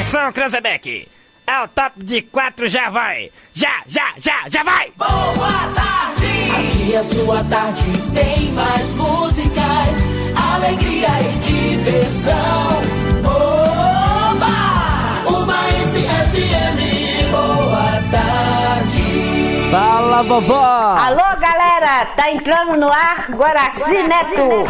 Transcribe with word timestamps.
Atenção, 0.00 0.32
Cranzebeck! 0.32 1.06
Ao 1.46 1.68
top 1.68 2.02
de 2.02 2.22
quatro 2.22 2.66
já 2.66 2.88
vai! 2.88 3.30
Já, 3.52 3.82
já, 3.86 4.14
já, 4.16 4.48
já 4.48 4.62
vai! 4.62 4.90
Boa 4.96 5.74
tarde! 5.74 6.26
Aqui 6.58 6.96
a 6.96 7.04
sua 7.04 7.44
tarde 7.44 7.92
tem 8.14 8.50
mais 8.52 8.94
músicas, 8.94 9.52
alegria 10.54 11.06
e 11.20 11.38
diversão. 11.38 12.80
Oba! 13.26 14.46
Uma 15.28 15.58
FM. 15.92 17.30
Boa 17.30 18.02
tarde! 18.10 19.70
Fala, 19.70 20.22
vovó! 20.22 20.96
Alô, 20.96 21.38
galera! 21.38 22.06
Tá 22.16 22.30
entrando 22.30 22.74
no 22.78 22.90
ar 22.90 23.30
Guaraci 23.32 24.02
Neto! 24.04 24.66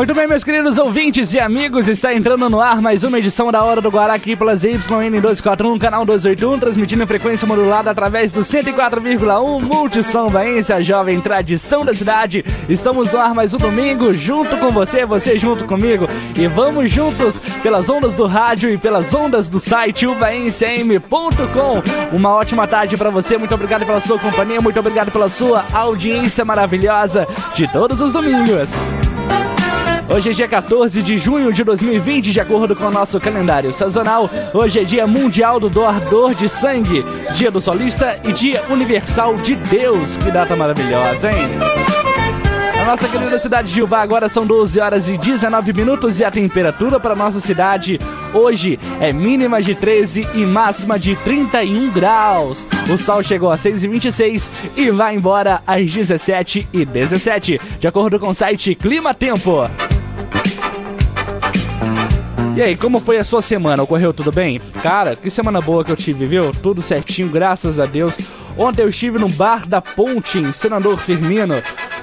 Muito 0.00 0.14
bem, 0.14 0.26
meus 0.26 0.42
queridos 0.42 0.78
ouvintes 0.78 1.34
e 1.34 1.38
amigos, 1.38 1.86
está 1.86 2.14
entrando 2.14 2.48
no 2.48 2.58
ar 2.58 2.80
mais 2.80 3.04
uma 3.04 3.18
edição 3.18 3.52
da 3.52 3.62
Hora 3.62 3.82
do 3.82 3.90
Guará 3.90 4.14
aqui 4.14 4.34
pelas 4.34 4.64
YN241, 4.64 5.78
canal 5.78 6.06
281, 6.06 6.58
transmitindo 6.58 7.02
em 7.02 7.06
frequência 7.06 7.46
modulada 7.46 7.90
através 7.90 8.30
do 8.30 8.40
104,1 8.40 9.60
Multissom 9.60 10.30
Baense, 10.30 10.72
a 10.72 10.80
jovem 10.80 11.20
tradição 11.20 11.84
da 11.84 11.92
cidade. 11.92 12.42
Estamos 12.66 13.12
no 13.12 13.18
ar 13.18 13.34
mais 13.34 13.52
um 13.52 13.58
domingo, 13.58 14.14
junto 14.14 14.56
com 14.56 14.70
você, 14.70 15.04
você 15.04 15.38
junto 15.38 15.66
comigo, 15.66 16.08
e 16.34 16.46
vamos 16.46 16.90
juntos 16.90 17.38
pelas 17.62 17.90
ondas 17.90 18.14
do 18.14 18.24
rádio 18.24 18.70
e 18.70 18.78
pelas 18.78 19.12
ondas 19.12 19.48
do 19.48 19.60
site 19.60 20.06
ubaencm.com. 20.06 21.82
Uma 22.16 22.30
ótima 22.36 22.66
tarde 22.66 22.96
para 22.96 23.10
você, 23.10 23.36
muito 23.36 23.54
obrigado 23.54 23.84
pela 23.84 24.00
sua 24.00 24.18
companhia, 24.18 24.62
muito 24.62 24.80
obrigado 24.80 25.10
pela 25.10 25.28
sua 25.28 25.62
audiência 25.74 26.42
maravilhosa 26.42 27.28
de 27.54 27.70
todos 27.70 28.00
os 28.00 28.10
domingos. 28.10 28.70
Hoje 30.12 30.30
é 30.30 30.32
dia 30.32 30.48
14 30.48 31.04
de 31.04 31.16
junho 31.18 31.52
de 31.52 31.62
2020, 31.62 32.32
de 32.32 32.40
acordo 32.40 32.74
com 32.74 32.86
o 32.86 32.90
nosso 32.90 33.20
calendário 33.20 33.72
sazonal. 33.72 34.28
Hoje 34.52 34.80
é 34.80 34.84
dia 34.84 35.06
mundial 35.06 35.60
do 35.60 35.70
doador 35.70 36.34
de 36.34 36.48
sangue, 36.48 37.04
dia 37.36 37.48
do 37.48 37.60
solista 37.60 38.20
e 38.24 38.32
dia 38.32 38.60
universal 38.68 39.36
de 39.36 39.54
Deus. 39.54 40.16
Que 40.16 40.32
data 40.32 40.56
maravilhosa, 40.56 41.30
hein? 41.30 41.46
A 42.80 42.84
nossa 42.84 43.06
querida 43.06 43.38
cidade 43.38 43.68
de 43.68 43.76
Juvá 43.76 44.02
agora 44.02 44.28
são 44.28 44.44
12 44.44 44.80
horas 44.80 45.08
e 45.08 45.16
19 45.16 45.72
minutos 45.72 46.18
e 46.18 46.24
a 46.24 46.30
temperatura 46.30 46.98
para 46.98 47.14
nossa 47.14 47.38
cidade 47.38 48.00
hoje 48.34 48.80
é 49.00 49.12
mínima 49.12 49.62
de 49.62 49.76
13 49.76 50.26
e 50.34 50.44
máxima 50.44 50.98
de 50.98 51.14
31 51.14 51.88
graus. 51.90 52.66
O 52.92 52.98
sol 52.98 53.22
chegou 53.22 53.52
a 53.52 53.56
6h26 53.56 54.48
e 54.76 54.90
vai 54.90 55.14
embora 55.14 55.62
às 55.64 55.82
17h17, 55.82 57.60
de 57.78 57.86
acordo 57.86 58.18
com 58.18 58.30
o 58.30 58.34
site 58.34 58.74
Clima 58.74 59.14
Tempo. 59.14 59.70
E 62.60 62.62
aí, 62.62 62.76
como 62.76 63.00
foi 63.00 63.16
a 63.16 63.24
sua 63.24 63.40
semana? 63.40 63.82
Ocorreu 63.82 64.12
tudo 64.12 64.30
bem? 64.30 64.60
Cara, 64.82 65.16
que 65.16 65.30
semana 65.30 65.62
boa 65.62 65.82
que 65.82 65.90
eu 65.90 65.96
tive, 65.96 66.26
viu? 66.26 66.52
Tudo 66.62 66.82
certinho, 66.82 67.30
graças 67.30 67.80
a 67.80 67.86
Deus. 67.86 68.18
Ontem 68.54 68.82
eu 68.82 68.90
estive 68.90 69.18
no 69.18 69.30
bar 69.30 69.66
da 69.66 69.80
Ponte, 69.80 70.36
em 70.36 70.52
Senador 70.52 70.98
Firmino. 70.98 71.54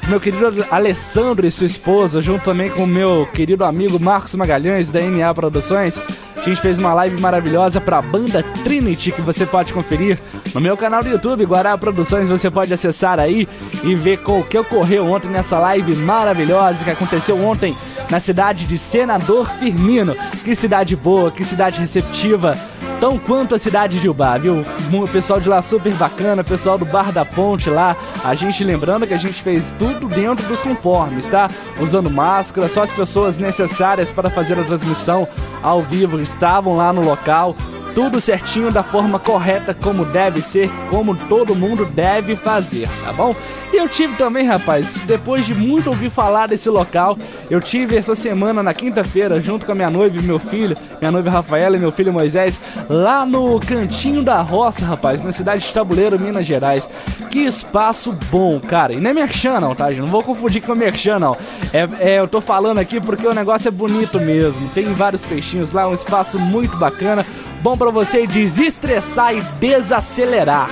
Meu 0.10 0.22
querido 0.22 0.66
Alessandro 0.72 1.46
e 1.46 1.52
sua 1.52 1.66
esposa, 1.66 2.22
junto 2.22 2.46
também 2.46 2.70
com 2.70 2.86
o 2.86 2.88
meu 2.88 3.28
querido 3.34 3.66
amigo 3.66 4.00
Marcos 4.00 4.34
Magalhães, 4.36 4.90
da 4.90 5.02
MA 5.02 5.34
Produções. 5.34 6.02
A 6.38 6.42
gente 6.42 6.62
fez 6.62 6.80
uma 6.80 6.94
live 6.94 7.20
maravilhosa 7.20 7.82
para 7.82 7.98
a 7.98 8.02
banda 8.02 8.42
Trinity 8.64 9.12
que 9.12 9.22
você 9.22 9.46
pode 9.46 9.74
conferir 9.74 10.18
no 10.54 10.62
meu 10.62 10.78
canal 10.78 11.04
do 11.04 11.10
YouTube, 11.10 11.44
Guará 11.44 11.78
Produções. 11.78 12.30
Você 12.30 12.50
pode 12.50 12.74
acessar 12.74 13.20
aí 13.20 13.50
e 13.84 13.96
ver 13.96 14.22
o 14.26 14.44
que 14.44 14.58
ocorreu 14.58 15.06
ontem 15.08 15.28
nessa 15.28 15.60
live 15.60 15.94
maravilhosa 15.98 16.86
que 16.86 16.92
aconteceu 16.92 17.38
ontem 17.44 17.76
na 18.10 18.22
cidade 18.22 18.66
de 18.66 18.78
Senador 18.78 19.50
Firmino. 19.60 20.16
Que 20.46 20.56
cidade 20.56 20.96
boa, 20.96 21.32
que 21.32 21.44
cidade 21.44 21.82
receptiva 21.82 22.58
tão 23.00 23.18
quanto 23.18 23.56
a 23.56 23.60
cidade 23.60 24.00
de 24.00 24.10
Ubá, 24.10 24.38
viu? 24.38 24.66
O 24.92 25.08
pessoal 25.08 25.40
de 25.40 25.48
lá 25.48 25.62
super 25.62 25.94
bacana, 25.94 26.42
o 26.42 26.46
pessoal 26.46 26.78
do 26.78 26.86
Bar 26.86 27.12
da 27.12 27.24
Ponte 27.26 27.70
lá. 27.70 27.96
A 28.24 28.36
gente 28.36 28.64
lembrando 28.64 29.08
que 29.08 29.14
a 29.14 29.18
gente 29.18 29.42
fez 29.42 29.74
tudo 29.78 30.08
dentro 30.08 30.46
dos 30.48 30.62
conformes, 30.62 31.28
tá? 31.28 31.50
Usando 31.80 32.10
máscara, 32.10 32.68
só 32.68 32.84
as 32.84 32.92
pessoas 32.92 33.38
necessárias 33.38 34.12
para 34.12 34.30
fazer 34.30 34.60
a 34.60 34.64
transmissão 34.64 35.28
ao 35.62 35.82
vivo 35.82 36.20
estavam 36.20 36.76
lá 36.76 36.92
no 36.92 37.04
local. 37.04 37.56
Tudo 37.98 38.22
certinho 38.22 38.72
da 38.72 38.84
forma 38.84 39.18
correta, 39.18 39.74
como 39.74 40.06
deve 40.06 40.40
ser, 40.40 40.70
como 40.88 41.16
todo 41.16 41.56
mundo 41.56 41.84
deve 41.84 42.36
fazer, 42.36 42.88
tá 43.04 43.12
bom? 43.12 43.36
E 43.74 43.76
eu 43.76 43.90
tive 43.90 44.16
também, 44.16 44.46
rapaz, 44.46 45.02
depois 45.08 45.48
de 45.48 45.56
muito 45.56 45.88
ouvir 45.90 46.12
falar 46.12 46.48
desse 46.48 46.70
local, 46.70 47.18
eu 47.50 47.60
tive 47.60 47.98
essa 47.98 48.14
semana, 48.14 48.62
na 48.62 48.72
quinta-feira, 48.72 49.42
junto 49.42 49.66
com 49.66 49.72
a 49.72 49.76
minha 49.76 49.90
noiva 49.90 50.16
e 50.16 50.22
meu 50.22 50.38
filho, 50.38 50.78
minha 51.02 51.12
noiva 51.12 51.32
Rafaela 51.32 51.76
e 51.76 51.80
meu 51.80 51.92
filho 51.92 52.14
Moisés, 52.14 52.62
lá 52.88 53.26
no 53.26 53.60
Cantinho 53.60 54.22
da 54.22 54.42
Roça, 54.42 54.86
rapaz, 54.86 55.24
na 55.24 55.32
cidade 55.32 55.66
de 55.66 55.74
Tabuleiro, 55.74 56.20
Minas 56.20 56.46
Gerais. 56.46 56.88
Que 57.30 57.40
espaço 57.40 58.16
bom, 58.32 58.60
cara. 58.60 58.94
E 58.94 59.00
não 59.00 59.10
é 59.10 59.14
merchan, 59.14 59.60
não, 59.60 59.76
tá, 59.76 59.90
gente? 59.90 60.02
Não 60.02 60.08
vou 60.08 60.24
confundir 60.24 60.62
com 60.62 60.74
merchan, 60.74 61.20
não. 61.20 61.36
É, 61.74 61.88
é, 62.00 62.20
eu 62.20 62.28
tô 62.28 62.40
falando 62.40 62.78
aqui 62.78 63.02
porque 63.02 63.28
o 63.28 63.34
negócio 63.34 63.68
é 63.68 63.72
bonito 63.72 64.20
mesmo. 64.20 64.70
Tem 64.70 64.86
vários 64.94 65.26
peixinhos 65.26 65.72
lá, 65.72 65.88
um 65.88 65.94
espaço 65.94 66.40
muito 66.40 66.78
bacana. 66.78 67.26
Bom 67.62 67.78
para 67.78 67.92
você 67.92 68.26
desestressar 68.28 69.36
e 69.36 69.42
desacelerar 69.60 70.70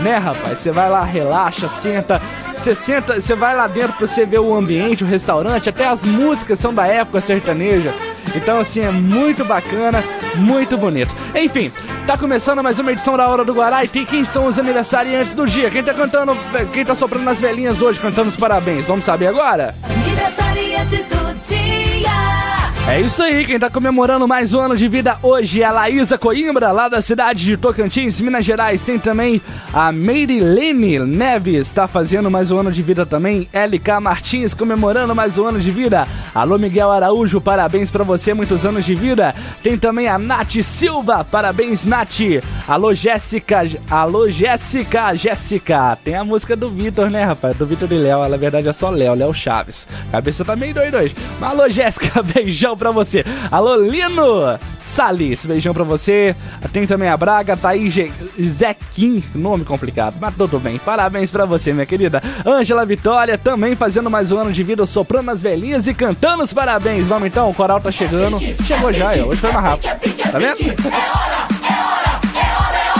né, 0.00 0.16
rapaz? 0.16 0.58
Você 0.58 0.70
vai 0.70 0.88
lá, 0.88 1.02
relaxa, 1.02 1.68
senta. 1.68 2.20
Você 2.56 2.74
senta, 2.74 3.20
você 3.20 3.34
vai 3.34 3.54
lá 3.56 3.66
dentro 3.68 3.92
pra 3.92 4.06
você 4.06 4.24
ver 4.24 4.40
o 4.40 4.54
ambiente, 4.54 5.04
o 5.04 5.06
restaurante, 5.06 5.68
até 5.68 5.86
as 5.86 6.04
músicas 6.04 6.58
são 6.58 6.74
da 6.74 6.86
época 6.86 7.20
sertaneja. 7.20 7.94
Então, 8.34 8.58
assim, 8.58 8.80
é 8.80 8.90
muito 8.90 9.44
bacana, 9.44 10.02
muito 10.34 10.76
bonito. 10.76 11.14
Enfim, 11.34 11.70
tá 12.06 12.18
começando 12.18 12.62
mais 12.62 12.78
uma 12.78 12.92
edição 12.92 13.16
da 13.16 13.28
Hora 13.28 13.44
do 13.44 13.54
Guará 13.54 13.84
e 13.84 13.88
tem 13.88 14.04
quem 14.04 14.24
são 14.24 14.46
os 14.46 14.58
aniversariantes 14.58 15.34
do 15.34 15.46
dia. 15.46 15.70
Quem 15.70 15.84
tá 15.84 15.94
cantando, 15.94 16.36
quem 16.72 16.84
tá 16.84 16.94
soprando 16.94 17.30
as 17.30 17.40
velhinhas 17.40 17.80
hoje, 17.80 18.00
cantando 18.00 18.28
os 18.28 18.36
parabéns. 18.36 18.84
Vamos 18.84 19.04
saber 19.04 19.28
agora? 19.28 19.74
Do 20.58 21.34
dia. 21.44 22.38
É 22.88 23.02
isso 23.02 23.22
aí, 23.22 23.44
quem 23.44 23.58
tá 23.58 23.68
comemorando 23.68 24.26
mais 24.26 24.54
um 24.54 24.60
ano 24.60 24.74
de 24.74 24.88
vida 24.88 25.18
hoje 25.22 25.60
é 25.60 25.66
a 25.66 25.70
Laísa 25.70 26.16
Coimbra, 26.16 26.72
lá 26.72 26.88
da 26.88 27.02
cidade 27.02 27.44
de 27.44 27.54
Tocantins, 27.54 28.18
Minas 28.18 28.46
Gerais. 28.46 28.82
Tem 28.82 28.98
também 28.98 29.42
a 29.74 29.92
Meirilene 29.92 30.98
Neves, 31.00 31.70
tá 31.70 31.86
fazendo 31.86 32.30
mais 32.30 32.50
um 32.50 32.56
ano 32.56 32.72
de 32.72 32.82
vida 32.82 33.04
também. 33.04 33.46
LK 33.52 34.00
Martins 34.00 34.54
comemorando 34.54 35.14
mais 35.14 35.36
um 35.36 35.44
ano 35.44 35.60
de 35.60 35.70
vida. 35.70 36.08
Alô, 36.34 36.56
Miguel 36.56 36.90
Araújo, 36.90 37.42
parabéns 37.42 37.90
para 37.90 38.04
você, 38.04 38.32
muitos 38.32 38.64
anos 38.64 38.86
de 38.86 38.94
vida. 38.94 39.34
Tem 39.62 39.76
também 39.76 40.08
a 40.08 40.18
Nath 40.18 40.62
Silva, 40.62 41.22
parabéns, 41.22 41.84
Nath. 41.84 42.20
Alô, 42.66 42.94
Jéssica, 42.94 43.64
alô, 43.90 44.30
Jéssica, 44.30 45.14
Jéssica. 45.14 45.98
Tem 46.02 46.14
a 46.14 46.24
música 46.24 46.56
do 46.56 46.70
Vitor, 46.70 47.10
né, 47.10 47.22
rapaz? 47.22 47.54
Do 47.54 47.66
Vitor 47.66 47.92
e 47.92 47.98
Léo, 47.98 48.26
na 48.26 48.36
verdade 48.38 48.66
é 48.66 48.72
só 48.72 48.88
Léo, 48.88 49.12
Léo 49.14 49.34
Chaves. 49.34 49.86
Cabeça 50.10 50.42
tá 50.48 50.56
meio 50.56 50.72
doido 50.72 50.96
hoje. 50.96 51.14
Mas, 51.38 51.50
alô, 51.50 51.68
Jéssica, 51.68 52.22
beijão 52.34 52.74
pra 52.74 52.90
você. 52.90 53.22
Alô, 53.50 53.76
Lino 53.76 54.58
Salis, 54.80 55.44
beijão 55.44 55.74
pra 55.74 55.84
você. 55.84 56.34
Tem 56.72 56.86
também 56.86 57.08
a 57.10 57.16
Braga, 57.16 57.54
Thaís 57.54 57.94
Zequim, 58.40 59.22
nome 59.34 59.64
complicado, 59.66 60.16
mas 60.18 60.34
tudo 60.34 60.58
bem. 60.58 60.78
Parabéns 60.78 61.30
pra 61.30 61.44
você, 61.44 61.72
minha 61.74 61.84
querida. 61.84 62.22
Ângela 62.46 62.86
Vitória, 62.86 63.36
também 63.36 63.76
fazendo 63.76 64.08
mais 64.08 64.32
um 64.32 64.38
ano 64.38 64.52
de 64.52 64.62
vida, 64.62 64.86
soprando 64.86 65.30
as 65.30 65.42
velhinhas 65.42 65.86
e 65.86 65.92
cantando 65.92 66.42
os 66.42 66.52
parabéns. 66.52 67.08
Vamos 67.08 67.28
então, 67.28 67.50
o 67.50 67.54
coral 67.54 67.78
tá 67.78 67.92
chegando. 67.92 68.40
Chegou 68.66 68.90
já, 68.90 69.10
ó. 69.10 69.28
hoje 69.28 69.40
foi 69.40 69.52
mais 69.52 69.66
rápido. 69.66 70.32
Tá 70.32 70.38
vendo? 70.38 70.58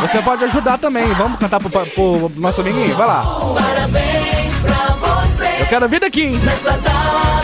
Você 0.03 0.23
pode 0.23 0.45
ajudar 0.45 0.79
também. 0.79 1.07
Vamos 1.15 1.39
cantar 1.39 1.59
pro, 1.59 1.71
pro 1.71 2.33
nosso 2.37 2.61
amiguinho? 2.61 2.95
Vai 2.95 3.07
lá. 3.07 3.25
Parabéns 3.55 4.55
pra 4.61 4.97
você. 4.97 5.63
Eu 5.63 5.67
quero 5.67 5.89
vir 5.89 6.01
daqui, 6.01 6.25
hein? 6.25 6.41
Nessa 6.45 6.73
data 6.73 7.38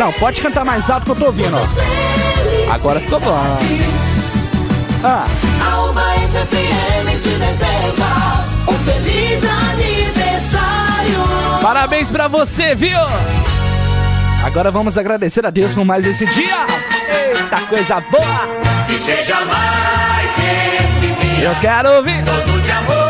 Não, 0.00 0.10
pode 0.14 0.40
cantar 0.40 0.64
mais 0.64 0.88
alto 0.88 1.04
que 1.04 1.10
eu 1.10 1.16
tô 1.16 1.26
ouvindo, 1.26 1.54
ó. 1.54 2.72
Agora 2.72 2.98
ficou 3.00 3.20
bom. 3.20 3.36
Ah, 5.04 5.26
A 5.60 6.46
FM 6.46 7.10
te 7.20 7.28
deseja 7.28 8.06
um 8.66 8.78
feliz 8.78 9.44
aniversário. 9.74 11.20
parabéns 11.60 12.10
pra 12.10 12.28
você, 12.28 12.74
viu? 12.74 12.98
Agora 14.42 14.70
vamos 14.70 14.96
agradecer 14.96 15.44
a 15.44 15.50
Deus 15.50 15.70
por 15.72 15.84
mais 15.84 16.06
esse 16.06 16.24
dia. 16.24 16.64
Eita, 17.06 17.60
coisa 17.68 18.00
boa! 18.00 18.48
Que 18.86 18.98
seja 18.98 19.44
mais 19.44 20.30
este 20.80 21.12
dia, 21.36 21.44
Eu 21.44 21.54
quero 21.60 21.92
ouvir 21.96 22.24
todo 22.24 22.62
de 22.62 22.70
amor. 22.70 23.09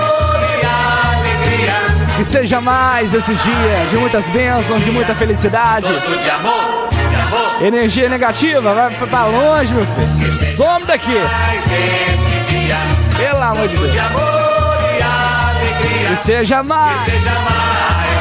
Que 2.20 2.24
seja 2.26 2.60
mais 2.60 3.14
esse 3.14 3.34
dia 3.34 3.86
de 3.90 3.96
muitas 3.96 4.28
bênçãos, 4.28 4.84
de 4.84 4.90
muita 4.90 5.14
felicidade. 5.14 5.86
Todo 5.86 6.22
de 6.22 6.28
amor, 6.28 6.88
de 6.90 7.14
amor. 7.14 7.66
Energia 7.66 8.10
negativa, 8.10 8.74
vai 8.74 8.90
pra 9.08 9.24
longe, 9.24 9.72
meu 9.72 9.86
filho. 9.86 10.54
Some 10.54 10.84
daqui, 10.84 11.18
pelo 13.16 13.42
amor 13.42 13.66
de 13.68 13.74
de 13.74 13.82
Deus. 13.82 13.94
Que 16.10 16.16
seja 16.22 16.62
mais. 16.62 17.00
Seja 17.06 17.30
mais 17.40 18.20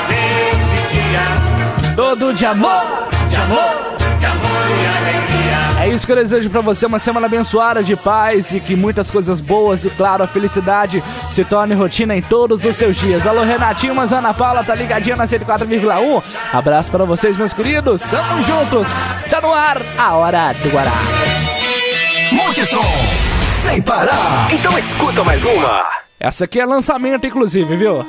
Todo 1.93 2.33
de 2.33 2.45
amor. 2.45 3.09
de 3.29 3.35
amor. 3.35 3.98
É 5.89 5.91
isso 5.91 6.05
que 6.05 6.11
eu 6.11 6.17
desejo 6.17 6.51
pra 6.51 6.61
você, 6.61 6.85
uma 6.85 6.99
semana 6.99 7.25
abençoada 7.25 7.83
de 7.83 7.95
paz 7.95 8.51
e 8.51 8.59
que 8.59 8.75
muitas 8.75 9.09
coisas 9.09 9.41
boas 9.41 9.85
e, 9.85 9.89
claro, 9.89 10.23
a 10.23 10.27
felicidade 10.27 11.03
se 11.27 11.43
torne 11.43 11.73
rotina 11.73 12.15
em 12.15 12.21
todos 12.21 12.63
os 12.63 12.75
seus 12.75 12.95
dias. 12.95 13.25
Alô, 13.25 13.41
Renatinho, 13.41 13.95
mas 13.95 14.13
Ana 14.13 14.31
Paula 14.31 14.63
tá 14.63 14.75
ligadinha 14.75 15.15
na 15.15 15.25
104,1. 15.25 16.21
Abraço 16.53 16.91
pra 16.91 17.05
vocês, 17.05 17.35
meus 17.35 17.53
queridos. 17.53 18.03
Tamo 18.03 18.43
juntos. 18.43 18.87
Tá 19.31 19.41
no 19.41 19.51
ar 19.51 19.81
a 19.97 20.13
Hora 20.13 20.53
do 20.53 20.69
Guará. 20.69 20.91
Monte 22.33 22.63
Som, 22.67 22.85
sem 23.63 23.81
parar. 23.81 24.47
Então 24.53 24.77
escuta 24.77 25.23
mais 25.23 25.43
uma. 25.43 25.87
Essa 26.19 26.45
aqui 26.45 26.59
é 26.59 26.67
lançamento, 26.67 27.25
inclusive, 27.25 27.75
viu? 27.75 28.05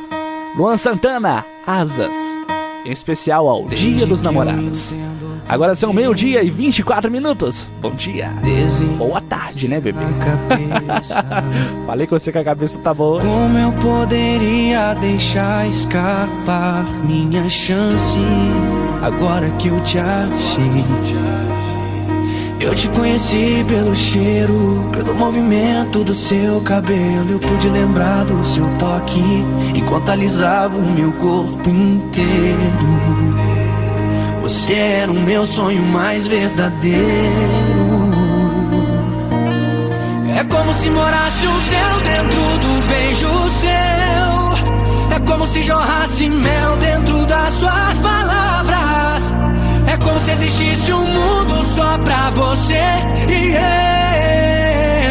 Luan 0.55 0.77
Santana, 0.77 1.47
Asas. 1.67 2.15
Em 2.85 2.93
especial 2.93 3.49
ao 3.49 3.65
Dia 3.65 4.05
dos 4.05 4.21
Namorados. 4.21 4.95
Agora 5.51 5.75
são 5.75 5.93
meio-dia 5.93 6.45
e 6.45 6.49
24 6.49 7.11
minutos. 7.11 7.69
Bom 7.81 7.91
dia. 7.91 8.31
Boa 8.97 9.21
tarde, 9.21 9.67
né, 9.67 9.81
bebê? 9.81 9.99
Falei 11.85 12.07
com 12.07 12.17
você 12.17 12.31
que 12.31 12.39
a 12.39 12.45
cabeça 12.45 12.79
tá 12.79 12.95
boa. 12.95 13.21
Como 13.21 13.59
eu 13.59 13.73
poderia 13.73 14.95
deixar 14.95 15.69
escapar 15.69 16.85
minha 17.05 17.49
chance 17.49 18.21
agora 19.03 19.51
que 19.59 19.67
eu 19.67 19.81
te 19.81 19.99
achei? 19.99 20.85
Eu 22.61 22.73
te 22.73 22.89
conheci 22.91 23.65
pelo 23.67 23.97
cheiro, 23.97 24.89
pelo 24.93 25.17
movimento 25.17 26.05
do 26.05 26.15
seu 26.15 26.61
cabelo. 26.61 27.29
Eu 27.29 27.41
pude 27.41 27.69
lembrar 27.69 28.25
do 28.25 28.47
seu 28.47 28.69
toque 28.79 29.21
enquanto 29.75 30.11
alisava 30.11 30.77
o 30.77 30.93
meu 30.93 31.11
corpo 31.15 31.69
inteiro. 31.69 33.50
Você 34.51 34.75
era 34.75 35.13
o 35.13 35.15
meu 35.15 35.47
sonho 35.47 35.81
mais 35.81 36.27
verdadeiro. 36.27 37.01
É 40.37 40.43
como 40.43 40.75
se 40.75 40.91
morasse 40.91 41.47
o 41.47 41.57
céu 41.57 42.01
dentro 42.01 42.59
do 42.59 42.89
beijo 42.89 43.29
seu. 43.61 45.17
É 45.17 45.21
como 45.25 45.47
se 45.47 45.63
jorrasse 45.63 46.29
mel 46.29 46.77
dentro 46.79 47.25
das 47.27 47.55
suas 47.55 47.99
palavras. 47.99 49.35
É 49.87 49.97
como 49.99 50.19
se 50.19 50.33
existisse 50.33 50.93
um 50.95 51.07
mundo 51.07 51.65
só 51.67 51.97
pra 51.99 52.31
você 52.31 52.75
e 53.29 53.55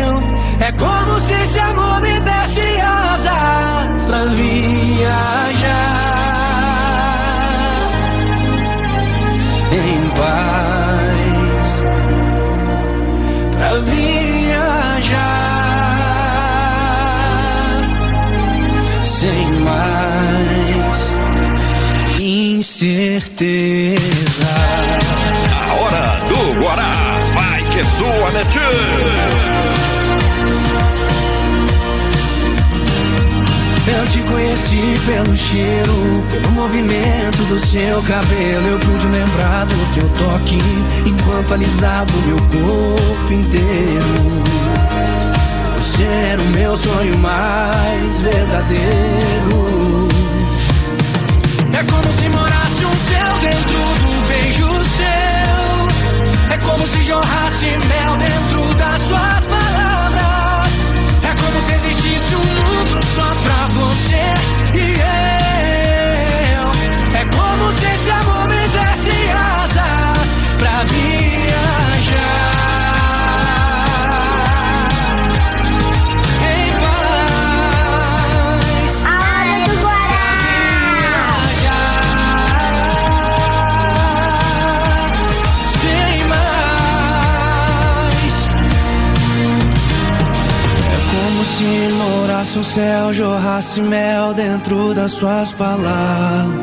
eu. 0.04 0.68
É 0.68 0.72
como 0.74 1.18
se 1.22 1.34
esse 1.34 1.60
amor 1.60 2.02
me 2.02 2.20
desse 2.20 2.82
asas 2.82 4.06
pra 4.06 4.26
viajar. 4.26 6.09
Em 9.72 10.10
paz 10.18 11.84
pra 13.52 13.78
viajar 13.80 15.30
sem 19.06 19.50
mais 19.62 21.16
incerteza. 22.20 24.00
A 25.54 25.74
hora 25.76 26.20
do 26.30 26.40
Guará. 26.62 26.94
Vai 27.36 27.62
que 27.62 27.84
sua, 27.98 28.32
né, 28.32 28.44
Eu 34.00 34.08
te 34.08 34.22
conheci 34.22 34.94
pelo 35.06 35.36
cheiro, 35.36 36.24
pelo 36.32 36.52
movimento 36.54 37.44
do 37.50 37.60
seu 37.60 38.02
cabelo. 38.04 38.66
Eu 38.66 38.80
pude 38.80 39.08
lembrar 39.10 39.66
do 39.66 39.86
seu 39.88 40.08
toque 40.12 40.58
enquanto 41.06 41.54
alisava 41.54 42.10
o 42.10 42.22
meu 42.22 42.38
corpo 42.38 43.34
inteiro. 43.34 44.42
Você 45.76 46.04
era 46.04 46.42
o 46.42 46.46
meu 46.46 46.78
sonho 46.78 47.18
mais 47.18 48.22
verdadeiro. 48.22 50.08
É 51.74 51.84
como 51.84 52.14
se 52.14 52.30
morasse 52.30 52.86
um 52.86 52.94
céu 52.94 53.38
dentro 53.42 53.80
do 54.00 54.28
beijo 54.30 54.68
seu. 54.96 56.54
É 56.54 56.58
como 56.60 56.88
se 56.88 57.04
jorrasse 57.04 57.66
mel 57.66 58.16
dentro 58.18 58.74
das 58.76 59.02
suas 59.02 59.44
palavras. 59.44 60.39
Como 61.50 61.62
se 61.62 61.74
existisse 61.74 62.36
um 62.36 62.40
mundo 62.40 63.02
só 63.16 63.36
pra 63.44 63.66
você 63.70 64.22
e 64.76 64.94
eu. 66.54 66.66
É 67.20 67.26
como 67.26 67.72
se 67.72 67.86
esse 67.88 68.12
amor 68.12 68.48
me 68.48 68.68
desse 68.68 69.32
asas 69.32 70.36
pra 70.60 70.84
viajar. 70.84 72.69
Se 91.50 91.90
morasse 91.94 92.60
um 92.60 92.64
céu, 92.64 93.14
jorrasse 93.14 93.82
mel 93.82 94.34
dentro 94.34 94.94
das 94.94 95.12
suas 95.14 95.52
palavras. 95.52 96.60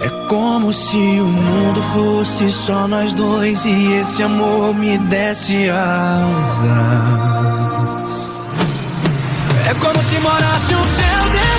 É 0.00 0.08
como 0.28 0.72
se 0.72 0.96
o 0.96 1.26
mundo 1.26 1.82
fosse 1.82 2.50
só 2.50 2.86
nós 2.86 3.12
dois 3.14 3.64
e 3.64 3.92
esse 3.94 4.22
amor 4.22 4.74
me 4.74 4.96
desse 4.98 5.68
asas. 5.68 6.64
É 9.68 9.74
como 9.74 10.02
se 10.02 10.18
morasse 10.18 10.74
um 10.74 10.84
céu 10.84 11.24
dentro 11.32 11.57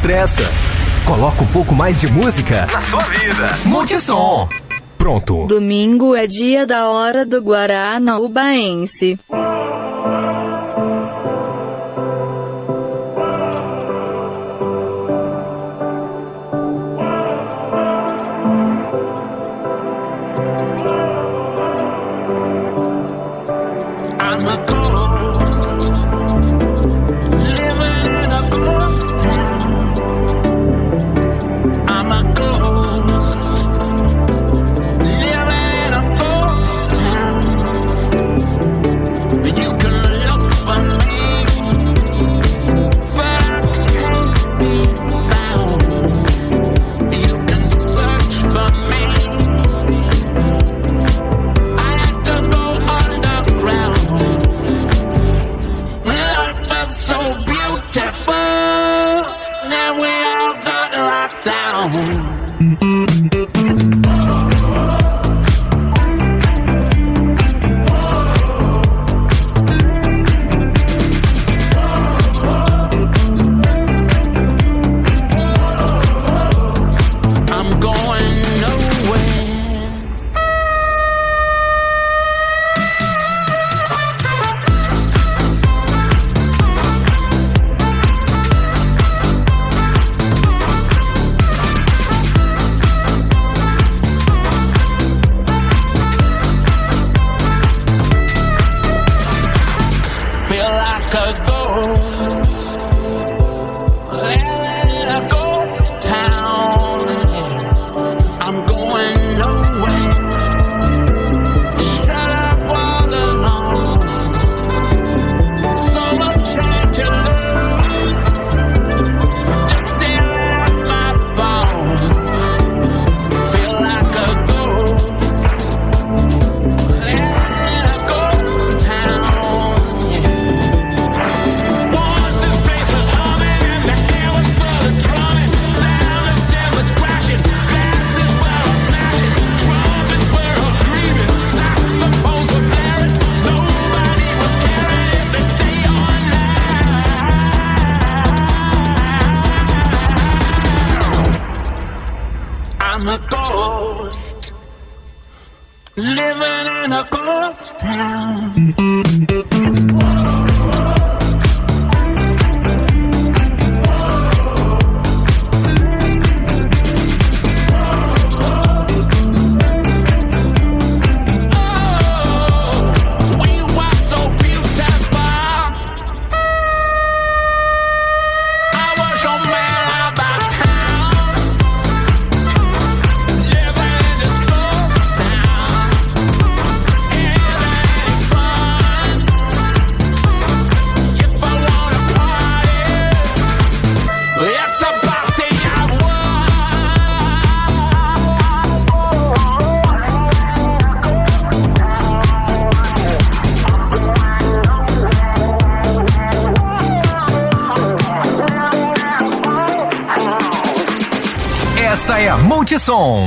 Desestressa. 0.00 0.42
Coloca 1.06 1.42
um 1.42 1.46
pouco 1.48 1.74
mais 1.74 2.00
de 2.00 2.08
música 2.08 2.66
na 2.72 2.80
sua 2.80 3.02
vida. 3.02 3.50
Monte 3.66 4.00
Som. 4.00 4.48
Pronto. 4.96 5.46
Domingo 5.46 6.16
é 6.16 6.26
dia 6.26 6.66
da 6.66 6.88
hora 6.88 7.26
do 7.26 7.38
Guará 7.38 8.00
na 8.00 8.18
Ubaense. 8.18 9.18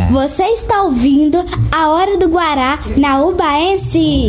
Você 0.09 0.43
está 0.45 0.81
ouvindo 0.81 1.37
a 1.71 1.87
Hora 1.89 2.17
do 2.17 2.27
Guará 2.27 2.79
na 2.97 3.21
Ubaense. 3.21 4.25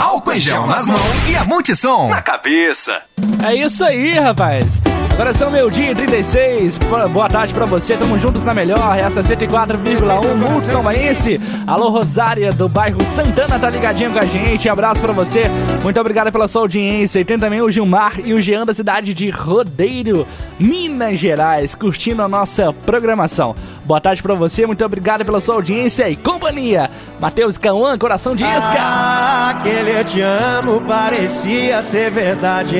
Álcool 0.00 0.32
em 0.32 0.40
gel 0.40 0.66
nas 0.66 0.88
mãos 0.88 1.28
e 1.28 1.36
a 1.36 1.44
Multissom 1.44 2.08
na 2.08 2.22
cabeça. 2.22 3.02
É 3.46 3.54
isso 3.54 3.84
aí, 3.84 4.14
rapaz. 4.18 4.80
Agora 5.14 5.32
são 5.32 5.48
meio-dia 5.48 5.92
e 5.92 5.94
36. 5.94 6.76
Bo- 6.78 7.08
Boa 7.08 7.28
tarde 7.28 7.54
pra 7.54 7.64
você. 7.64 7.96
Tamo 7.96 8.18
juntos 8.18 8.42
na 8.42 8.52
melhor. 8.52 8.98
Essa 8.98 9.20
é 9.20 9.22
104,1 9.22 10.34
Multissom 10.34 10.82
Baense. 10.82 11.40
Alô, 11.68 11.88
Rosária, 11.88 12.50
do 12.52 12.68
bairro 12.68 13.02
Santana, 13.04 13.56
tá 13.58 13.70
ligadinho 13.70 14.10
com 14.10 14.18
a 14.18 14.24
gente. 14.24 14.68
Abraço 14.68 15.00
pra 15.00 15.12
você. 15.12 15.44
Muito 15.84 16.00
obrigado 16.00 16.32
pela 16.32 16.48
sua 16.48 16.62
audiência. 16.62 17.20
E 17.20 17.24
tem 17.24 17.38
também 17.38 17.60
o 17.62 17.70
Gilmar 17.70 18.14
e 18.24 18.34
o 18.34 18.42
Jean 18.42 18.66
da 18.66 18.74
cidade 18.74 19.14
de 19.14 19.30
Rodeiro, 19.30 20.26
Minas 20.58 21.16
Gerais, 21.18 21.76
curtindo 21.76 22.20
a 22.20 22.28
nossa 22.28 22.72
programação. 22.84 23.54
Boa 23.84 24.00
tarde 24.00 24.20
pra 24.20 24.34
você. 24.34 24.66
Muito 24.66 24.84
obrigado 24.84 25.24
pela 25.24 25.40
sua 25.40 25.54
audiência 25.54 26.08
e 26.10 26.16
companhia. 26.16 26.90
Matheus 27.20 27.56
Cauã, 27.56 27.96
coração 27.96 28.34
de 28.34 28.42
isca. 28.42 28.76
Ah, 28.80 29.50
aquele 29.50 29.96
eu 29.96 30.04
te 30.04 30.20
amo 30.20 30.80
parecia 30.80 31.80
ser 31.82 32.10
verdade. 32.10 32.76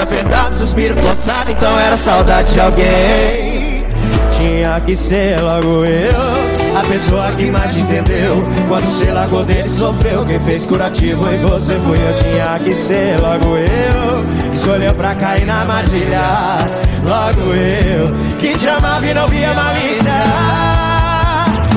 Apertado, 0.00 0.54
suspiro 0.54 0.96
forçado, 0.96 1.50
então 1.50 1.78
era 1.78 1.96
saudade 1.96 2.52
de 2.52 2.60
alguém. 2.60 3.84
Tinha 4.38 4.80
que 4.80 4.96
ser 4.96 5.38
logo 5.40 5.84
eu, 5.84 6.78
a 6.78 6.80
pessoa 6.86 7.30
que 7.32 7.50
mais 7.50 7.74
te 7.74 7.80
entendeu. 7.80 8.42
Quando 8.68 8.86
você 8.86 9.10
largou 9.10 9.44
dele, 9.44 9.68
sofreu. 9.68 10.24
Quem 10.24 10.40
fez 10.40 10.64
curativo 10.64 11.28
e 11.30 11.36
você 11.38 11.74
fui 11.74 11.98
eu. 11.98 12.14
Tinha 12.14 12.58
que 12.58 12.74
ser 12.74 13.20
logo 13.20 13.56
eu, 13.58 14.52
escolheu 14.52 14.94
pra 14.94 15.14
cair 15.14 15.44
na 15.44 15.60
armadilha. 15.60 16.22
Logo 17.04 17.52
eu, 17.52 18.38
que 18.38 18.58
te 18.58 18.68
amava 18.68 19.06
e 19.06 19.14
não 19.14 19.28
via 19.28 19.52
malícia. 19.52 20.12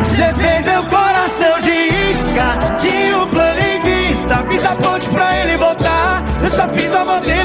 Você 0.10 0.34
fez 0.34 0.66
meu 0.66 0.84
coração 0.84 1.60
de 1.62 1.72
isca, 1.72 2.78
tinha 2.80 3.18
um 3.18 3.28
plano 3.28 3.60
em 3.60 3.82
vista. 3.82 4.38
Fiz 4.50 4.66
a 4.66 4.76
ponte 4.76 5.10
pra 5.10 5.38
ele 5.40 5.58
voltar, 5.58 6.24
eu 6.42 6.50
só 6.50 6.68
fiz 6.70 6.94
a 6.94 7.04
modelo 7.04 7.43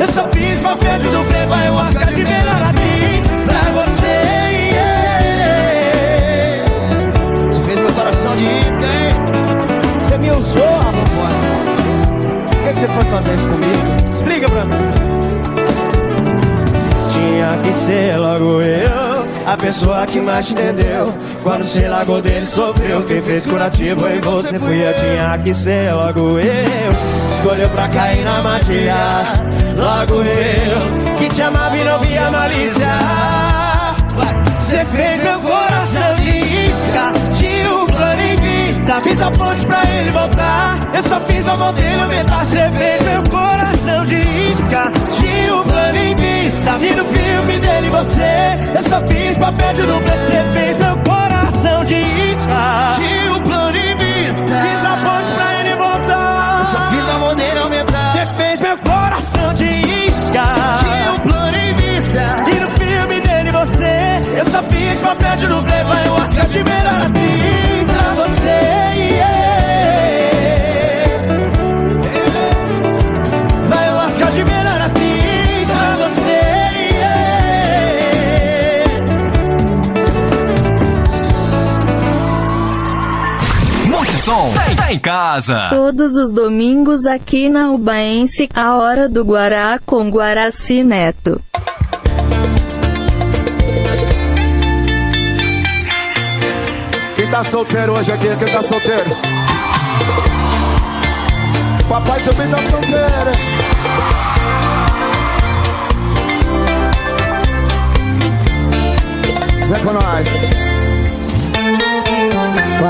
eu 0.00 0.06
só 0.06 0.28
fiz 0.28 0.62
papel 0.62 0.98
de 0.98 1.08
dublê, 1.08 1.46
vai 1.46 1.70
o 1.70 1.74
Oscar 1.74 2.06
de 2.12 2.24
melhor 2.24 2.62
atriz 2.62 3.24
pra 3.46 3.82
você. 3.82 4.38
Você 7.48 7.60
fez 7.62 7.80
meu 7.80 7.92
coração 7.92 8.36
de 8.36 8.44
isca, 8.44 8.84
hein? 8.84 9.14
Você 10.00 10.18
me 10.18 10.30
usou, 10.30 10.62
rapaz. 10.62 10.98
Por 12.50 12.62
que, 12.62 12.72
que 12.72 12.80
você 12.80 12.86
foi 12.86 13.04
fazer 13.04 13.34
isso 13.34 13.48
comigo? 13.48 14.14
Explica 14.14 14.48
pra 14.48 14.64
mim. 14.64 15.08
Tinha 17.12 17.58
que 17.62 17.72
ser 17.72 18.16
logo 18.16 18.60
eu, 18.62 19.26
a 19.46 19.56
pessoa 19.56 20.06
que 20.06 20.20
mais 20.20 20.46
te 20.46 20.52
entendeu. 20.52 21.12
Quando 21.42 21.64
você 21.64 21.88
largou 21.88 22.20
dele, 22.20 22.46
sofreu. 22.46 23.02
Quem 23.02 23.22
fez 23.22 23.46
curativo 23.46 24.06
em 24.08 24.20
você 24.20 24.58
fui 24.58 24.86
eu. 24.86 24.92
Tinha 24.94 25.38
que 25.38 25.54
ser 25.54 25.92
logo 25.94 26.38
eu, 26.38 27.17
escolheu 27.38 27.68
pra 27.70 27.88
cair 27.88 28.24
na 28.24 28.36
armadilha. 28.38 28.96
Logo 29.76 30.22
eu, 30.22 31.16
que 31.18 31.28
te 31.28 31.42
amava 31.42 31.76
e 31.76 31.84
não 31.84 32.00
via 32.00 32.30
malícia. 32.30 32.88
Você 34.58 34.84
fez 34.86 35.22
meu 35.22 35.40
coração 35.40 36.14
de 36.16 36.30
isca, 36.66 37.12
tinha 37.34 37.72
um 37.72 37.86
plano 37.86 38.20
em 38.20 38.36
vista. 38.36 39.00
Fiz 39.02 39.20
a 39.20 39.30
ponte 39.30 39.64
pra 39.66 39.82
ele 39.84 40.10
voltar, 40.10 40.78
eu 40.92 41.02
só 41.02 41.20
fiz 41.20 41.46
o 41.46 41.56
modelo 41.56 42.02
aumentar. 42.02 42.44
Você 42.44 42.68
fez 42.70 43.02
meu 43.02 43.22
coração 43.30 44.04
de 44.06 44.16
isca, 44.52 44.92
tinha 45.12 45.54
um 45.54 45.62
plano 45.62 45.96
em 45.96 46.14
vista. 46.16 46.78
Vi 46.78 46.94
no 46.96 47.04
filme 47.04 47.58
dele 47.60 47.88
você, 47.88 48.58
eu 48.74 48.82
só 48.82 49.00
fiz 49.02 49.38
papel 49.38 49.74
de 49.74 49.82
dublê. 49.82 50.10
Você 50.10 50.44
fez 50.54 50.78
meu 50.78 50.96
coração 50.98 51.84
de 51.84 51.94
isca, 51.94 52.96
tinha 52.96 53.32
um 53.32 53.42
plano 53.42 53.76
em 53.76 53.96
vista. 53.96 54.60
Fiz 54.60 54.84
a 54.84 54.96
ponte 55.04 55.27
voltar, 56.68 56.84
eu 56.84 56.90
só 56.90 56.90
fiz 56.90 57.08
a 57.08 57.18
modelo 57.18 57.60
aumentar. 57.60 58.12
Você 58.12 58.26
fez 58.36 58.60
meu 58.60 58.78
coração 58.78 59.54
de 59.54 59.64
isca, 59.64 60.42
tinha 60.80 61.12
um 61.12 61.20
plano 61.20 61.56
em 61.56 61.74
vista. 61.74 62.20
E 62.48 62.60
no 62.60 62.70
filme 62.70 63.20
dele 63.20 63.50
você, 63.50 64.20
eu 64.36 64.44
só 64.44 64.62
fiz 64.64 65.00
papel 65.00 65.36
de 65.36 65.46
dublê. 65.46 65.84
Vai 65.84 66.08
o 66.08 66.14
Oscar 66.14 66.46
de 66.46 66.62
melhor 66.64 67.02
atriz 67.02 67.88
pra 67.88 68.24
você. 68.24 68.78
yeah. 69.10 69.47
Tá 84.88 84.92
em 84.92 84.98
casa. 84.98 85.68
Todos 85.70 86.16
os 86.16 86.32
domingos 86.32 87.04
aqui 87.06 87.48
na 87.48 87.70
Ubaense, 87.70 88.48
a 88.54 88.76
hora 88.76 89.08
do 89.08 89.22
Guará 89.22 89.78
com 89.84 90.08
Guaraci 90.08 90.82
Neto. 90.82 91.40
Quem 97.14 97.30
tá 97.30 97.44
solteiro 97.44 97.92
hoje 97.92 98.12
aqui? 98.12 98.28
Quem 98.36 98.48
tá 98.48 98.62
solteiro? 98.62 99.10
Papai 101.88 102.22
também 102.22 102.48
tá 102.48 102.58
solteiro. 102.58 103.27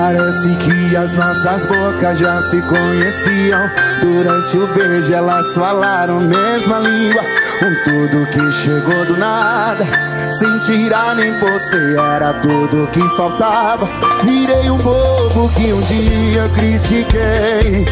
Parece 0.09 0.57
que 0.57 0.97
as 0.97 1.19
nossas 1.19 1.67
bocas 1.67 2.19
já 2.19 2.41
se 2.41 2.63
conheciam. 2.63 3.61
Durante 4.01 4.57
o 4.57 4.67
beijo 4.69 5.13
elas 5.13 5.55
falaram 5.55 6.19
mesma 6.19 6.79
língua. 6.79 7.21
Um 7.61 7.85
tudo 7.85 8.27
que 8.31 8.53
chegou 8.53 9.05
do 9.05 9.19
nada. 9.19 9.85
Sem 10.31 10.59
tirar 10.61 11.15
nem 11.15 11.39
você, 11.39 11.95
era 11.99 12.33
tudo 12.41 12.89
que 12.91 13.07
faltava. 13.19 13.87
Virei 14.25 14.71
um 14.71 14.79
bobo 14.79 15.51
que 15.51 15.75
um 15.75 15.83
dia 15.83 16.49
critiquei. 16.55 17.85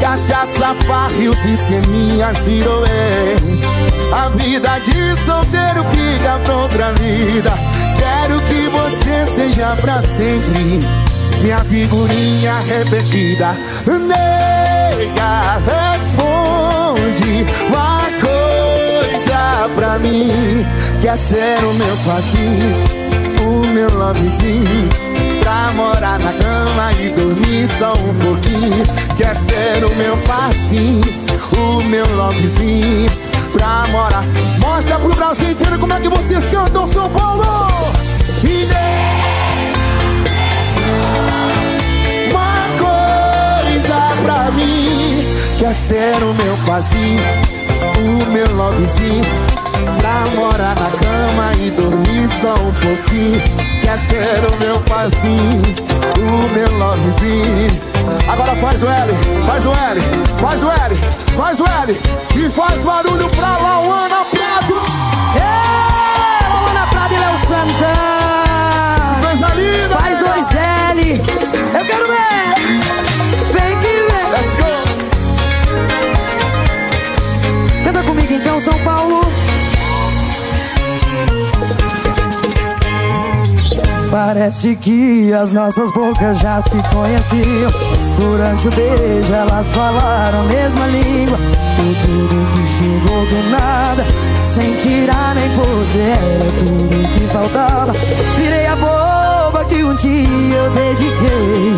Cachaça, 0.00 0.76
farra 0.86 1.10
e 1.18 1.28
os 1.28 1.44
esqueminhas 1.44 2.46
ex. 2.46 3.64
A 4.12 4.28
vida 4.28 4.78
de 4.78 5.16
solteiro 5.16 5.84
fica 5.90 6.38
pra 6.44 6.56
outra 6.56 6.92
vida. 6.92 7.50
Quero 7.98 8.40
que 8.42 8.68
você 8.68 9.26
seja 9.26 9.74
pra 9.74 10.00
sempre. 10.02 11.03
Minha 11.44 11.58
figurinha 11.58 12.54
repetida. 12.60 13.54
Nega, 13.86 15.58
responde 15.92 17.46
uma 17.68 18.08
coisa 18.18 19.68
pra 19.74 19.98
mim. 19.98 20.66
Quer 21.02 21.18
ser 21.18 21.62
o 21.62 21.74
meu 21.74 21.94
passinho, 21.98 22.74
o 23.42 23.66
meu 23.66 23.92
lovezinho. 23.94 24.88
Pra 25.42 25.70
morar 25.72 26.18
na 26.18 26.32
cama 26.32 26.90
e 26.98 27.10
dormir 27.10 27.68
só 27.68 27.92
um 27.92 28.14
pouquinho. 28.14 28.82
Quer 29.18 29.36
ser 29.36 29.84
o 29.84 29.94
meu 29.96 30.16
passinho, 30.22 31.02
o 31.58 31.84
meu 31.84 32.06
lovezinho. 32.16 33.10
Pra 33.52 33.86
morar. 33.88 34.24
Mostra 34.60 34.98
pro 34.98 35.14
Brasil 35.14 35.50
inteiro 35.50 35.78
como 35.78 35.92
é 35.92 36.00
que 36.00 36.08
vocês 36.08 36.46
cantam 36.46 36.86
São 36.86 37.10
Paulo. 37.10 37.44
E 38.42 38.64
uma 38.64 39.33
mim 44.54 45.24
Quer 45.58 45.74
ser 45.74 46.22
o 46.22 46.34
meu 46.34 46.56
pazinho, 46.66 47.22
o 47.98 48.26
meu 48.30 48.54
lovezinho. 48.54 49.24
Pra 49.98 50.24
morar 50.34 50.74
na 50.74 50.90
cama 50.90 51.52
e 51.58 51.70
dormir 51.70 52.28
só 52.28 52.54
um 52.54 52.72
pouquinho 52.74 53.40
Quer 53.82 53.98
ser 53.98 54.40
o 54.52 54.56
meu 54.58 54.80
pazinho, 54.80 55.62
o 56.18 56.48
meu 56.52 56.78
lovezinho. 56.78 57.68
Agora 58.28 58.56
faz 58.56 58.82
o 58.82 58.86
L, 58.86 59.12
faz 59.46 59.64
o 59.66 59.72
L, 59.72 60.00
faz 60.40 60.62
o 60.62 60.70
L, 60.70 60.94
faz 61.36 61.60
o 61.60 61.64
L 61.64 62.00
E 62.36 62.50
faz 62.50 62.82
barulho 62.82 63.28
pra 63.30 63.58
Lauana 63.58 64.24
Prado. 64.24 64.74
Ê, 65.36 66.48
Lauana 66.48 66.86
Prado 66.88 67.14
e 67.14 67.18
Léo 67.18 67.38
Santana. 67.38 67.94
Faz 70.00 70.18
dois 70.18 70.46
L. 70.54 71.22
Eu 71.78 71.84
quero 71.86 72.06
ver 72.08 72.23
Então, 78.34 78.60
São 78.60 78.76
Paulo. 78.80 79.20
Parece 84.10 84.74
que 84.76 85.32
as 85.32 85.52
nossas 85.52 85.92
bocas 85.92 86.40
já 86.40 86.60
se 86.60 86.82
conheciam. 86.92 87.70
Durante 88.18 88.68
o 88.68 88.70
beijo 88.70 89.32
elas 89.32 89.72
falaram 89.72 90.40
a 90.40 90.42
mesma 90.44 90.86
língua. 90.86 91.38
Foi 91.76 91.94
tudo 92.02 92.54
que 92.54 92.66
chegou 92.66 93.26
do 93.26 93.50
nada 93.50 94.04
Sem 94.44 94.74
tirar 94.76 95.34
nem 95.34 95.50
pose 95.50 95.98
Era 95.98 96.52
tudo 96.58 97.08
que 97.12 97.26
faltava. 97.26 97.92
Virei 98.36 98.66
a 98.66 98.76
boba 98.76 99.64
que 99.64 99.82
um 99.82 99.94
dia 99.96 100.56
eu 100.56 100.70
dediquei. 100.70 101.76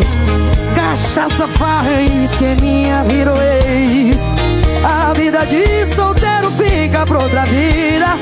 Cachaça, 0.75 1.47
farra 1.47 2.01
e 2.01 2.23
esqueminha 2.23 3.03
virou 3.03 3.37
ex 3.41 4.36
A 4.89 5.11
vida 5.11 5.45
de 5.45 5.85
solteiro 5.85 6.49
fica 6.51 7.05
pra 7.05 7.17
outra 7.17 7.43
vida. 7.45 8.17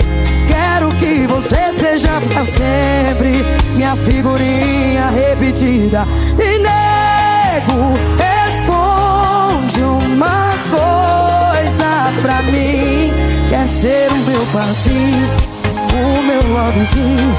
Quero 0.47 0.89
que 0.95 1.27
você 1.27 1.71
seja 1.71 2.19
pra 2.33 2.43
sempre 2.43 3.45
Minha 3.75 3.95
figurinha 3.95 5.11
repetida. 5.11 6.07
E 6.39 6.57
nego, 6.57 7.93
responde 8.17 9.79
uma 9.79 10.55
coisa 10.71 12.11
pra 12.23 12.41
mim. 12.41 13.13
Quer 13.47 13.67
ser 13.67 14.09
o 14.11 14.15
meu 14.15 14.43
parceiro, 14.51 15.27
o 15.93 16.23
meu 16.23 16.51
lovezinho. 16.51 17.37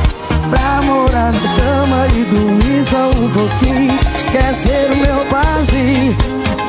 Pra 0.50 0.82
morar 0.82 1.32
na 1.32 1.40
cama 1.56 2.06
e 2.14 2.22
dormir 2.26 2.84
só 2.84 3.08
um 3.08 3.28
pouquinho. 3.30 3.98
Quer 4.30 4.54
ser 4.54 4.92
o 4.92 4.96
meu 4.96 5.26
parceiro, 5.26 6.16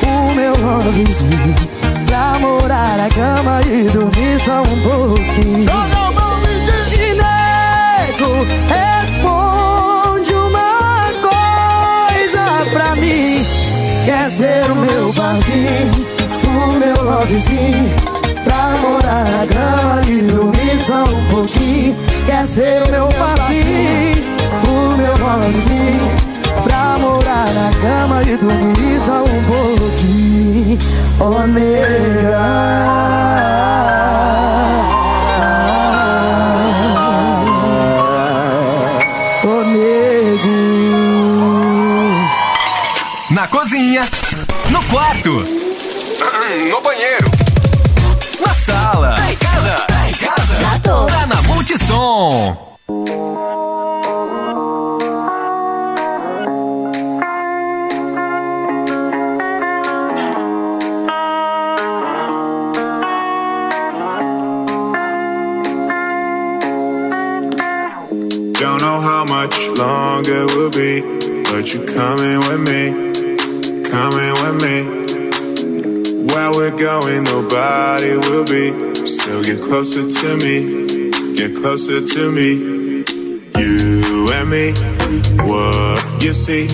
o 0.02 0.34
meu 0.34 0.52
lovezinho 0.60 1.77
Pra 2.38 2.46
morar 2.46 2.96
na 2.96 3.08
cama 3.08 3.60
e 3.66 3.82
dormir 3.90 4.38
só 4.38 4.60
um 4.60 4.82
pouquinho. 4.82 5.66
E 6.92 7.14
nego, 7.18 8.46
responde 8.68 10.34
uma 10.34 11.08
coisa 11.20 12.70
pra 12.72 12.94
mim. 12.94 13.44
Quer 14.04 14.30
ser 14.30 14.70
o 14.70 14.76
meu 14.76 15.12
parceiro, 15.14 16.06
o 16.46 16.72
meu 16.78 17.02
lovezinho. 17.02 17.96
Pra 18.44 18.68
morar 18.82 19.24
na 19.24 19.46
cama 19.48 20.00
e 20.06 20.22
dormir 20.22 20.78
só 20.78 21.02
um 21.02 21.28
pouquinho. 21.30 21.96
Quer 22.24 22.46
ser 22.46 22.82
o 22.84 22.90
meu 22.90 23.08
parceiro, 23.08 24.22
o 24.68 24.96
meu 24.96 25.26
lovezinho 25.26 26.27
Pra 26.98 27.06
morar 27.06 27.46
na 27.54 27.70
cama 27.80 28.22
e 28.22 28.36
dormir 28.36 29.00
só 29.00 29.22
um 29.22 29.42
pouquinho. 29.44 30.78
Oh 31.20 31.46
nega 31.46 32.38
Oh 39.44 39.64
nego 39.64 40.48
Na 43.30 43.46
cozinha, 43.46 44.08
no 44.70 44.82
quarto, 44.84 45.44
no 46.70 46.80
banheiro, 46.80 47.17
be, 70.70 71.00
but 71.44 71.72
you 71.72 71.84
coming 71.86 72.40
with 72.48 72.62
me, 72.68 72.82
coming 73.88 74.34
with 74.42 74.56
me. 74.62 74.76
Where 76.26 76.50
we're 76.50 76.76
going, 76.76 77.24
nobody 77.24 78.16
will 78.16 78.44
be. 78.44 79.06
So 79.06 79.42
get 79.42 79.62
closer 79.62 80.10
to 80.10 80.36
me, 80.36 81.10
get 81.34 81.54
closer 81.56 82.04
to 82.04 82.32
me. 82.32 83.04
You 83.58 84.30
and 84.32 84.50
me, 84.50 84.72
what 85.44 86.22
you 86.22 86.32
see, 86.32 86.68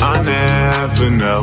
I 0.00 0.22
never 0.22 1.10
know, 1.10 1.42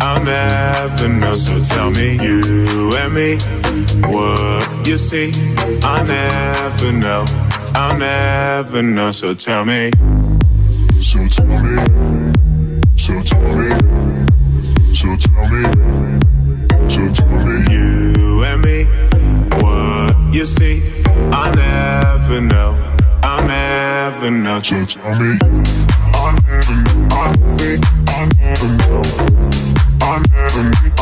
I'll 0.00 0.22
never 0.22 1.08
know. 1.08 1.32
So 1.32 1.62
tell 1.62 1.90
me, 1.90 2.14
you 2.22 2.92
and 2.96 3.14
me, 3.14 3.38
what 4.08 4.86
you 4.86 4.96
see, 4.98 5.32
I 5.82 6.02
never 6.04 6.92
know, 6.92 7.24
I'll 7.74 7.98
never 7.98 8.82
know. 8.82 9.10
So 9.12 9.34
tell 9.34 9.64
me. 9.64 9.90
So 11.00 11.26
tell 11.28 11.46
me. 11.46 11.76
So 12.96 13.22
tell 13.22 13.40
me. 13.56 13.70
So 14.94 15.16
tell 15.16 15.48
me. 15.48 15.62
So 16.88 17.12
tell 17.12 17.46
me. 17.46 17.72
You 17.72 18.44
and 18.44 18.60
me, 18.62 18.84
what 19.62 20.34
you 20.34 20.44
see, 20.44 20.82
I 21.32 21.50
never 21.54 22.40
know, 22.40 22.76
I'll 23.22 23.46
never 23.46 24.30
know. 24.30 24.60
So 24.60 24.84
tell 24.84 25.14
me. 25.20 25.38
I 26.14 26.36
never, 26.46 26.76
I, 27.14 27.32
I 28.08 28.28
never 28.36 28.68
know. 28.78 29.02
I 30.02 30.18
never 30.32 30.62
know 30.70 30.97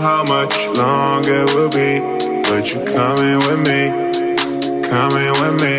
how 0.00 0.24
much 0.24 0.66
longer 0.76 1.44
it 1.44 1.54
will 1.54 1.68
be, 1.70 2.00
but 2.48 2.72
you're 2.72 2.86
coming 2.86 3.38
with 3.46 3.60
me, 3.66 3.82
coming 4.88 5.32
with 5.40 5.56
me. 5.62 5.76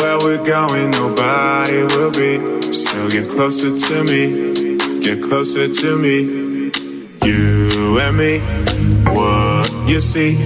Where 0.00 0.18
we're 0.18 0.44
going, 0.44 0.90
nobody 0.90 1.82
will 1.94 2.10
be. 2.10 2.72
So 2.72 3.08
get 3.10 3.28
closer 3.28 3.76
to 3.76 4.04
me, 4.04 4.76
get 5.00 5.22
closer 5.22 5.68
to 5.68 5.98
me. 5.98 6.46
You 7.24 7.98
and 8.00 8.16
me, 8.16 8.40
what 9.12 9.72
you 9.88 10.00
see, 10.00 10.36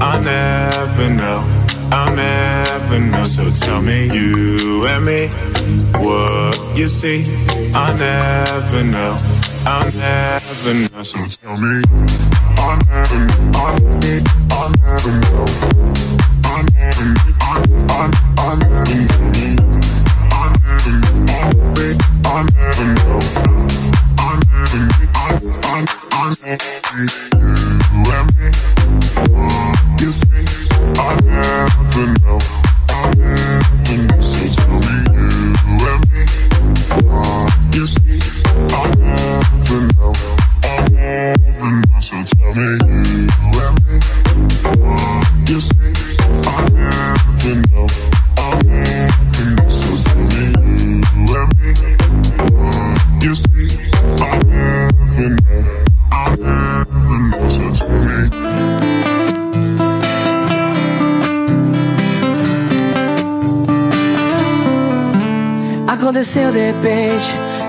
I 0.00 0.20
never 0.20 1.10
know, 1.10 1.66
I'll 1.92 2.14
never 2.14 2.98
know. 3.00 3.24
So 3.24 3.50
tell 3.50 3.82
me, 3.82 4.06
you 4.06 4.86
and 4.86 5.04
me, 5.04 5.28
what 5.98 6.78
you 6.78 6.88
see, 6.88 7.24
I 7.74 7.94
never 7.96 8.84
know, 8.84 9.16
I'll 9.66 9.92
never 9.92 10.74
know. 10.74 11.02
So 11.02 11.18
tell 11.26 11.56
me, 11.56 11.82
I 12.56 12.78
never, 12.86 13.22
I 13.56 13.78
never, 13.80 14.24
I 14.50 14.72
never 14.80 15.14
know, 15.20 15.46
I 16.44 16.62
never, 16.74 17.08
I, 17.40 17.64
I, 17.90 18.10
I 18.38 18.56
never 18.56 18.98
know 19.08 19.24
me, 19.30 19.48
I 20.30 20.48
never, 20.60 20.96
I 21.28 21.52
never, 21.56 21.88
I 22.24 22.42
never 22.56 22.88
know, 22.94 23.20
I 24.18 24.38
never, 24.48 24.82
I, 25.14 25.28
I, 25.62 25.86
I 26.12 27.49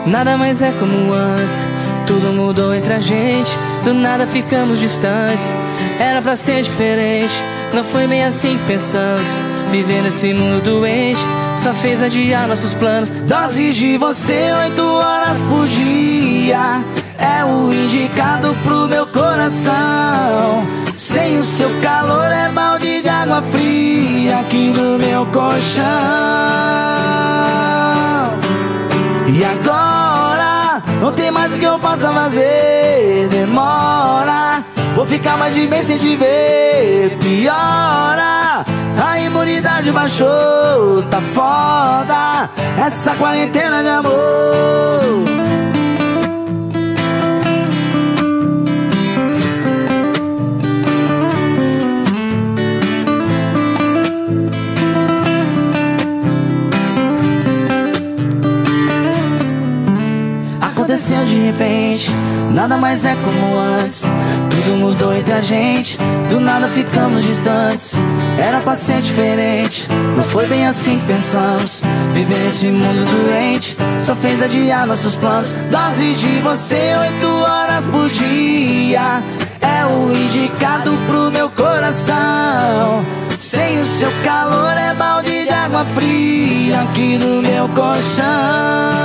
nada 0.06 0.38
mais 0.38 0.62
é 0.62 0.72
como 0.80 1.14
antes. 1.14 1.66
Tudo 2.08 2.34
mudou 2.34 2.74
entre 2.74 2.94
a 2.94 3.00
gente, 3.00 3.52
do 3.84 3.94
nada 3.94 4.26
ficamos 4.28 4.80
distantes. 4.80 5.54
Era 6.00 6.22
pra 6.22 6.36
ser 6.36 6.64
diferente, 6.64 7.34
não 7.74 7.84
foi 7.84 8.08
bem 8.08 8.24
assim 8.24 8.58
que 8.58 8.66
pensamos. 8.66 9.28
Viver 9.72 10.02
nesse 10.02 10.34
mundo 10.34 10.62
doente 10.64 11.22
só 11.56 11.74
fez 11.74 12.02
adiar 12.02 12.48
nossos 12.48 12.74
planos. 12.74 13.10
Doses 13.10 13.76
de 13.76 13.98
você, 13.98 14.52
oito 14.64 14.84
horas 14.84 15.38
por 15.50 15.68
dia. 15.68 16.84
É 17.18 17.46
o 17.46 17.72
indicado 17.72 18.56
pro 18.64 18.88
meu 18.88 19.08
coração. 19.08 20.68
Sem 20.96 21.40
o 21.40 21.44
seu 21.44 21.70
calor 21.82 22.32
é 22.32 22.50
balde 22.50 23.02
de 23.02 23.08
água 23.08 23.42
fria 23.44 24.40
aqui 24.40 24.74
no 24.76 24.98
meu 24.98 25.26
colchão. 25.28 25.86
E 29.30 29.46
agora 29.46 29.81
não 31.02 31.12
tem 31.12 31.32
mais 31.32 31.56
o 31.56 31.58
que 31.58 31.66
eu 31.66 31.80
possa 31.80 32.12
fazer. 32.14 33.28
Demora, 33.30 34.64
vou 34.94 35.04
ficar 35.04 35.36
mais 35.36 35.56
de 35.56 35.68
mês 35.68 35.88
sem 35.88 35.98
te 35.98 36.16
ver. 36.16 37.18
Piora, 37.20 38.64
a 39.04 39.20
imunidade 39.20 39.92
baixou, 39.92 41.02
tá 41.10 41.20
foda. 41.34 42.50
Essa 42.86 43.16
quarentena 43.16 43.82
de 43.82 43.90
amor. 43.90 45.61
Aconteceu 61.02 61.26
de 61.26 61.46
repente, 61.48 62.12
nada 62.54 62.78
mais 62.78 63.04
é 63.06 63.16
como 63.16 63.58
antes. 63.58 64.04
Tudo 64.52 64.78
mudou 64.78 65.16
entre 65.16 65.34
a 65.34 65.42
gente, 65.42 65.98
do 66.30 66.40
nada 66.40 66.68
ficamos 66.68 67.26
distantes. 67.26 67.96
Era 68.38 68.60
pra 68.60 68.76
ser 68.76 69.02
diferente, 69.02 69.88
não 70.16 70.24
foi 70.24 70.46
bem 70.46 70.68
assim 70.68 71.00
que 71.00 71.08
pensamos. 71.08 71.82
Viver 72.14 72.38
nesse 72.38 72.68
mundo 72.68 73.04
doente 73.10 73.76
só 74.00 74.16
fez 74.16 74.44
adiar 74.44 74.86
nossos 74.86 75.16
planos. 75.16 75.52
Dose 75.72 76.14
de 76.14 76.40
você, 76.42 76.96
oito 77.00 77.28
horas 77.28 77.84
por 77.86 78.08
dia. 78.08 79.24
É 79.60 79.84
o 79.88 80.12
indicado 80.14 80.92
pro 81.08 81.32
meu 81.32 81.50
coração. 81.50 83.04
Sem 83.40 83.80
o 83.80 83.86
seu 83.88 84.12
calor 84.24 84.78
é 84.78 84.94
balde 84.94 85.46
de 85.46 85.50
água 85.50 85.84
fria 85.84 86.82
aqui 86.82 87.18
no 87.18 87.42
meu 87.42 87.68
colchão. 87.70 89.02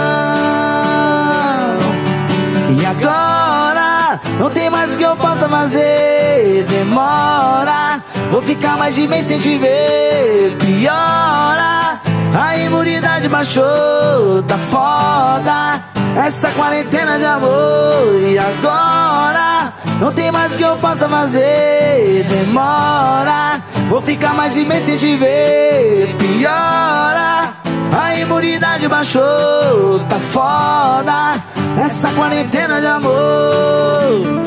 E 2.87 2.89
agora 2.89 4.21
não 4.39 4.49
tem 4.49 4.71
mais 4.71 4.95
o 4.95 4.97
que 4.97 5.03
eu 5.03 5.17
possa 5.17 5.49
fazer. 5.49 6.65
Demora, 6.69 8.01
vou 8.31 8.41
ficar 8.41 8.77
mais 8.77 8.95
de 8.95 9.09
mês 9.09 9.27
sem 9.27 9.41
te 9.41 9.59
ver. 9.59 10.57
Piora, 10.57 12.01
a 12.33 12.57
imunidade 12.59 13.29
baixou, 13.29 14.41
tá 14.47 14.57
foda. 14.71 15.83
Essa 16.25 16.49
quarentena 16.53 17.19
de 17.19 17.25
amor. 17.25 18.23
E 18.23 18.39
agora 18.39 19.73
não 19.99 20.13
tem 20.13 20.31
mais 20.31 20.55
o 20.55 20.57
que 20.57 20.65
eu 20.65 20.77
possa 20.77 21.09
fazer. 21.09 22.25
Demora, 22.29 23.61
vou 23.89 24.01
ficar 24.01 24.33
mais 24.33 24.55
de 24.55 24.65
mês 24.65 24.85
sem 24.85 24.97
te 24.97 25.17
ver. 25.17 26.15
Piora. 26.19 27.46
A 27.99 28.15
imunidade 28.17 28.87
baixou, 28.89 30.01
tá 30.07 30.19
foda 30.19 31.43
Essa 31.83 32.13
quarentena 32.13 32.79
de 32.79 32.87
amor 32.87 34.45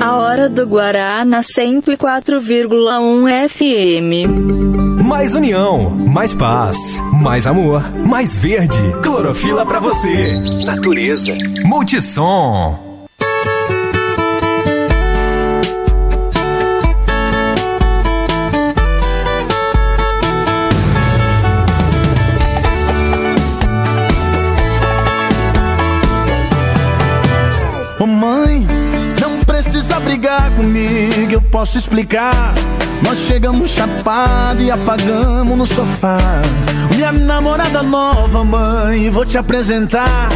A 0.00 0.16
hora 0.16 0.48
do 0.48 0.64
Guará 0.64 1.24
na 1.24 1.40
104,1 1.40 3.48
FM. 3.48 5.02
Mais 5.04 5.34
união, 5.34 5.90
mais 5.90 6.32
paz, 6.32 6.76
mais 7.12 7.44
amor, 7.46 7.82
mais 8.06 8.36
verde. 8.36 8.78
Clorofila 9.02 9.66
pra 9.66 9.80
você. 9.80 10.38
Natureza. 10.64 11.36
Multissom. 11.64 12.85
Posso 31.66 31.78
explicar. 31.78 32.54
Nós 33.04 33.18
chegamos 33.18 33.70
chapado 33.70 34.62
e 34.62 34.70
apagamos 34.70 35.58
no 35.58 35.66
sofá. 35.66 36.16
Minha 36.94 37.10
namorada 37.10 37.82
nova, 37.82 38.44
mãe, 38.44 39.10
vou 39.10 39.24
te 39.24 39.36
apresentar. 39.36 40.28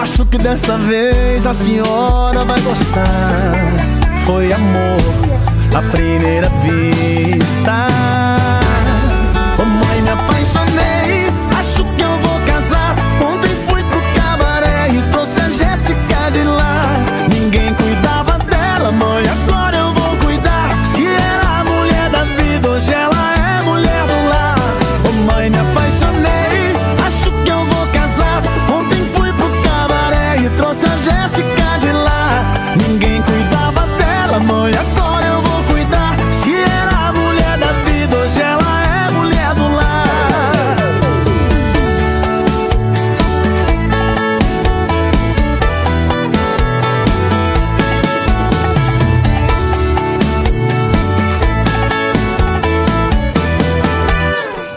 Acho 0.00 0.24
que 0.24 0.38
dessa 0.38 0.78
vez 0.78 1.44
a 1.46 1.52
senhora 1.52 2.44
vai 2.44 2.60
gostar. 2.60 3.52
Foi 4.24 4.52
amor 4.52 5.00
à 5.74 5.82
primeira 5.90 6.48
vista. 6.48 8.07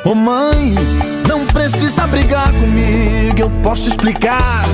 Ô 0.03 0.09
oh, 0.09 0.15
mãe, 0.15 0.73
não 1.27 1.45
precisa 1.45 2.07
brigar 2.07 2.51
comigo, 2.53 3.39
eu 3.39 3.51
posso 3.61 3.87
explicar. 3.87 4.65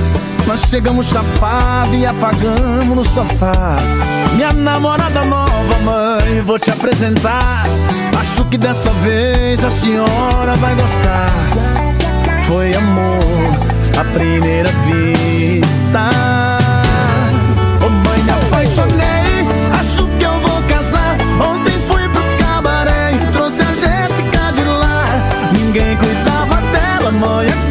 Nós 0.46 0.62
chegamos 0.62 1.08
chapado 1.08 1.94
e 1.94 2.06
apagamos 2.06 2.96
no 2.96 3.04
sofá. 3.04 3.52
Minha 4.34 4.54
namorada 4.54 5.22
nova, 5.26 5.78
mãe, 5.84 6.40
vou 6.40 6.58
te 6.58 6.70
apresentar. 6.70 7.64
Acho 8.18 8.42
que 8.46 8.56
dessa 8.56 8.90
vez 8.90 9.62
a 9.62 9.70
senhora 9.70 10.56
vai 10.56 10.74
gostar. 10.74 11.30
Foi 12.44 12.74
amor 12.74 14.00
à 14.00 14.04
primeira 14.14 14.70
vista. 14.86 16.37
yeah 27.28 27.67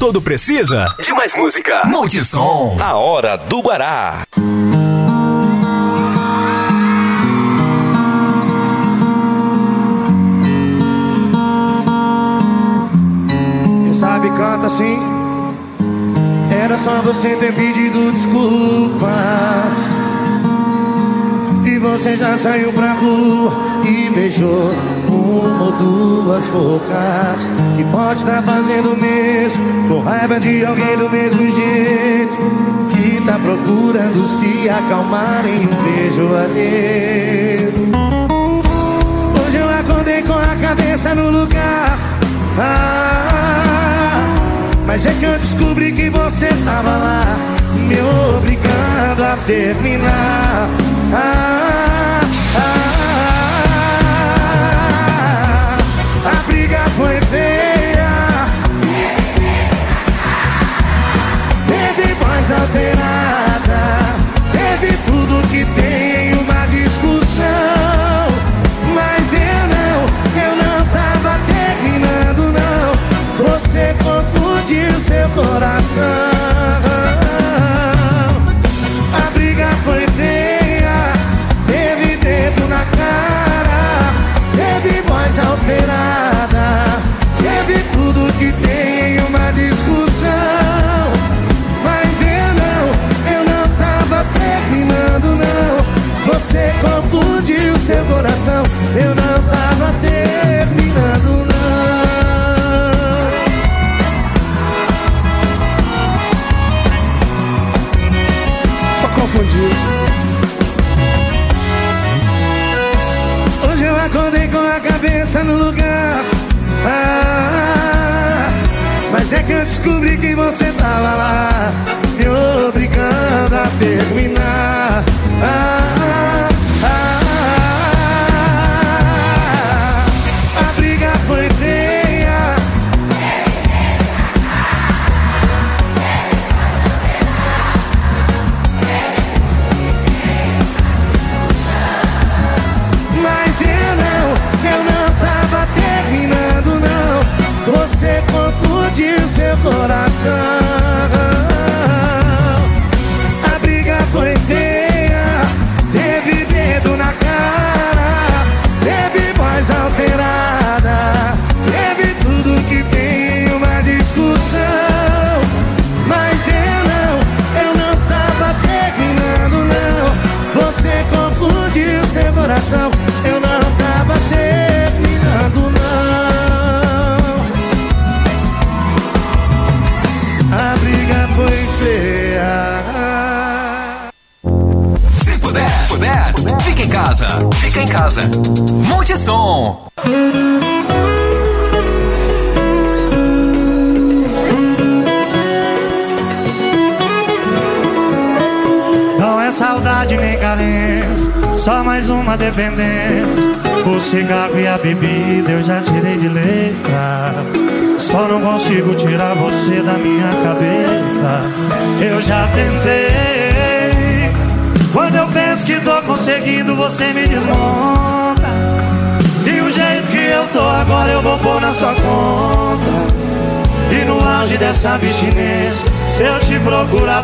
todo 0.00 0.22
precisa 0.22 0.86
de 0.98 1.12
mais 1.12 1.34
música. 1.34 1.82
Multissom. 1.84 2.78
A 2.80 2.94
hora 2.94 3.36
do 3.36 3.60
Guará. 3.60 4.22
Quem 13.84 13.92
sabe 13.92 14.30
canta 14.30 14.68
assim. 14.68 14.98
Era 16.50 16.78
só 16.78 17.02
você 17.02 17.36
ter 17.36 17.54
pedido 17.54 18.10
desculpas. 18.10 19.86
E 21.66 21.78
você 21.78 22.16
já 22.16 22.38
saiu 22.38 22.72
pra 22.72 22.94
rua 22.94 23.52
e 23.84 24.08
beijou 24.08 24.72
uma 25.10 25.64
ou 25.64 25.72
duas 25.72 26.46
bocas. 26.48 27.48
Que 27.76 27.84
pode 27.84 28.20
estar 28.20 28.42
fazendo 28.42 28.96
mesmo 29.00 29.88
Com 29.88 30.00
raiva 30.00 30.38
de 30.40 30.64
alguém 30.64 30.96
do 30.96 31.08
mesmo 31.10 31.40
jeito. 31.52 32.36
Que 32.90 33.20
tá 33.24 33.38
procurando 33.38 34.22
se 34.24 34.68
acalmar 34.68 35.44
em 35.46 35.66
um 35.66 35.82
beijo 35.82 36.34
alheio. 36.34 37.72
Hoje 39.46 39.56
eu 39.56 39.70
acordei 39.70 40.22
com 40.22 40.34
a 40.34 40.56
cabeça 40.60 41.14
no 41.14 41.30
lugar. 41.30 41.98
Ah, 42.58 44.20
Mas 44.86 45.06
é 45.06 45.12
que 45.12 45.24
eu 45.24 45.38
descobri 45.38 45.92
que 45.92 46.10
você 46.10 46.48
tava 46.64 46.96
lá 46.96 47.24
Me 47.88 47.96
obrigando 48.36 49.24
a 49.24 49.36
terminar. 49.46 50.68
Ah, 51.14 51.99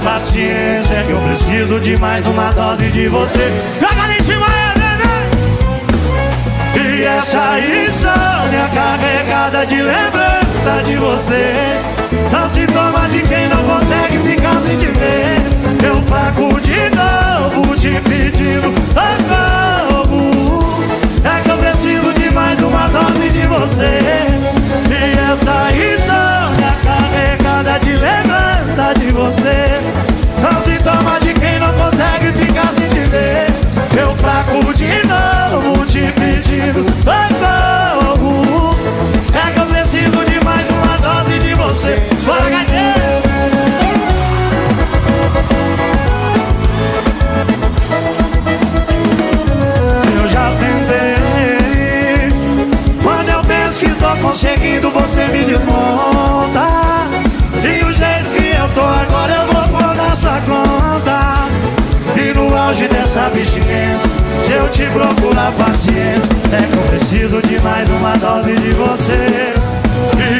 paciência, 0.07 0.95
é 0.95 1.03
que 1.03 1.11
eu 1.11 1.19
preciso 1.19 1.81
de 1.81 1.99
mais 1.99 2.25
uma 2.29 2.53
dose 2.53 2.89
de 2.91 3.09
você. 3.09 3.51
Joga 3.81 4.05
ali 4.05 4.17
em 4.19 4.23
cima, 4.23 4.47
é, 4.47 4.73
neném! 4.79 5.27
E 7.01 7.03
essa 7.03 7.59
insônia 7.59 8.71
carregada 8.73 9.67
de 9.67 9.83
lembrança 9.83 10.85
de 10.85 10.95
você 10.97 11.55
São 12.31 12.49
sintomas 12.51 13.11
de 13.11 13.23
quem 13.23 13.49
não 13.49 13.65
consegue 13.65 14.19
ficar 14.21 14.61
sem 14.61 14.77
te 14.77 14.87
ver 14.87 15.43
Eu 15.85 16.01
fraco 16.03 16.61
de 16.61 16.91
novo 16.95 17.75
te 17.77 18.01
pedindo 18.09 18.73
socorro 18.95 20.85
É 21.25 21.43
que 21.43 21.51
eu 21.51 21.59
preciso 21.59 22.13
de 22.13 22.31
mais 22.33 22.61
uma 22.61 22.87
dose 22.89 23.31
de 23.31 23.47
você 23.47 24.56
E 24.99 25.13
essa 25.33 25.71
insônia 25.73 26.75
carregada 26.83 27.79
de 27.81 27.97
lembrança 27.97 28.95
de 28.99 29.13
você. 29.13 29.81
São 30.41 30.63
sintomas 30.63 31.21
de 31.21 31.35
quem 31.35 31.59
não 31.59 31.73
consegue 31.75 32.33
ficar 32.33 32.73
sem 32.79 32.89
te 32.89 33.09
ver. 33.11 33.47
Eu 33.99 34.17
fraco 34.17 34.73
de 34.73 35.03
novo 35.07 35.85
te 35.85 36.13
pedindo 36.13 36.87
socorro. 37.03 38.77
É 39.35 39.53
que 39.53 39.61
eu 39.61 39.67
preciso 39.67 40.25
de 40.25 40.45
mais 40.45 40.67
uma 40.71 40.97
dose 40.99 41.39
de 41.39 41.55
você. 41.55 42.03
Bora, 42.25 42.49
gaiteiro! 42.49 43.26
Conseguindo 54.37 54.91
Você 54.91 55.27
me 55.29 55.45
desmonta. 55.45 57.09
E 57.65 57.85
o 57.85 57.91
jeito 57.91 58.29
que 58.37 58.55
eu 58.55 58.69
tô 58.75 58.83
agora 58.83 59.33
Eu 59.33 59.47
vou 59.47 59.69
pôr 59.69 59.97
na 59.97 60.15
sua 60.15 60.39
conta. 60.43 61.47
E 62.15 62.35
no 62.35 62.55
auge 62.55 62.87
dessa 62.87 63.27
abstinência 63.27 64.11
Se 64.45 64.53
eu 64.53 64.69
te 64.69 64.85
procurar 64.87 65.53
paciência 65.53 66.29
É 66.53 66.67
que 66.71 66.77
eu 66.77 66.83
preciso 66.83 67.41
de 67.43 67.59
mais 67.61 67.89
uma 67.89 68.13
dose 68.19 68.55
de 68.55 68.73
você. 68.73 69.55
Iê, 70.19 70.35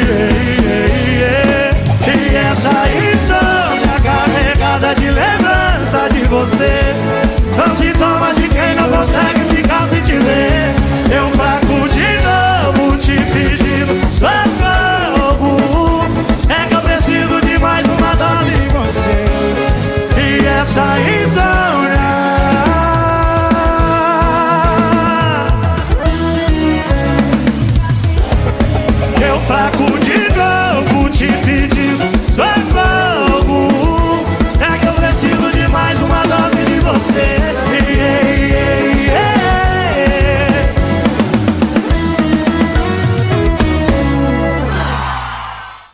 iê, 0.45 0.85
iê. 1.17 1.67
E 2.07 2.35
essa 2.35 2.69
insônia 2.69 3.99
carregada 4.03 4.93
de 4.93 5.09
lembrança 5.09 6.07
de 6.13 6.23
você. 6.27 6.95
São 7.55 7.75
sintomas 7.75 8.35
de 8.35 8.47
quem 8.47 8.75
não 8.75 8.89
consegue 8.89 9.55
ficar 9.55 9.87
sem 9.89 10.01
te 10.03 10.13
ver 10.13 10.86
essa 20.79 21.57
Eu 29.21 29.39
fraco 29.41 29.99
de 29.99 30.19
novo 30.35 31.09
te 31.09 31.27
pedindo 31.43 32.05
socorro 32.35 33.67
É 34.59 34.77
que 34.77 34.87
eu 34.87 34.93
preciso 34.93 35.51
de 35.51 35.67
mais 35.67 35.99
uma 36.01 36.23
dose 36.23 36.63
de 36.65 36.79
você. 36.79 37.37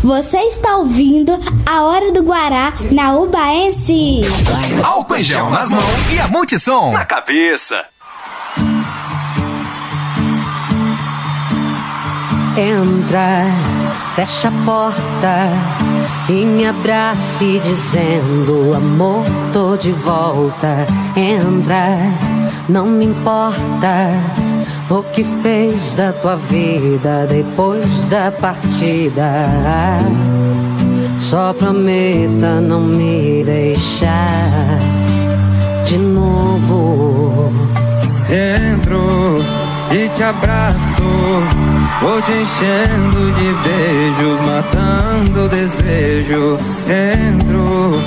Você 0.03 0.37
está 0.37 0.77
ouvindo 0.77 1.32
na 2.93 3.15
Ubaense. 3.15 4.21
Álcool 4.83 5.15
em 5.15 5.23
gel 5.23 5.49
nas 5.49 5.71
mãos 5.71 6.13
e 6.13 6.19
a 6.19 6.27
multissom 6.27 6.91
na 6.91 7.03
cabeça. 7.03 7.83
Entra, 12.55 13.47
fecha 14.15 14.49
a 14.49 14.51
porta 14.63 15.49
e 16.29 16.45
me 16.45 16.67
abrace 16.67 17.59
dizendo 17.59 18.75
amor, 18.75 19.25
tô 19.51 19.75
de 19.75 19.91
volta. 19.91 20.85
Entra, 21.15 21.97
não 22.69 22.85
me 22.85 23.05
importa 23.05 24.11
o 24.89 25.01
que 25.11 25.23
fez 25.41 25.95
da 25.95 26.13
tua 26.13 26.35
vida 26.35 27.25
depois 27.27 28.05
da 28.09 28.31
partida. 28.31 29.49
Só 31.33 31.51
prometa 31.51 32.61
não 32.61 32.79
me 32.79 33.43
deixar 33.43 34.77
de 35.83 35.97
novo. 35.97 37.51
Entro 38.29 39.43
e 39.91 40.09
te 40.09 40.23
abraço, 40.23 41.03
vou 42.03 42.21
te 42.21 42.33
enchendo 42.33 43.31
de 43.31 43.51
beijos, 43.67 44.39
matando 44.45 45.45
o 45.45 45.49
desejo. 45.49 46.59
Entro 46.87 47.99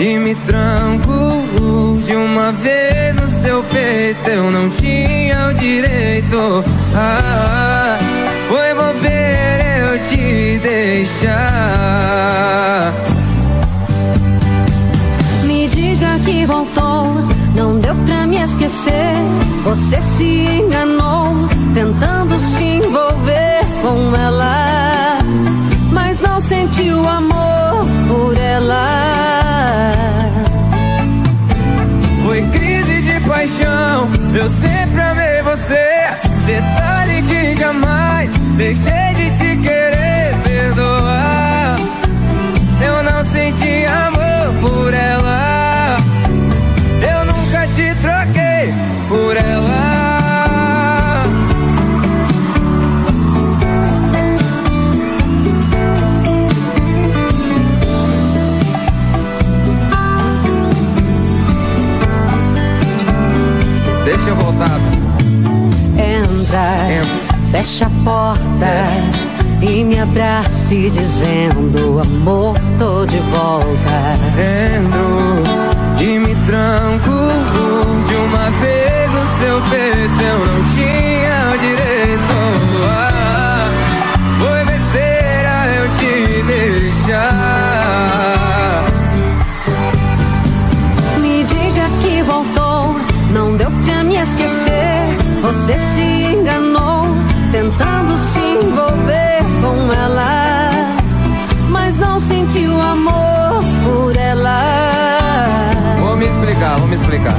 e 0.00 0.18
me 0.18 0.34
tranco 0.34 2.02
de 2.04 2.16
uma 2.16 2.50
vez 2.50 3.14
no 3.14 3.28
seu 3.28 3.62
peito, 3.62 4.28
eu 4.28 4.50
não 4.50 4.68
tinha 4.70 5.50
o 5.50 5.54
direito. 5.54 6.64
Ah, 6.96 8.31
foi 8.52 8.74
bobeira 8.74 9.64
eu 9.78 9.98
te 10.08 10.58
deixar. 10.58 11.32
Me 15.44 15.66
diga 15.68 16.18
que 16.22 16.44
voltou, 16.44 17.14
não 17.56 17.78
deu 17.80 17.94
pra 18.04 18.26
me 18.26 18.36
esquecer. 18.36 19.14
Você 19.64 20.02
se 20.02 20.44
enganou, 20.60 21.48
tentando 21.72 22.38
se 22.40 22.62
envolver 22.62 23.60
com 23.80 24.14
ela, 24.14 25.18
mas 25.90 26.20
não 26.20 26.38
sentiu 26.42 27.08
amor 27.08 27.86
por 28.06 28.36
ela. 28.36 29.92
Foi 32.22 32.42
crise 32.50 33.00
de 33.00 33.18
paixão, 33.26 34.10
eu 34.34 34.48
sempre 34.50 35.00
amei 35.00 35.40
você. 35.42 35.88
Detalhe 36.44 37.22
que 37.22 37.54
jamais 37.54 38.01
deixei 38.62 39.14
de 39.16 39.30
te 39.36 39.56
querer 39.56 40.36
perdoar. 40.44 41.76
Eu 42.80 43.02
não 43.02 43.24
senti 43.24 43.84
amor 43.86 44.54
por 44.60 44.94
ela. 44.94 45.96
Eu 47.02 47.24
nunca 47.24 47.66
te 47.74 47.92
troquei 48.00 48.72
por 49.08 49.36
ela. 49.36 49.82
Deixa 64.04 64.28
eu 64.28 64.36
voltar. 64.36 64.78
Entra, 65.98 67.02
fecha 67.50 67.86
a 67.86 67.90
porta 68.04 68.41
e 69.60 69.84
me 69.84 69.98
abrace 69.98 70.90
dizendo 70.90 72.00
amor, 72.00 72.54
tô 72.78 73.04
de 73.06 73.18
volta. 73.18 74.18
Entro 74.38 75.42
e 76.00 76.18
me 76.18 76.34
tranco 76.46 77.10
de 78.08 78.14
uma 78.14 78.50
vez 78.60 79.10
no 79.12 79.26
seu 79.38 79.60
peito. 79.70 80.22
Eu 80.22 80.38
não 80.46 80.64
tinha 80.74 81.50
o 81.54 81.58
direito. 81.58 82.34
Ah, 82.84 83.68
foi 84.38 84.64
besteira 84.64 85.54
eu 85.76 85.86
te 85.98 86.12
deixar. 86.42 87.24
Me 91.20 91.44
diga 91.44 91.88
que 92.02 92.22
voltou, 92.22 92.96
não 93.32 93.56
deu 93.56 93.70
pra 93.84 94.02
me 94.04 94.16
esquecer. 94.16 95.16
Você 95.42 95.72
se 95.72 96.11
explicar. 107.12 107.36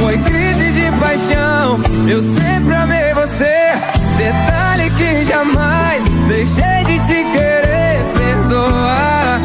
Foi 0.00 0.18
crise 0.18 0.72
de 0.72 0.90
paixão, 0.98 1.80
eu 2.08 2.22
sempre 2.22 2.74
amei 2.74 3.14
você. 3.14 3.74
Detalhe 4.16 4.90
que 4.90 5.24
jamais 5.24 6.02
deixei 6.28 6.84
de 6.86 6.98
te 7.00 7.24
querer 7.32 8.00
perdoar. 8.16 9.40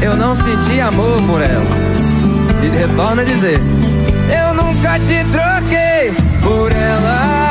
Eu 0.00 0.16
não 0.16 0.34
senti 0.34 0.80
amor 0.80 1.20
por 1.22 1.40
ela. 1.42 1.64
E 2.62 2.68
retorno 2.68 3.20
a 3.20 3.24
dizer: 3.24 3.60
Eu 4.28 4.54
nunca 4.54 4.98
te 4.98 5.24
troquei 5.30 6.12
por 6.42 6.72
ela. 6.72 7.44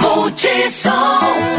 Multissom. 0.00 1.55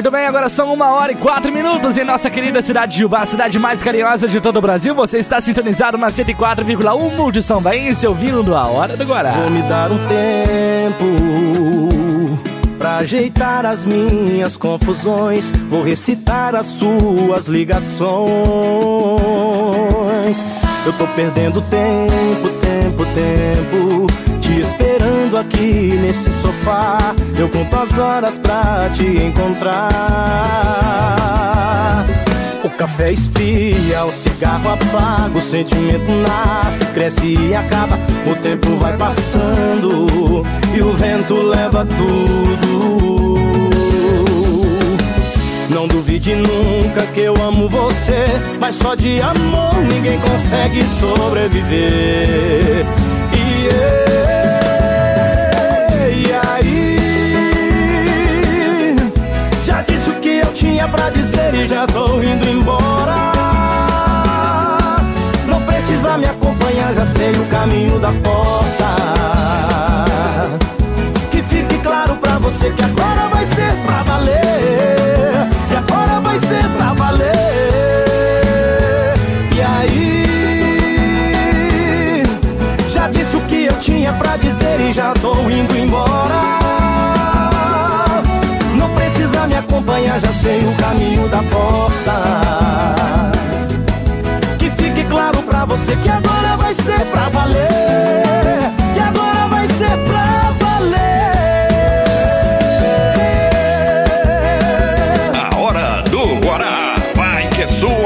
Muito 0.00 0.12
bem, 0.12 0.24
agora 0.24 0.48
são 0.48 0.72
uma 0.72 0.92
hora 0.92 1.12
e 1.12 1.14
quatro 1.14 1.52
minutos 1.52 1.98
em 1.98 2.04
nossa 2.04 2.30
querida 2.30 2.62
cidade 2.62 2.96
de 2.96 3.04
Ubá, 3.04 3.18
a 3.20 3.26
cidade 3.26 3.58
mais 3.58 3.82
carinhosa 3.82 4.26
de 4.26 4.40
todo 4.40 4.56
o 4.56 4.62
Brasil. 4.62 4.94
Você 4.94 5.18
está 5.18 5.38
sintonizado 5.42 5.98
na 5.98 6.06
104,1 6.06 7.16
Multissom 7.18 7.60
Baense, 7.60 8.06
ouvindo 8.06 8.54
a 8.54 8.66
Hora 8.66 8.96
do 8.96 9.04
Guará. 9.04 9.32
Vou 9.32 9.50
me 9.50 9.60
dar 9.60 9.92
um 9.92 9.98
tempo 10.08 11.04
pra 12.78 12.96
ajeitar 12.96 13.66
as 13.66 13.84
minhas 13.84 14.56
confusões. 14.56 15.50
Vou 15.68 15.82
recitar 15.82 16.54
as 16.54 16.64
suas 16.64 17.46
ligações. 17.46 18.08
Eu 20.86 20.94
tô 20.94 21.06
perdendo 21.08 21.60
tempo, 21.60 22.48
tempo, 22.58 23.04
tempo. 23.04 23.79
Aqui 25.40 25.98
nesse 26.02 26.30
sofá. 26.42 27.14
Eu 27.38 27.48
conto 27.48 27.74
as 27.74 27.98
horas 27.98 28.36
pra 28.36 28.90
te 28.92 29.06
encontrar. 29.06 29.80
O 32.62 32.68
café 32.68 33.12
esfria, 33.12 34.04
o 34.04 34.10
cigarro 34.10 34.74
apaga, 34.74 35.38
o 35.38 35.40
sentimento 35.40 36.10
nasce, 36.12 36.84
cresce 36.92 37.38
e 37.38 37.54
acaba. 37.54 37.98
O 38.30 38.34
tempo 38.36 38.76
vai 38.76 38.94
passando 38.98 40.44
e 40.74 40.82
o 40.82 40.92
vento 40.92 41.40
leva 41.40 41.86
tudo. 41.86 43.40
Não 45.70 45.88
duvide 45.88 46.34
nunca 46.34 47.06
que 47.14 47.20
eu 47.20 47.34
amo 47.40 47.66
você, 47.66 48.26
mas 48.60 48.74
só 48.74 48.94
de 48.94 49.22
amor 49.22 49.74
ninguém 49.88 50.20
consegue 50.20 50.84
sobreviver. 51.00 52.84
E, 53.32 54.09
tinha 60.80 60.88
pra 60.88 61.10
dizer 61.10 61.54
e 61.54 61.68
já 61.68 61.86
tô 61.86 62.22
indo 62.22 62.48
embora. 62.48 63.32
Não 65.46 65.60
precisa 65.62 66.16
me 66.16 66.24
acompanhar, 66.24 66.94
já 66.94 67.06
sei 67.06 67.32
o 67.32 67.44
caminho 67.46 67.98
da 67.98 68.12
porta. 68.12 68.86
Que 71.30 71.42
fique 71.42 71.78
claro 71.78 72.16
pra 72.16 72.38
você 72.38 72.70
que 72.70 72.82
agora 72.82 73.28
vai 73.28 73.46
ser 73.46 73.74
pra 73.84 74.02
valer. 74.04 74.99
Acompanhar, 89.70 90.20
já 90.20 90.32
sei 90.32 90.58
o 90.66 90.74
caminho 90.74 91.28
da 91.28 91.42
porta. 91.44 92.12
Que 94.58 94.70
fique 94.70 95.04
claro 95.04 95.40
pra 95.44 95.64
você 95.64 95.94
que 95.96 96.08
agora 96.08 96.56
vai 96.56 96.74
ser 96.74 97.00
pra 97.06 97.28
valer. 97.28 98.72
Que 98.94 99.00
agora 99.00 99.46
vai 99.48 99.68
ser 99.68 99.96
pra 100.04 100.52
valer. 100.58 100.90
A 105.34 105.56
hora 105.56 106.02
do 106.10 106.40
Guará. 106.44 106.96
Vai 107.14 107.48
que 107.48 107.62
é 107.62 107.66
sua. 107.68 108.00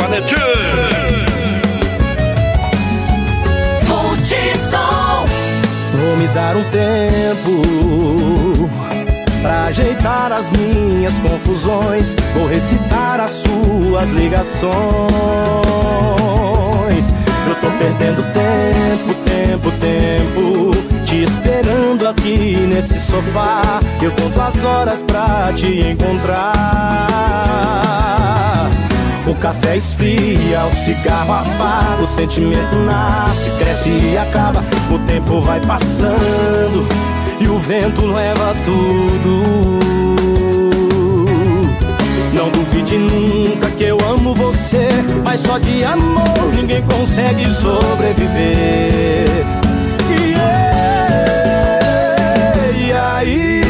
Multissom. 3.89 5.25
Vou 5.95 6.17
me 6.19 6.29
dar 6.29 6.57
um 6.57 6.65
tempo 6.65 7.24
ajeitar 9.75 10.31
as 10.31 10.49
minhas 10.51 11.12
confusões. 11.18 12.14
Vou 12.33 12.47
recitar 12.47 13.18
as 13.20 13.31
suas 13.31 14.09
ligações. 14.11 14.75
Eu 17.49 17.55
tô 17.57 17.68
perdendo 17.79 18.22
tempo, 18.33 19.14
tempo, 19.25 19.72
tempo. 19.81 20.70
Te 21.05 21.25
esperando 21.25 22.07
aqui 22.07 22.57
nesse 22.72 23.01
sofá. 23.01 23.81
Eu 24.01 24.12
conto 24.12 24.41
as 24.41 24.64
horas 24.64 25.03
pra 25.03 25.53
te 25.53 25.81
encontrar. 25.91 27.11
O 29.27 29.35
café 29.35 29.77
esfria, 29.77 30.64
o 30.66 30.77
cigarro 30.85 31.33
apaga, 31.33 32.03
o 32.03 32.07
sentimento 32.07 32.77
nasce, 32.87 33.51
cresce 33.59 33.89
e 33.91 34.16
acaba. 34.18 34.62
O 34.93 34.99
tempo 35.01 35.41
vai 35.41 35.61
passando 35.61 37.14
o 37.55 37.59
vento 37.59 38.05
leva 38.07 38.55
tudo. 38.64 39.42
Não 42.32 42.50
duvide 42.50 42.98
nunca 42.98 43.70
que 43.70 43.84
eu 43.84 43.96
amo 44.11 44.34
você, 44.34 44.88
mas 45.24 45.40
só 45.40 45.59
de 45.59 45.84
amor 45.84 46.52
ninguém 46.55 46.82
consegue 46.82 47.46
sobreviver. 47.55 49.28
E, 52.80 52.92
aí? 52.92 53.62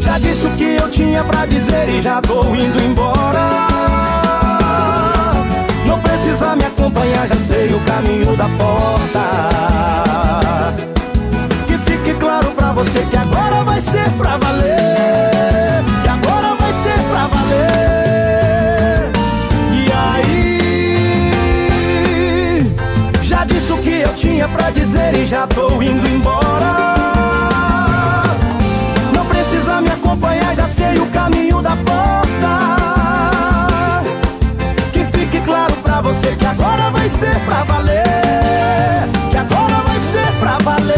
Já 0.00 0.18
disse 0.18 0.46
o 0.46 0.50
que 0.50 0.76
eu 0.76 0.90
tinha 0.90 1.24
pra 1.24 1.46
dizer 1.46 1.88
e 1.88 2.02
já 2.02 2.20
tô 2.20 2.54
indo 2.54 2.82
embora. 2.82 3.66
Não 5.86 5.98
precisa 6.00 6.54
me 6.54 6.64
acompanhar, 6.64 7.26
já 7.28 7.36
sei 7.36 7.72
o 7.72 7.80
caminho 7.80 8.36
da 8.36 8.48
porta. 8.58 9.53
Já 25.26 25.46
tô 25.46 25.80
indo 25.80 26.06
embora. 26.08 26.74
Não 29.14 29.24
precisa 29.26 29.80
me 29.80 29.90
acompanhar, 29.90 30.54
já 30.54 30.66
sei 30.66 30.98
o 30.98 31.06
caminho 31.06 31.62
da 31.62 31.76
porta. 31.76 32.84
Que 34.92 35.04
fique 35.06 35.40
claro 35.40 35.74
pra 35.82 36.00
você 36.00 36.36
que 36.36 36.46
agora 36.46 36.90
vai 36.90 37.08
ser 37.08 37.38
pra 37.44 37.64
valer. 37.64 38.02
Que 39.30 39.36
agora 39.36 39.76
vai 39.86 39.98
ser 39.98 40.32
pra 40.40 40.58
valer. 40.58 40.94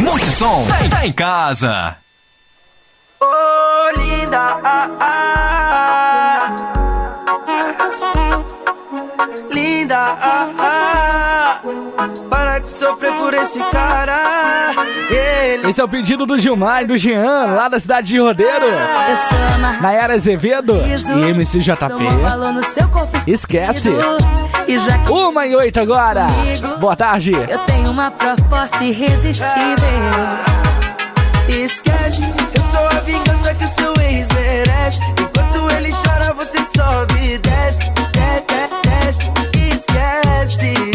Multissom 0.00 0.66
tá 0.90 1.06
em 1.06 1.12
casa. 1.12 1.96
Esse 15.70 15.80
é 15.80 15.84
o 15.84 15.88
pedido 15.88 16.26
do 16.26 16.36
Gilmar 16.36 16.82
e 16.82 16.86
do 16.88 16.98
Jean, 16.98 17.54
lá 17.54 17.68
da 17.68 17.78
cidade 17.78 18.08
de 18.08 18.18
Rodeiro. 18.18 18.66
Nayara 19.80 20.14
Azevedo 20.14 20.74
e 20.84 20.98
seu 22.64 22.88
corpo 22.88 23.16
Esquece. 23.24 23.90
Uma 25.08 25.46
e 25.46 25.54
oito 25.54 25.78
agora. 25.78 26.26
Boa 26.80 26.96
tarde. 26.96 27.30
eu 27.30 27.58
tenho 27.66 27.88
uma 27.88 28.10
proposta 28.10 28.82
irresistível. 28.82 29.54
Esquece, 31.48 32.22
eu 32.52 32.62
sou 32.72 32.98
a 32.98 33.00
vingança 33.02 33.54
que 33.54 33.64
o 33.64 33.68
seu 33.68 33.94
ex 34.02 34.26
merece. 34.34 34.98
Enquanto 35.20 35.72
ele 35.76 35.92
chora, 35.92 36.34
você 36.34 36.58
sobe 36.76 37.34
e 37.34 37.38
desce, 37.38 37.92
desce, 38.10 38.70
desce. 38.82 39.30
Esquece 39.72 40.89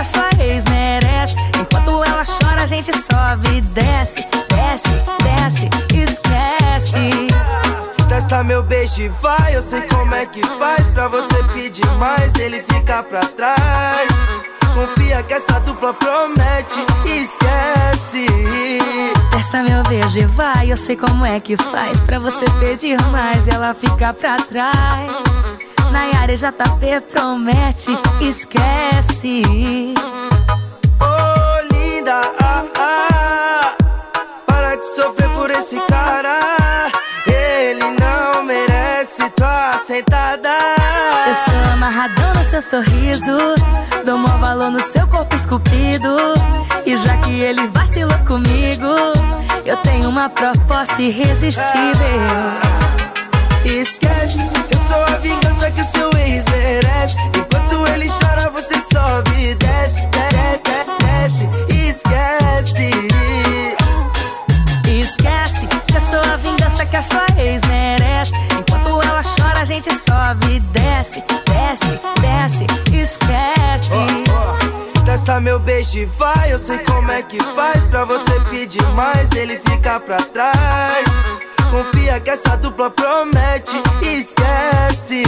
a 0.00 0.04
sua 0.04 0.30
ex 0.38 0.64
merece. 0.70 1.36
Enquanto 1.60 2.02
ela 2.04 2.24
chora, 2.24 2.62
a 2.62 2.66
gente 2.66 2.90
sobe 2.90 3.58
e 3.58 3.60
desce, 3.60 4.26
desce, 4.48 4.88
desce, 5.22 5.68
esquece. 5.94 7.28
Testa 8.08 8.42
meu 8.42 8.62
beijo 8.62 9.02
e 9.02 9.08
vai, 9.08 9.54
eu 9.54 9.62
sei 9.62 9.82
como 9.82 10.14
é 10.14 10.26
que 10.26 10.44
faz 10.58 10.86
pra 10.88 11.06
você 11.08 11.44
pedir 11.54 11.86
mais, 11.98 12.34
ele 12.36 12.62
fica 12.62 13.02
pra 13.02 13.20
trás. 13.20 14.08
Confia 14.74 15.22
que 15.22 15.34
essa 15.34 15.60
dupla 15.60 15.92
promete, 15.92 16.80
esquece. 17.04 18.26
Testa 19.30 19.62
meu 19.62 19.82
beijo 19.82 20.18
e 20.18 20.24
vai, 20.26 20.72
eu 20.72 20.76
sei 20.76 20.96
como 20.96 21.26
é 21.26 21.38
que 21.40 21.56
faz 21.56 22.00
pra 22.00 22.18
você 22.18 22.46
pedir 22.58 23.00
mais 23.08 23.46
ela 23.48 23.74
fica 23.74 24.14
pra 24.14 24.36
trás. 24.36 25.59
Nayara 25.90 26.36
JP 26.36 27.00
promete, 27.12 27.90
esquece. 28.20 29.42
Oh, 31.00 31.74
linda. 31.74 32.22
Ah, 32.40 32.64
ah, 32.78 33.74
para 34.46 34.76
de 34.76 34.86
sofrer 34.94 35.28
por 35.30 35.50
esse 35.50 35.80
cara. 35.88 36.90
Ele 37.26 37.84
não 37.98 38.44
merece 38.44 39.28
tua 39.30 39.78
sentada. 39.78 40.56
Eu 41.26 41.34
sou 41.34 41.72
amarradão 41.72 42.34
no 42.34 42.44
seu 42.44 42.62
sorriso. 42.62 43.36
Dou 44.04 44.16
maior 44.18 44.38
valor 44.40 44.70
no 44.70 44.80
seu 44.80 45.06
corpo 45.08 45.34
esculpido. 45.36 46.16
E 46.86 46.96
já 46.96 47.16
que 47.18 47.40
ele 47.40 47.66
vacilou 47.68 48.18
comigo, 48.26 48.86
eu 49.64 49.76
tenho 49.78 50.08
uma 50.08 50.28
proposta 50.28 51.00
irresistível. 51.02 52.20
Esquece, 53.64 54.38
eu 54.72 54.79
sou 55.00 55.14
a 55.14 55.18
vingança 55.18 55.70
que 55.70 55.80
o 55.80 55.84
seu 55.84 56.10
ex 56.18 56.44
merece. 56.50 57.16
Enquanto 57.36 57.86
ele 57.92 58.08
chora, 58.08 58.50
você 58.50 58.74
sobe 58.92 59.50
e 59.50 59.54
desce, 59.54 60.06
desce, 60.12 60.84
desce. 61.00 61.48
Esquece. 61.88 62.90
Esquece, 64.86 65.68
sou 66.10 66.20
a 66.20 66.36
vingança 66.36 66.84
que 66.84 66.96
a 66.96 67.02
sua 67.02 67.26
ex 67.38 67.62
merece. 67.66 68.32
Enquanto 68.58 69.00
ela 69.02 69.22
chora, 69.22 69.60
a 69.60 69.64
gente 69.64 69.90
sobe 69.94 70.56
e 70.56 70.60
desce, 70.60 71.24
desce, 71.46 72.00
desce. 72.20 72.66
Esquece. 72.92 74.24
Testa 75.04 75.40
meu 75.40 75.58
beijo 75.58 75.98
e 75.98 76.04
vai, 76.04 76.52
eu 76.52 76.58
sei 76.58 76.78
como 76.80 77.10
é 77.10 77.20
que 77.22 77.42
faz 77.42 77.82
Pra 77.86 78.04
você 78.04 78.38
pedir 78.50 78.86
mais, 78.90 79.28
ele 79.32 79.58
fica 79.58 79.98
pra 79.98 80.18
trás 80.18 81.19
Confia 81.70 82.18
que 82.20 82.30
essa 82.30 82.56
dupla 82.56 82.90
promete, 82.90 83.80
esquece. 84.02 85.22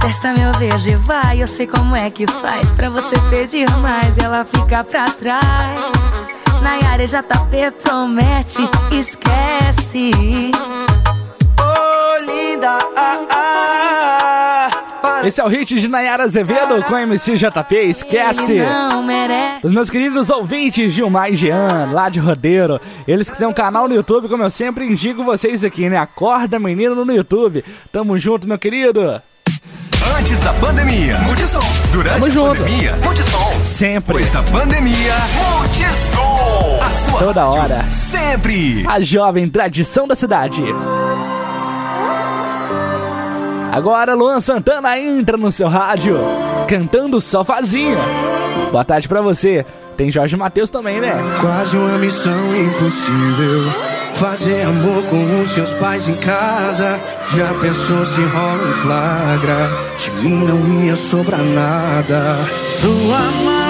Testa 0.00 0.32
meu 0.34 0.52
beijo 0.52 0.88
e 0.88 0.96
vai, 0.96 1.42
eu 1.42 1.48
sei 1.48 1.66
como 1.66 1.96
é 1.96 2.08
que 2.10 2.26
faz. 2.26 2.70
Pra 2.70 2.88
você 2.88 3.18
pedir 3.28 3.68
mais, 3.78 4.18
ela 4.18 4.44
fica 4.44 4.84
pra 4.84 5.06
trás. 5.06 5.42
Nayara 6.62 7.04
JP 7.04 7.72
promete, 7.82 8.62
esquece. 8.92 10.12
Oh 11.58 12.24
linda, 12.24 12.78
ah, 12.96 13.26
ah, 13.30 14.31
Esse 15.24 15.40
é 15.40 15.44
o 15.44 15.48
hit 15.48 15.78
de 15.80 15.86
Nayara 15.88 16.24
Azevedo 16.24 16.82
com 16.84 16.98
MC 16.98 17.36
JP, 17.36 17.74
esquece. 17.88 18.58
não 18.58 19.02
merece. 19.04 19.66
Os 19.66 19.72
meus 19.72 19.88
queridos 19.88 20.30
ouvintes 20.30 20.92
Gilmar 20.92 21.30
e 21.32 21.36
Jean, 21.36 21.90
lá 21.92 22.08
de 22.08 22.18
Rodeiro, 22.18 22.80
eles 23.06 23.30
que 23.30 23.36
têm 23.38 23.46
um 23.46 23.52
canal 23.52 23.88
no 23.88 23.94
YouTube, 23.94 24.28
como 24.28 24.42
eu 24.42 24.50
sempre 24.50 24.84
indico 24.84 25.22
vocês 25.22 25.64
aqui, 25.64 25.88
né? 25.88 25.96
Acorda 25.96 26.58
Menino 26.58 27.04
no 27.04 27.14
YouTube. 27.14 27.64
Tamo 27.92 28.18
junto, 28.18 28.48
meu 28.48 28.58
querido. 28.58 29.20
Antes 30.18 30.40
da 30.40 30.52
pandemia, 30.54 31.16
Multissom. 31.20 31.60
Durante 31.92 32.12
Tamo 32.14 32.26
a 32.26 32.30
junto. 32.30 32.62
pandemia, 32.62 32.96
Multissom. 33.04 33.52
Sempre. 33.62 34.24
Depois 34.24 34.30
da 34.30 34.42
pandemia, 34.42 35.14
Multissom. 35.58 36.80
A 36.82 36.90
sua 36.90 37.18
Toda 37.20 37.46
hora. 37.46 37.84
Sempre. 37.90 38.84
A 38.88 39.00
jovem 39.00 39.48
tradição 39.48 40.06
da 40.08 40.14
cidade. 40.16 40.62
Agora 43.72 44.14
Luan 44.14 44.38
Santana 44.38 44.98
entra 44.98 45.38
no 45.38 45.50
seu 45.50 45.66
rádio, 45.66 46.18
cantando 46.68 47.18
sofazinho. 47.22 47.96
Boa 48.70 48.84
tarde 48.84 49.08
pra 49.08 49.22
você. 49.22 49.64
Tem 49.96 50.12
Jorge 50.12 50.36
Matheus 50.36 50.68
também, 50.68 51.00
né? 51.00 51.14
Quase 51.40 51.78
uma 51.78 51.96
missão 51.96 52.54
impossível. 52.54 53.72
Fazer 54.12 54.66
amor 54.66 55.02
com 55.04 55.40
os 55.40 55.48
seus 55.48 55.72
pais 55.72 56.06
em 56.06 56.16
casa. 56.16 57.00
Já 57.34 57.48
pensou 57.62 58.04
se 58.04 58.20
rola 58.20 58.62
um 58.62 58.72
flagra? 58.74 59.70
De 59.96 60.10
mim 60.10 60.44
não 60.44 60.84
ia 60.84 60.94
sobrar 60.94 61.40
nada. 61.40 62.36
Sua 62.68 63.20
mãe, 63.42 63.61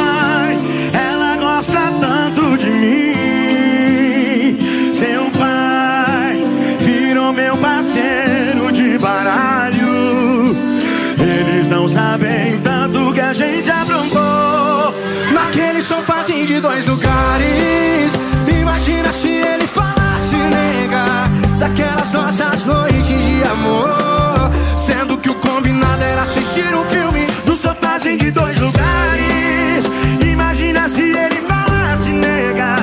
não 11.83 11.89
sabem 11.89 12.61
tanto 12.61 13.13
que 13.13 13.21
a 13.21 13.33
gente 13.33 13.69
aprontou. 13.69 14.95
Naquele 15.33 15.83
sofazinho 15.83 16.47
de 16.47 16.61
dois 16.61 16.87
lugares. 16.87 18.13
Imagina 18.47 19.11
se 19.11 19.29
ele 19.29 19.67
falasse, 19.67 20.37
nega, 20.37 21.29
daquelas 21.59 22.13
nossas 22.13 22.65
noites 22.65 23.09
de 23.09 23.43
amor. 23.51 24.53
Sendo 24.77 25.19
que 25.19 25.31
o 25.31 25.35
combinado 25.35 26.05
era 26.05 26.23
assistir 26.23 26.73
um 26.73 26.85
filme 26.85 27.27
no 27.45 27.57
sofazinho 27.57 28.19
de 28.19 28.31
dois 28.31 28.61
lugares. 28.61 29.85
Imagina 30.25 30.89
se 30.89 31.03
ele 31.03 31.43
falasse, 31.49 32.11
nega, 32.11 32.77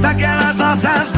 daquelas 0.00 0.54
nossas 0.54 1.12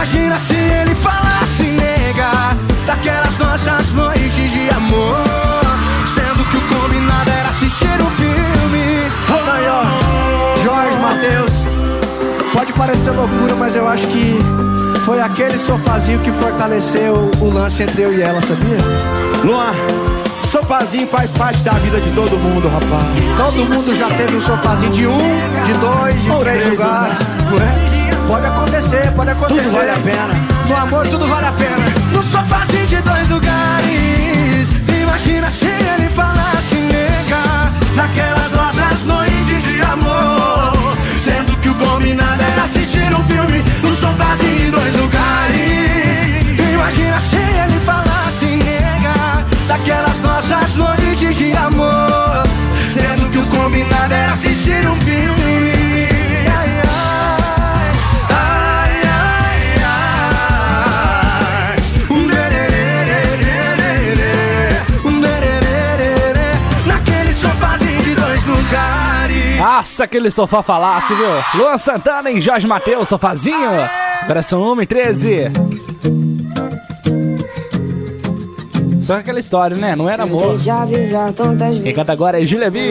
Imagina 0.00 0.38
se 0.38 0.54
ele 0.54 0.94
falasse, 0.94 1.62
nega, 1.62 2.56
daquelas 2.86 3.36
nossas 3.36 3.92
noites 3.92 4.50
de 4.50 4.70
amor. 4.70 5.18
Sendo 6.06 6.42
que 6.46 6.56
o 6.56 6.60
combinado 6.68 7.30
era 7.30 7.50
assistir 7.50 8.00
um 8.00 8.10
filme. 8.16 9.12
Aí, 9.52 9.66
ó, 9.68 10.62
Jorge 10.64 10.96
Matheus. 10.96 11.52
Pode 12.50 12.72
parecer 12.72 13.10
loucura, 13.10 13.54
mas 13.56 13.76
eu 13.76 13.86
acho 13.86 14.06
que 14.06 14.38
foi 15.04 15.20
aquele 15.20 15.58
sofazinho 15.58 16.18
que 16.20 16.32
fortaleceu 16.32 17.30
o 17.38 17.50
lance 17.50 17.82
entre 17.82 18.00
eu 18.00 18.14
e 18.14 18.22
ela, 18.22 18.40
sabia? 18.40 18.78
Luan, 19.44 19.74
sofazinho 20.50 21.08
faz 21.08 21.30
parte 21.32 21.58
da 21.58 21.72
vida 21.72 22.00
de 22.00 22.10
todo 22.12 22.38
mundo, 22.38 22.68
rapaz. 22.68 23.36
Todo 23.36 23.68
mundo 23.68 23.94
já 23.94 24.08
teve 24.08 24.34
um 24.34 24.40
sofazinho 24.40 24.92
de 24.92 25.06
um, 25.06 25.18
de 25.64 25.74
dois, 25.74 26.22
de 26.22 26.30
Ou 26.30 26.38
três 26.38 26.64
três 26.64 26.70
lugares, 26.70 27.18
não 27.50 27.96
é? 27.96 27.99
Pode 28.30 28.46
acontecer, 28.46 29.12
pode 29.16 29.30
acontecer. 29.30 29.62
Tudo 29.64 29.72
vale 29.72 29.90
a 29.90 29.94
pena. 29.94 30.34
No 30.68 30.76
amor, 30.76 31.08
tudo 31.08 31.26
vale 31.26 31.48
a 31.48 31.52
pena. 31.52 31.84
No 32.14 32.22
sofazinho 32.22 32.86
de 32.86 32.96
dois 33.02 33.28
lugares. 33.28 34.70
Imagina 35.02 35.50
se 35.50 35.66
ele 35.66 36.08
falasse, 36.08 36.76
nega, 36.76 37.72
naquelas 37.96 38.52
nossas 38.52 39.04
noites 39.04 39.64
de 39.64 39.82
amor. 39.82 40.96
Sendo 41.18 41.56
que 41.56 41.70
o 41.70 41.74
combinado 41.74 42.40
era 42.40 42.62
assistir 42.62 43.12
um 43.12 43.24
filme 43.24 43.64
no 43.82 43.90
sofazinho 43.96 44.58
de 44.58 44.70
dois 44.70 44.94
lugares. 44.94 46.72
Imagina 46.72 47.18
se 47.18 47.36
ele 47.36 47.80
falasse, 47.80 48.46
nega, 48.46 49.44
daquelas 49.66 50.20
nossas 50.20 50.76
noites 50.76 51.36
de 51.36 51.52
amor. 51.56 52.44
Sendo 52.94 53.28
que 53.28 53.38
o 53.38 53.46
combinado 53.46 54.14
era 54.14 54.34
assistir 54.34 54.86
um 54.86 54.94
filme. 55.00 55.39
Nossa, 69.80 70.04
aquele 70.04 70.30
sofá 70.30 70.62
falasse, 70.62 71.14
viu? 71.14 71.26
Luan 71.54 71.78
Santana 71.78 72.30
e 72.30 72.38
Jorge 72.38 72.66
Matheus, 72.66 73.08
sofazinho. 73.08 73.70
Agora 74.20 74.42
são 74.42 74.74
1 74.74 74.82
e 74.82 74.86
13. 74.86 75.30
Só 79.00 79.14
aquela 79.14 79.40
história, 79.40 79.78
né? 79.78 79.96
Não 79.96 80.06
era 80.06 80.24
amor. 80.24 80.58
Quem 81.82 81.94
canta 81.94 82.12
agora 82.12 82.42
é 82.42 82.44
Julia 82.44 82.70
B. 82.70 82.90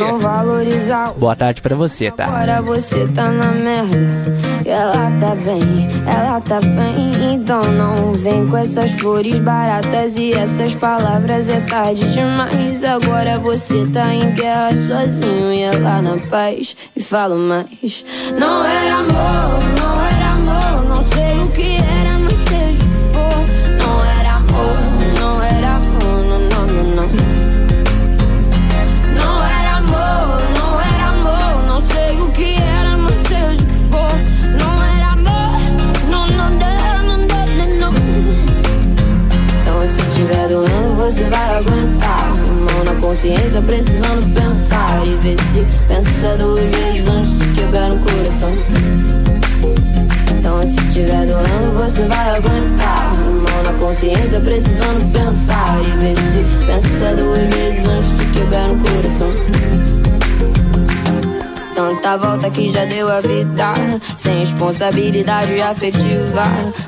Boa 1.16 1.36
tarde 1.36 1.62
pra 1.62 1.76
você, 1.76 2.10
tá? 2.10 2.26
Agora 2.26 2.60
você 2.64 3.08
tá 3.10 3.30
na 3.30 3.52
merda. 3.52 4.49
Ela 4.70 5.12
tá 5.20 5.34
bem, 5.34 5.90
ela 6.06 6.40
tá 6.42 6.60
bem. 6.62 7.34
Então 7.34 7.64
não 7.64 8.14
vem 8.14 8.48
com 8.48 8.56
essas 8.56 8.92
flores 8.92 9.40
baratas 9.40 10.16
e 10.16 10.32
essas 10.32 10.76
palavras. 10.76 11.50
É 11.50 11.60
tarde 11.62 12.06
demais. 12.14 12.84
Agora 12.84 13.40
você 13.40 13.88
tá 13.88 14.14
em 14.14 14.32
guerra 14.34 14.76
sozinho 14.76 15.52
e 15.52 15.62
ela 15.62 16.02
na 16.04 16.18
paz. 16.30 16.78
E 16.96 17.02
falo 17.02 17.36
mais. 17.36 18.06
Não 18.40 18.64
era 18.64 18.96
amor, 18.98 19.60
não 19.80 20.06
era 20.06 20.30
amor. 20.34 20.86
Não 20.86 21.04
sei 21.04 21.44
o 21.44 21.52
que 21.52 21.78
era, 21.78 22.09
você 41.10 41.24
vai 41.24 41.58
aguentar. 41.58 42.34
Mão 42.38 42.84
na 42.86 43.02
consciência, 43.02 43.62
precisando 43.62 44.32
pensar. 44.34 45.02
E 45.08 45.16
ver 45.16 45.38
se 45.40 45.66
pensa 45.88 46.38
duas 46.38 46.64
vezes 46.66 47.08
antes 47.08 47.40
de 47.40 47.54
quebrar 47.56 47.92
o 47.92 48.00
coração. 48.00 48.54
Então 50.38 50.62
se 50.68 50.94
tiver 50.94 51.26
doendo, 51.26 51.72
você 51.78 52.04
vai 52.04 52.30
aguentar. 52.38 53.16
Mão 53.16 53.64
na 53.64 53.74
consciência, 53.80 54.40
precisando 54.40 55.12
pensar. 55.12 55.82
E 55.82 55.98
ver 55.98 56.16
se 56.16 56.46
pensa 56.68 57.16
duas 57.16 57.56
vezes 57.56 57.88
antes 57.88 58.18
de 58.18 58.26
quebrar 58.40 58.70
o 58.70 58.78
coração. 58.78 59.89
Tanta 61.80 62.18
volta 62.18 62.50
que 62.50 62.70
já 62.70 62.84
deu 62.84 63.10
a 63.10 63.22
vida. 63.22 63.74
Sem 64.18 64.40
responsabilidade 64.40 65.62
afetiva. 65.62 66.44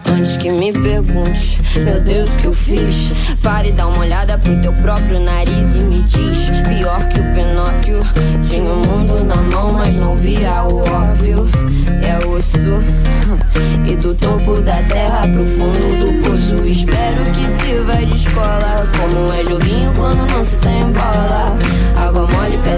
Antes 0.05 0.35
que 0.35 0.51
me 0.51 0.73
pergunte 0.73 1.61
Meu 1.79 2.01
Deus, 2.01 2.33
o 2.33 2.37
que 2.37 2.47
eu 2.47 2.53
fiz? 2.53 3.13
Pare 3.41 3.69
e 3.69 3.71
dá 3.71 3.87
uma 3.87 3.99
olhada 3.99 4.37
pro 4.37 4.61
teu 4.61 4.73
próprio 4.73 5.17
nariz 5.21 5.75
E 5.75 5.79
me 5.79 6.01
diz. 6.01 6.49
Pior 6.67 7.07
que 7.07 7.21
o 7.21 7.33
Pinóquio 7.33 8.01
Tinha 8.49 8.69
o 8.69 8.85
mundo 8.85 9.23
na 9.23 9.37
mão, 9.37 9.71
mas 9.71 9.95
não 9.95 10.17
via 10.17 10.63
o 10.63 10.79
óbvio. 10.79 11.49
É 12.03 12.27
osso 12.27 12.59
E 13.89 13.95
do 13.95 14.13
topo 14.13 14.61
da 14.61 14.83
terra 14.83 15.21
pro 15.21 15.45
fundo 15.45 15.90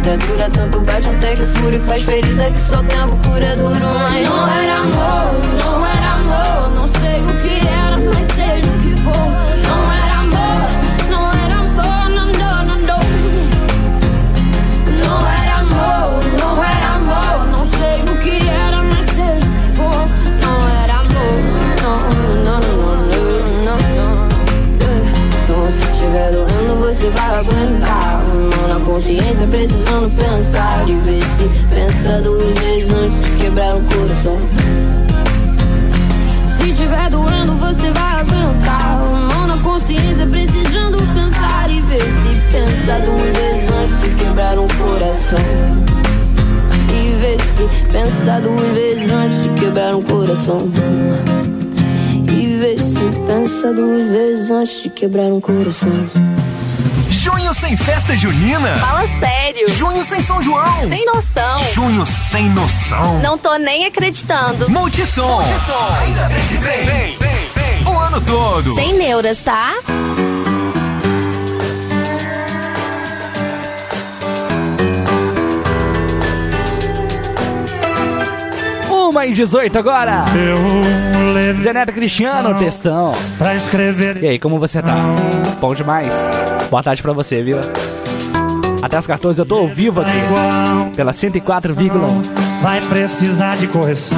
pedra 0.04 0.18
dura, 0.18 0.50
tanto 0.50 0.82
bate 0.82 1.08
até 1.08 1.36
que 1.36 1.46
fura 1.46 1.76
e 1.76 1.80
faz 1.80 2.04
ferida 2.04 2.52
que 2.52 2.60
só 2.60 2.84
tempo 2.84 3.18
cura 3.26 3.56
duro. 3.56 3.86
Mas 3.94 4.28
não 4.28 4.48
era 4.48 4.76
amor, 4.76 5.34
não 5.64 5.86
era 5.86 6.12
amor, 6.14 6.70
não 6.76 6.88
sei 6.88 7.22
o 7.22 7.38
que 7.42 7.68
era, 7.68 7.83
consciência, 29.44 29.48
precisando 29.48 30.10
pensar. 30.16 30.90
E 30.90 30.96
ver 30.96 31.22
se 31.22 31.50
pensa 31.70 32.22
duas 32.22 32.60
vezes 32.60 32.94
antes 32.94 33.24
de 33.24 33.32
quebrar 33.42 33.76
o 33.76 33.82
coração. 33.84 34.38
Se 36.58 36.74
tiver 36.74 37.10
doendo, 37.10 37.56
você 37.58 37.92
vai 37.92 38.22
aguentar. 38.22 39.00
Mão 39.00 39.48
na 39.48 39.58
consciência, 39.58 40.26
precisando 40.26 40.98
pensar. 41.14 41.70
E 41.70 41.82
ver 41.82 42.02
se 42.02 42.42
pensa 42.52 43.00
duas 43.00 43.38
vezes 43.38 43.72
antes 43.72 44.02
de 44.02 44.24
quebrar 44.24 44.60
um 44.60 44.68
coração. 44.68 45.40
E 46.90 47.16
ver 47.16 47.40
se 47.40 47.92
pensa 47.92 48.40
duas 48.42 48.76
vezes 48.76 49.12
antes 49.12 49.44
de 49.44 49.50
quebrar 49.60 49.96
um 49.96 50.04
coração. 50.04 50.72
E 52.32 52.56
ver 52.56 52.80
se 52.80 53.04
pensa 53.26 53.74
duas 53.74 54.10
vezes 54.10 54.52
antes 54.52 54.84
de 54.84 54.90
quebrar 54.90 55.32
um 55.32 55.42
coração. 55.42 56.23
Sem 57.74 57.78
festa 57.78 58.16
junina? 58.16 58.78
Fala 58.78 59.08
sério. 59.18 59.68
Junho 59.68 60.04
sem 60.04 60.22
São 60.22 60.40
João? 60.40 60.88
Sem 60.88 61.04
noção. 61.08 61.58
Junho 61.74 62.06
sem 62.06 62.48
noção? 62.52 63.20
Não 63.20 63.36
tô 63.36 63.56
nem 63.58 63.88
acreditando. 63.88 64.70
Multissom. 64.70 65.42
Ainda 65.42 66.30
bem 66.30 66.48
que 66.50 66.58
vem, 66.58 66.84
vem, 66.84 67.18
vem, 67.18 67.84
vem. 67.84 67.92
O 67.92 67.98
ano 67.98 68.22
todo. 68.22 68.76
Sem 68.76 68.94
neuras, 68.94 69.40
tá? 69.40 69.74
Uma 78.92 79.26
e 79.26 79.34
18 79.34 79.80
agora. 79.80 80.26
Eu 80.36 81.34
levei 81.34 81.64
Zé 81.64 81.74
Neto 81.74 81.92
Cristiano, 81.92 82.54
textão. 82.60 83.16
pra 83.40 83.56
escrever. 83.56 84.24
E 84.24 84.28
aí, 84.28 84.38
como 84.38 84.60
você 84.60 84.80
tá? 84.80 84.96
Bom 85.64 85.74
demais. 85.74 86.30
Boa 86.70 86.84
tarde 86.84 87.02
pra 87.02 87.14
você, 87.14 87.42
viu? 87.42 87.58
Até 88.82 88.98
as 88.98 89.08
14 89.08 89.40
eu 89.40 89.46
tô 89.46 89.60
ao 89.60 89.68
vivo 89.70 90.02
aqui. 90.02 90.12
Pela 90.94 91.14
104,1. 91.14 91.90
Vai 92.62 92.82
precisar 92.82 93.56
de 93.56 93.68
correção. 93.68 94.18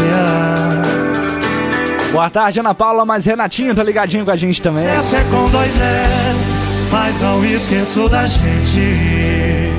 Yeah. 0.00 0.82
Boa 2.10 2.30
tarde, 2.30 2.60
Ana 2.60 2.74
Paula, 2.74 3.04
mas 3.04 3.26
Renatinho 3.26 3.74
tá 3.74 3.82
ligadinho 3.82 4.24
com 4.24 4.30
a 4.30 4.36
gente 4.36 4.62
também. 4.62 4.86
Essa 4.86 5.18
é 5.18 5.24
com 5.24 5.50
dois 5.50 5.78
S, 5.78 6.50
mas 6.90 7.20
não 7.20 7.44
esqueço 7.44 8.08
da 8.08 8.24
gente. 8.24 9.70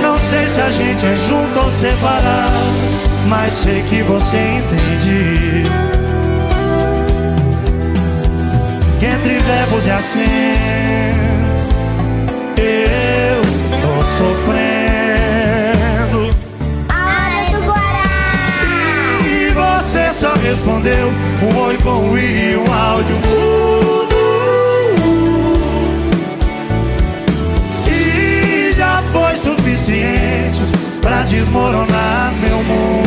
Não 0.00 0.16
sei 0.16 0.46
se 0.46 0.60
a 0.62 0.70
gente 0.70 1.04
é 1.04 1.16
junto 1.28 1.58
ou 1.62 1.70
separado, 1.70 2.54
mas 3.28 3.52
sei 3.52 3.82
que 3.82 4.02
você 4.04 4.38
entende. 4.38 5.83
Entre 9.04 9.38
verbos 9.38 9.86
e 9.86 9.90
acentos, 9.90 10.24
eu 12.56 13.42
tô 13.82 14.02
sofrendo. 14.18 14.64
E 19.26 19.50
você 19.52 20.12
só 20.12 20.32
respondeu 20.34 21.12
um 21.42 21.56
oi 21.58 21.76
com 21.82 21.90
um 21.90 22.18
i 22.18 22.52
e 22.52 22.56
um 22.56 22.72
áudio. 22.72 23.16
E 27.86 28.72
já 28.72 29.02
foi 29.12 29.36
suficiente 29.36 30.62
pra 31.02 31.22
desmoronar 31.24 32.32
meu 32.40 32.62
mundo. 32.62 33.04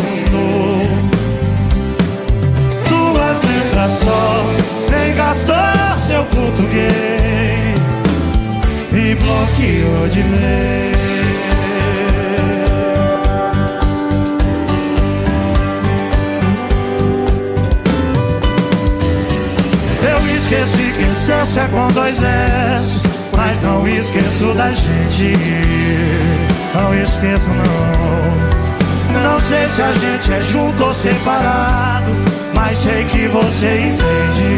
Duas 2.87 3.41
letras 3.41 3.91
só, 3.99 4.45
nem 4.91 5.15
gastou 5.15 5.55
seu 6.05 6.23
português 6.25 7.77
e 8.93 9.15
bloqueou 9.15 10.07
de 10.09 10.21
vez. 10.21 10.97
Eu 20.01 20.35
esqueci 20.35 20.93
que 20.97 21.03
excesso 21.03 21.59
é 21.59 21.67
com 21.67 21.87
dois 21.91 22.21
S, 22.21 22.97
mas 23.35 23.61
não 23.61 23.87
esqueço 23.87 24.53
da 24.53 24.69
gente. 24.71 25.33
Não 26.73 26.93
esqueço 27.01 27.47
não. 27.49 28.17
Não 29.21 29.39
sei 29.39 29.67
se 29.69 29.81
a 29.81 29.93
gente 29.93 30.31
é 30.31 30.41
junto 30.41 30.83
ou 30.83 30.93
separado, 30.93 32.11
mas 32.57 32.79
sei 32.79 33.05
que 33.05 33.27
você 33.27 33.67
entende. 33.67 34.57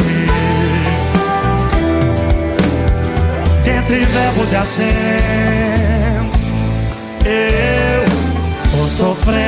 Entre 3.78 4.06
verbos 4.06 4.52
e 4.52 4.56
acentos, 4.56 4.92
eu 7.26 8.06
tô 8.72 8.88
sofrendo. 8.88 9.40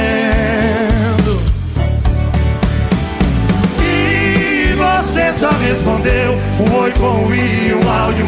E 3.81 4.73
você 4.75 5.31
só 5.31 5.49
respondeu 5.51 6.37
um 6.59 6.75
oi 6.75 6.91
com 6.91 7.25
um 7.25 7.33
i 7.33 7.73
um 7.73 7.89
áudio. 7.89 8.25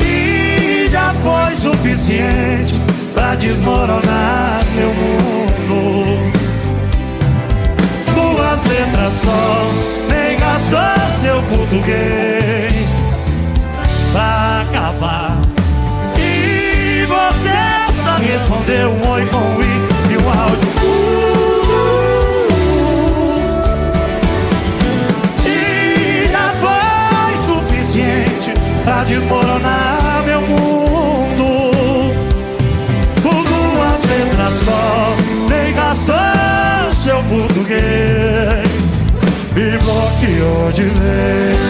E 0.00 0.88
já 0.90 1.12
foi 1.14 1.54
suficiente 1.56 2.79
pra 3.30 3.36
desmoronar 3.36 4.60
meu 4.74 4.92
mundo. 4.92 6.04
Duas 8.12 8.64
letras 8.64 9.12
só, 9.12 9.70
nem 10.08 10.36
gastou 10.36 10.80
seu 11.20 11.40
português 11.44 12.90
pra 14.10 14.62
acabar. 14.62 15.38
E 16.18 17.06
você 17.06 17.54
só 18.02 18.14
respondeu 18.16 18.90
um 18.90 19.08
oi 19.10 19.24
com 19.26 19.62
i 19.62 19.66
e 20.12 20.16
um 20.16 20.28
áudio. 20.28 20.68
Uh. 20.82 21.60
E 25.46 26.28
já 26.28 26.52
foi 26.60 27.36
suficiente 27.46 28.50
pra 28.82 29.04
desmoronar 29.04 30.22
meu 30.26 30.40
mundo. 30.40 30.69
Letras 34.10 34.54
só, 34.54 35.16
nem 35.48 35.74
gastou 35.74 36.60
seu 36.92 37.22
português. 37.24 37.80
Me 39.54 39.78
bloqueou 39.78 40.72
de 40.72 40.82
vez. 40.82 41.60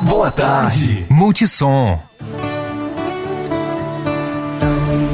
Boa 0.00 0.30
tarde, 0.30 1.06
Multissom. 1.08 1.98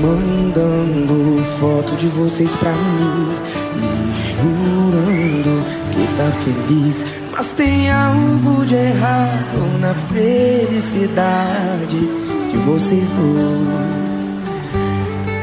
Mandando 0.00 1.44
foto 1.58 1.96
de 1.96 2.08
vocês 2.08 2.54
pra 2.56 2.72
mim 2.72 3.36
e 3.76 4.32
jurando 4.36 5.64
que 5.92 6.06
tá 6.16 6.32
feliz. 6.32 7.21
Mas 7.34 7.50
tem 7.52 7.90
algo 7.90 8.64
de 8.66 8.74
errado 8.74 9.80
na 9.80 9.94
felicidade 10.12 11.98
de 12.50 12.56
vocês 12.58 13.08
dois. 13.08 14.12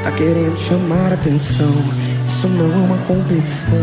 Tá 0.04 0.12
querendo 0.12 0.58
chamar 0.58 1.14
atenção, 1.14 1.74
isso 2.28 2.48
não 2.48 2.72
é 2.72 2.86
uma 2.86 2.98
competição. 3.00 3.74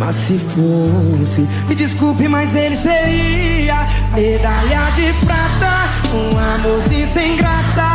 Mas 0.00 0.16
se 0.16 0.38
fosse, 0.38 1.48
me 1.68 1.74
desculpe, 1.76 2.26
mas 2.26 2.56
ele 2.56 2.74
seria 2.74 3.86
medalha 4.12 4.90
de 4.96 5.12
prata, 5.24 5.88
um 6.12 6.38
amorzinho 6.38 7.06
sem 7.06 7.36
graça. 7.36 7.88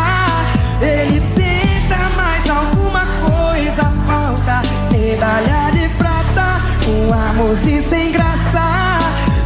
Ele 0.82 1.22
tenta, 1.36 2.10
mas 2.16 2.50
alguma 2.50 3.06
coisa 3.28 3.92
falta. 4.08 4.62
Medalha 4.92 5.72
de 5.72 5.90
prata, 5.96 6.62
um 6.88 7.14
amorzinho 7.14 7.84
sem 7.84 8.12
graça. 8.14 8.85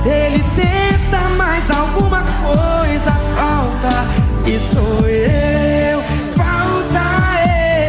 Ele 0.05 0.43
tenta, 0.55 1.29
mas 1.37 1.69
alguma 1.69 2.23
coisa 2.23 3.11
falta. 3.35 4.07
E 4.45 4.59
sou 4.59 5.07
eu, 5.07 6.01
falta 6.35 7.05
ele. 7.43 7.79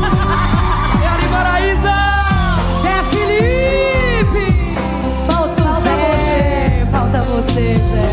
Yari 1.04 1.26
Paraíso! 1.30 1.98
Zé 2.82 2.96
Felipe! 3.10 4.46
Falta, 5.26 5.62
falta 5.62 5.90
você, 5.90 6.86
falta 6.90 7.20
você, 7.22 7.66
Zé. 7.76 8.10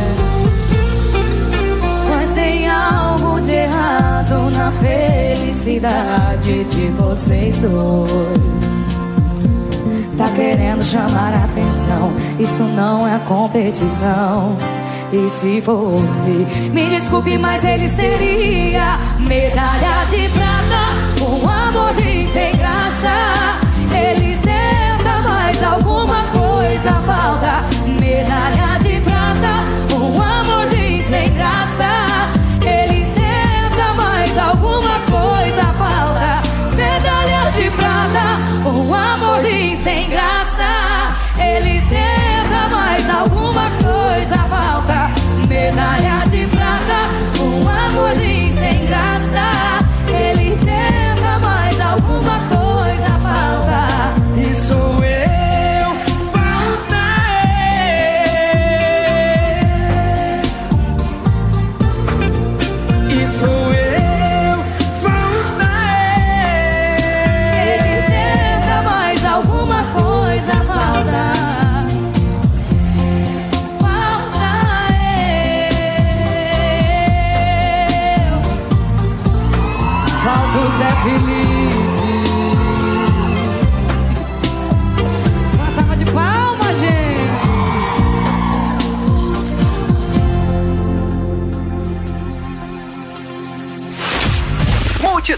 Mas 2.10 2.30
tem 2.34 2.68
algo 2.70 3.40
de 3.42 3.56
errado 3.56 4.50
na 4.52 4.72
felicidade 4.74 6.64
de 6.66 6.88
vocês 6.88 7.58
dois. 7.60 8.67
Querendo 10.38 10.86
chamar 10.86 11.34
atenção, 11.34 12.14
isso 12.40 12.62
não 12.62 13.08
é 13.08 13.18
competição. 13.28 14.56
E 15.12 15.28
se 15.32 15.60
fosse, 15.64 16.30
me 16.72 16.90
desculpe, 16.92 17.40
mas 17.40 17.66
ele 17.66 17.90
seria 17.90 19.00
medalha 19.18 20.06
de 20.08 20.30
prata, 20.30 21.26
um 21.26 21.50
amorzinho 21.50 22.32
sem 22.32 22.56
graça. 22.56 23.58
Ele 23.92 24.38
tenta, 24.44 25.28
mas 25.28 25.64
alguma 25.64 26.22
coisa 26.26 26.37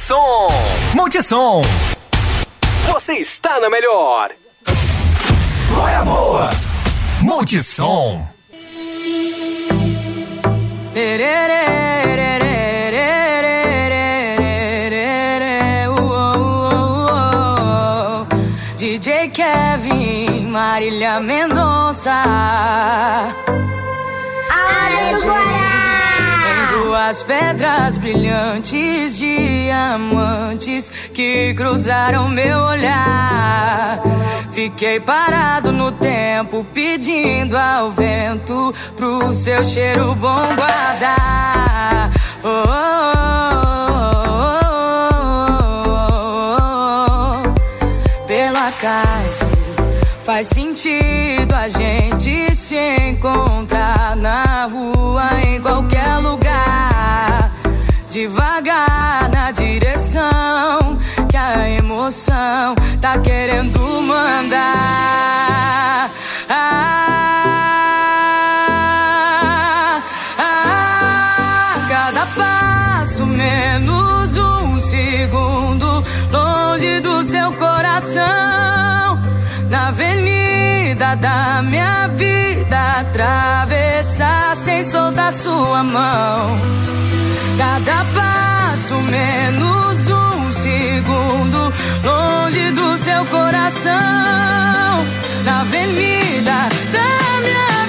Multissom. 0.09 0.47
Multissom. 0.95 1.61
Você 2.87 3.13
está 3.13 3.59
na 3.59 3.69
melhor. 3.69 4.31
Qual 5.71 5.87
é 5.87 5.95
a 5.97 6.03
boa? 6.03 6.49
Multissom. 7.21 8.27
DJ 18.77 19.29
Kevin, 19.29 20.47
Marília 20.47 21.19
Mendonça. 21.19 22.23
Em 24.91 25.78
duas 26.89 27.21
pedras 27.21 27.99
brilhantes, 27.99 29.15
diamantes 29.19 30.89
que 31.13 31.53
cruzaram 31.53 32.27
meu 32.27 32.57
olhar. 32.57 34.01
Fiquei 34.51 34.99
parado 34.99 35.71
no 35.71 35.91
tempo, 35.91 36.65
pedindo 36.73 37.55
ao 37.55 37.91
vento 37.91 38.73
pro 38.97 39.31
seu 39.35 39.63
cheiro 39.63 40.15
bom 40.15 40.41
guardar. 40.55 42.09
Oh, 42.43 42.63
oh, 42.65 43.11
oh, 44.25 44.75
oh, 45.85 45.99
oh. 48.17 48.25
Pelo 48.25 48.57
acaso 48.57 49.45
faz 50.23 50.47
sentido 50.47 51.53
a 51.53 51.67
gente 51.67 52.55
se 52.55 52.75
encontrar 53.09 54.15
na 54.15 54.65
rua, 54.65 55.41
em 55.45 55.61
qualquer 55.61 56.17
lugar. 56.17 56.38
Devagar 58.09 59.29
na 59.31 59.51
direção 59.51 60.97
que 61.29 61.37
a 61.37 61.69
emoção 61.69 62.73
tá 62.99 63.19
querendo 63.19 63.79
mandar. 64.01 64.59
Ah, 66.49 67.21
ah, 70.39 71.85
cada 71.87 72.25
passo 72.25 73.27
menos 73.27 74.35
um 74.37 74.79
segundo 74.79 76.03
longe 76.31 76.99
do 77.01 77.23
seu 77.23 77.53
coração. 77.53 79.19
Na 79.69 79.89
avenida 79.89 81.15
da 81.15 81.61
minha 81.61 82.07
vida, 82.07 83.01
atravessar 83.01 83.88
sem 84.59 84.83
soltar 84.83 85.31
sua 85.31 85.83
mão. 85.83 86.59
Cada 87.57 88.05
passo 88.13 88.95
menos 89.03 90.07
um 90.07 90.49
segundo 90.51 91.73
longe 92.03 92.71
do 92.71 92.97
seu 92.97 93.25
coração. 93.25 93.93
Na 95.45 95.61
avenida 95.61 96.67
da 96.91 97.41
minha 97.41 97.88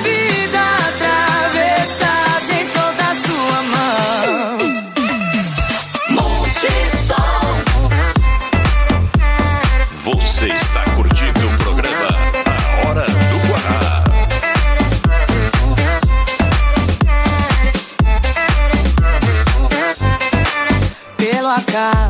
God. 21.72 22.09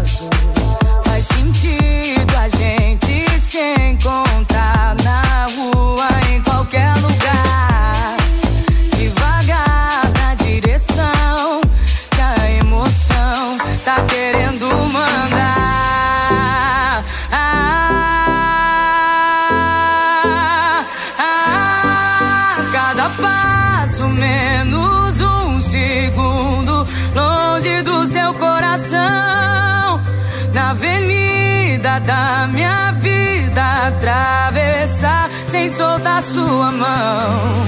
Da 31.99 32.47
minha 32.47 32.93
vida 32.93 33.89
atravessar 33.89 35.29
sem 35.47 35.69
soltar 35.69 36.23
sua 36.23 36.71
mão. 36.71 37.67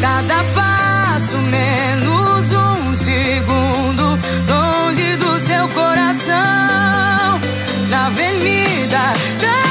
Cada 0.00 0.42
passo 0.54 1.36
menos 1.36 2.52
um 2.52 2.94
segundo 2.94 4.18
longe 4.48 5.16
do 5.16 5.38
seu 5.40 5.68
coração. 5.68 7.40
Na 7.90 8.06
avenida 8.06 9.12
da 9.40 9.61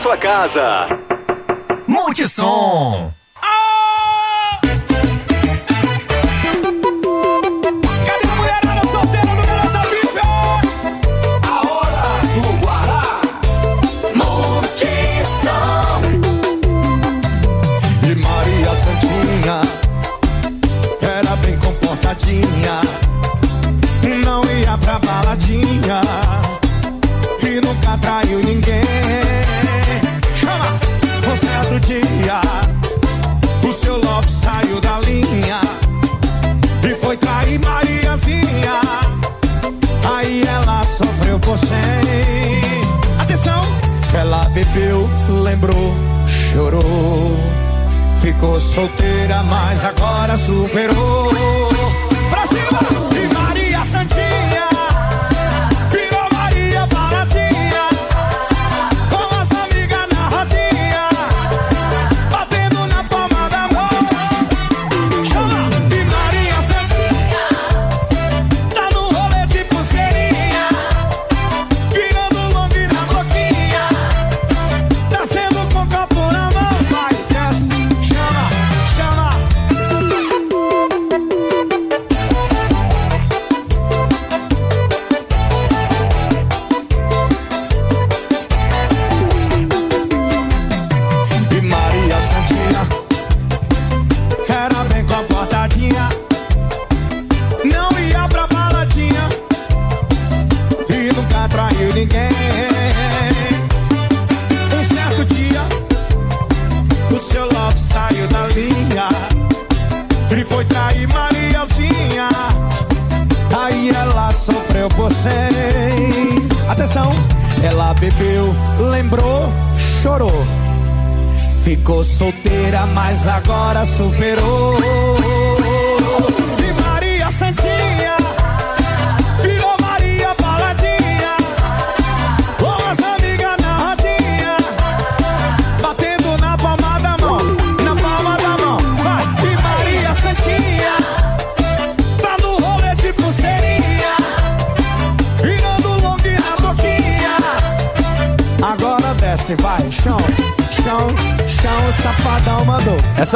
sua 0.00 0.16
casa. 0.16 0.86
Multissom. 1.86 3.19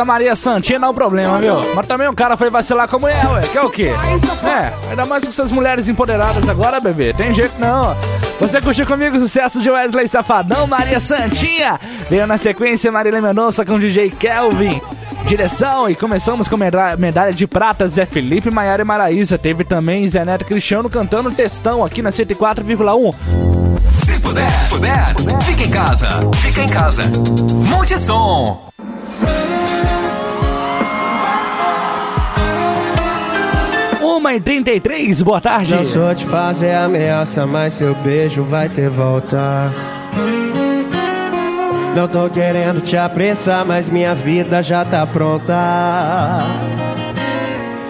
a 0.05 0.07
Maria 0.07 0.37
Santinha 0.37 0.79
não 0.79 0.89
é 0.89 0.91
o 0.91 0.95
problema, 0.95 1.39
meu. 1.39 1.75
Mas 1.75 1.87
também 1.87 2.07
o 2.07 2.13
cara 2.13 2.37
foi 2.37 2.51
vacilar 2.51 2.87
com 2.87 2.97
a 2.97 2.99
mulher, 2.99 3.27
ué. 3.33 3.41
Que 3.41 3.59
é 3.59 3.63
o 3.63 3.71
quê? 3.71 3.91
É, 4.45 4.91
ainda 4.91 5.07
mais 5.07 5.25
com 5.25 5.31
essas 5.31 5.51
mulheres 5.51 5.89
empoderadas 5.89 6.47
agora, 6.49 6.79
bebê. 6.79 7.13
Tem 7.15 7.35
jeito 7.35 7.59
não. 7.59 7.97
Você 8.39 8.61
curtiu 8.61 8.87
comigo 8.87 9.17
o 9.17 9.21
sucesso 9.21 9.63
de 9.63 9.71
Wesley 9.71 10.07
Safadão, 10.07 10.67
Maria 10.67 11.01
Santinha. 11.01 11.81
Veio 12.11 12.27
na 12.27 12.37
sequência 12.37 12.93
Marília 12.93 13.23
Mendonça 13.23 13.65
com 13.65 13.75
o 13.75 13.81
DJ 13.81 14.11
Kelvin. 14.11 14.81
Direção 15.27 15.89
e 15.89 15.95
começamos 15.95 16.49
com 16.49 16.57
medalha, 16.57 16.97
medalha 16.99 17.33
de 17.33 17.47
prata 17.47 17.89
Zé 17.89 18.05
Felipe, 18.05 18.51
Maiara 18.51 18.83
e 18.83 18.85
Maraísa. 18.85 19.39
Teve 19.39 19.65
também 19.65 20.07
Zé 20.07 20.23
Neto 20.23 20.45
Cristiano 20.45 20.91
cantando 20.91 21.31
textão 21.31 21.83
aqui 21.83 22.03
na 22.03 22.11
104,1. 22.11 23.15
Se 23.91 24.21
puder, 24.21 24.69
puder, 24.69 25.15
puder, 25.15 25.43
fica 25.43 25.63
em 25.63 25.71
casa, 25.71 26.09
fica 26.37 26.63
em 26.63 26.69
casa. 26.69 27.03
Monte 27.71 27.99
som. 27.99 28.74
1h33, 34.25 35.23
boa 35.23 35.41
tarde. 35.41 35.75
Não 35.75 35.85
sou 35.85 36.15
te 36.15 36.25
fazer 36.25 36.73
ameaça, 36.73 37.47
mas 37.47 37.75
seu 37.75 37.95
beijo 37.97 38.43
vai 38.43 38.69
ter 38.71 38.89
volta. 38.89 39.71
Não 41.95 42.09
tô 42.09 42.29
querendo 42.31 42.81
te 42.81 42.97
apressar, 42.97 43.65
mas 43.67 43.89
minha 43.89 44.15
vida 44.15 44.63
já 44.63 44.85
tá 44.85 45.07
pronta. 45.07 45.55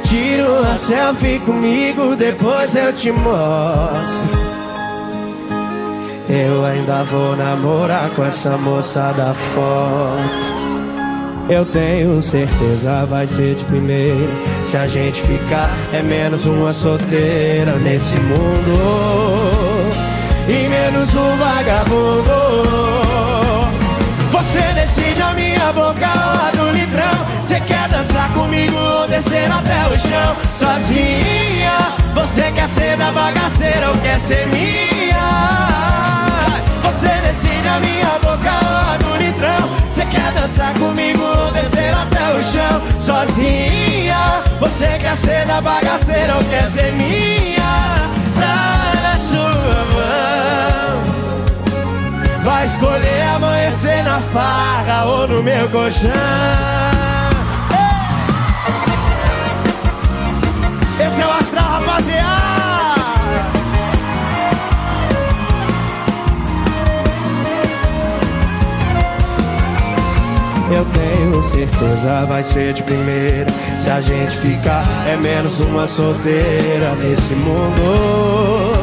Tira 0.02 0.50
uma 0.50 0.76
selfie 0.76 1.38
comigo, 1.38 2.16
depois 2.16 2.74
eu 2.74 2.92
te 2.92 3.10
mostro. 3.12 4.44
Eu 6.28 6.64
ainda 6.64 7.04
vou 7.04 7.36
namorar 7.36 8.10
com 8.10 8.24
essa 8.24 8.58
moça 8.58 9.12
da 9.12 9.32
foto. 9.32 10.54
Eu 11.48 11.64
tenho 11.66 12.20
certeza 12.22 13.06
vai 13.06 13.26
ser 13.26 13.54
de 13.54 13.64
primeira. 13.64 14.53
Se 14.64 14.78
a 14.78 14.86
gente 14.86 15.20
ficar, 15.20 15.70
é 15.92 16.02
menos 16.02 16.46
uma 16.46 16.72
solteira 16.72 17.76
nesse 17.76 18.18
mundo. 18.20 19.90
E 20.48 20.68
menos 20.68 21.14
um 21.14 21.36
vagabundo. 21.36 22.32
Você 24.32 24.60
decide 24.74 25.20
a 25.20 25.34
minha 25.34 25.70
boca 25.72 26.06
lá 26.06 26.50
do 26.56 26.70
litrão. 26.70 27.26
Você 27.42 27.60
quer 27.60 27.88
dançar 27.88 28.32
comigo 28.32 28.74
ou 28.74 29.06
descer 29.06 29.52
até 29.52 29.86
o 29.86 30.00
chão? 30.00 30.34
Sozinha, 30.56 31.92
você 32.14 32.50
quer 32.50 32.68
ser 32.68 32.96
da 32.96 33.12
bagaceira 33.12 33.90
ou 33.90 33.98
quer 33.98 34.18
ser 34.18 34.46
minha? 34.46 34.74
Você 37.04 37.20
decide 37.20 37.68
a 37.68 37.80
minha 37.80 38.18
boca 38.18 38.50
ou 38.64 38.76
a 38.76 38.96
do 38.96 39.14
litrão 39.16 39.68
Você 39.90 40.06
quer 40.06 40.32
dançar 40.32 40.72
comigo 40.78 41.22
ou 41.22 41.52
descer 41.52 41.92
até 41.92 42.32
o 42.32 42.42
chão. 42.42 42.80
Sozinha 42.96 44.42
Você 44.58 44.86
quer 44.98 45.14
ser 45.14 45.44
da 45.44 45.60
bagaceira 45.60 46.36
ou 46.36 46.44
quer 46.44 46.64
ser 46.64 46.94
minha? 46.94 48.08
Tá 48.40 48.92
na 49.02 49.16
sua 49.18 49.84
mão. 49.92 51.02
Vai 52.42 52.64
escolher 52.64 53.22
amanhecer 53.36 54.02
na 54.02 54.20
farra 54.20 55.04
ou 55.04 55.28
no 55.28 55.42
meu 55.42 55.68
colchão. 55.68 56.10
Esse 61.06 61.20
é 61.20 61.26
o 61.26 61.30
astral 61.30 61.64
rapaziada. 61.64 62.33
Eu 70.74 70.84
tenho 70.86 71.40
certeza 71.40 72.26
vai 72.26 72.42
ser 72.42 72.72
de 72.72 72.82
primeira. 72.82 73.46
Se 73.78 73.88
a 73.88 74.00
gente 74.00 74.36
ficar, 74.38 74.84
é 75.06 75.16
menos 75.16 75.60
uma 75.60 75.86
solteira 75.86 76.96
nesse 76.96 77.32
mundo. 77.34 78.74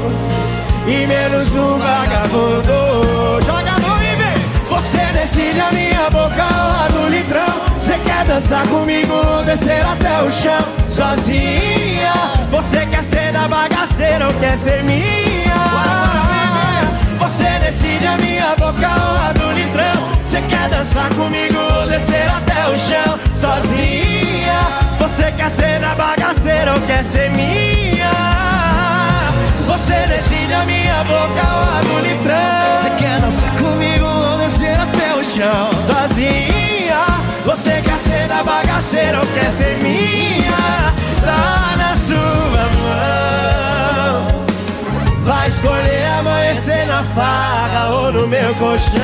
E 0.87 1.05
menos 1.05 1.53
um 1.53 1.77
vagabundo. 1.77 3.41
Joga 3.45 3.73
no 3.79 4.01
e 4.01 4.15
vem. 4.15 4.41
Você 4.69 4.99
decide 5.11 5.59
a 5.59 5.69
minha 5.73 6.09
boca 6.09 6.43
lá 6.43 6.87
do 6.87 7.09
litrão. 7.09 7.61
Você 7.77 7.97
quer 7.99 8.23
dançar 8.23 8.65
comigo, 8.67 9.43
descer 9.45 9.85
até 9.85 10.21
o 10.21 10.31
chão. 10.31 10.65
Sozinha. 10.87 12.13
Você 12.51 12.85
quer 12.85 13.03
ser 13.03 13.33
da 13.33 13.49
bagaceira 13.49 14.27
ou 14.27 14.33
quer 14.35 14.55
ser 14.55 14.81
minha? 14.85 15.11
Você 17.19 17.49
decide 17.59 18.07
a 18.07 18.17
minha 18.17 18.55
boca 18.55 18.87
lá 18.87 19.33
do 19.33 19.51
litrão. 19.51 20.20
Você 20.31 20.41
quer 20.43 20.69
dançar 20.69 21.13
comigo, 21.13 21.57
descer 21.89 22.25
até 22.29 22.69
o 22.69 22.77
chão 22.77 23.19
sozinha? 23.33 24.79
Você 25.01 25.29
quer 25.29 25.49
ser 25.49 25.77
na 25.81 25.93
bagaceira 25.93 26.73
ou 26.73 26.79
quer 26.87 27.03
ser 27.03 27.29
minha? 27.31 28.13
Você 29.67 29.93
decide 30.07 30.53
a 30.53 30.63
minha 30.63 31.03
boca 31.03 31.19
ou 31.53 31.63
a 31.63 31.81
do 31.81 31.99
litrão. 32.07 32.77
Você 32.77 32.89
quer 32.91 33.19
dançar 33.19 33.53
comigo 33.57 34.05
ou 34.05 34.37
descer 34.37 34.79
até 34.79 35.13
o 35.13 35.21
chão 35.21 35.69
sozinha? 35.85 37.05
Você 37.45 37.81
quer 37.81 37.99
ser 37.99 38.29
da 38.29 38.41
bagaceira 38.41 39.19
ou 39.19 39.27
quer 39.33 39.51
ser 39.51 39.83
minha? 39.83 40.93
Tá 41.25 41.75
na 41.75 41.93
sua 41.93 42.69
mão. 42.79 44.50
Vai 45.23 45.49
escolher 45.49 46.05
amanhecer 46.19 46.85
na 46.87 47.03
farra 47.03 47.89
ou 47.89 48.11
no 48.11 48.27
meu 48.27 48.55
colchão. 48.55 49.01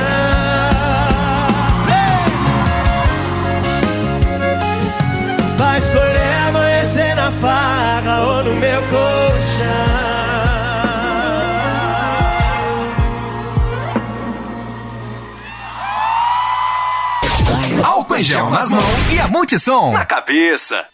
Vai 5.56 5.78
escolher 5.78 6.34
amanhecer 6.48 7.14
na 7.14 7.32
farra 7.32 8.20
ou 8.20 8.44
no 8.44 8.54
meu 8.56 8.82
colchão. 8.82 10.08
Álcool 17.84 18.16
em 18.16 18.24
gel 18.24 18.50
nas 18.50 18.70
mãos 18.70 19.12
e 19.12 19.20
a 19.20 19.28
multissom 19.28 19.92
na 19.92 20.04
cabeça. 20.04 20.84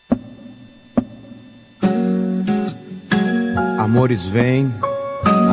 Amores 3.78 4.26
vêm, 4.26 4.72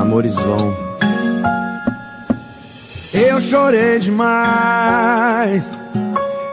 amores 0.01 0.35
vão. 0.35 0.75
Eu 3.13 3.39
chorei 3.41 3.99
demais, 3.99 5.71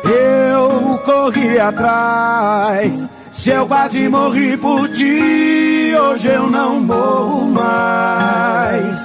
eu 0.04 0.98
corri 0.98 1.58
atrás. 1.58 3.06
Se 3.32 3.50
eu 3.50 3.66
quase 3.66 4.08
morri 4.08 4.56
por 4.56 4.88
ti, 4.88 5.92
hoje 5.94 6.28
eu 6.28 6.50
não 6.50 6.80
morro 6.80 7.46
mais. 7.48 8.96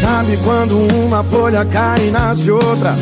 Sabe 0.00 0.36
quando 0.44 0.76
uma 1.04 1.24
folha 1.24 1.64
cai 1.64 2.08
e 2.08 2.10
nasce 2.10 2.50
outra? 2.50 2.94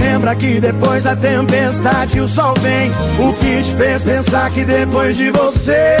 Lembra 0.00 0.34
que 0.34 0.60
depois 0.60 1.02
da 1.02 1.14
tempestade 1.14 2.20
o 2.20 2.26
sol 2.26 2.54
vem. 2.60 2.90
O 3.18 3.32
que 3.34 3.62
te 3.62 3.74
fez 3.74 4.02
pensar 4.02 4.50
que 4.50 4.64
depois 4.64 5.16
de 5.16 5.30
você 5.30 5.96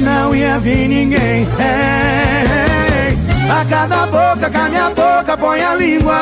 não 0.00 0.34
ia 0.34 0.58
vir 0.58 0.88
ninguém? 0.88 1.46
É, 1.58 2.33
a 3.50 3.64
cada 3.64 4.06
boca 4.06 4.50
que 4.50 4.56
a 4.56 4.68
minha 4.68 4.90
boca 4.90 5.36
põe 5.36 5.62
a 5.62 5.74
língua. 5.74 6.18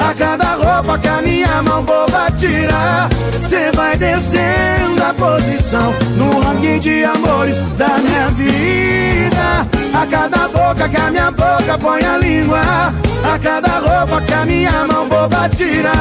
A 0.00 0.14
cada 0.14 0.54
roupa 0.54 0.98
que 0.98 1.08
a 1.08 1.22
minha 1.22 1.62
mão 1.62 1.82
boba 1.82 2.30
tira. 2.38 3.08
Cê 3.38 3.70
vai 3.74 3.96
descendo 3.96 5.02
a 5.02 5.14
posição 5.14 5.94
no 6.16 6.40
ranking 6.40 6.78
de 6.78 7.04
amores 7.04 7.58
da 7.76 7.98
minha 7.98 8.28
vida. 8.30 9.66
A 9.94 10.06
cada 10.06 10.48
boca 10.48 10.88
que 10.88 10.96
a 10.96 11.10
minha 11.10 11.30
boca 11.30 11.78
põe 11.78 12.04
a 12.04 12.18
língua. 12.18 12.60
A 12.60 13.38
cada 13.38 13.78
roupa 13.78 14.20
que 14.22 14.34
a 14.34 14.44
minha 14.44 14.86
mão 14.86 15.08
boba 15.08 15.48
tira. 15.48 15.92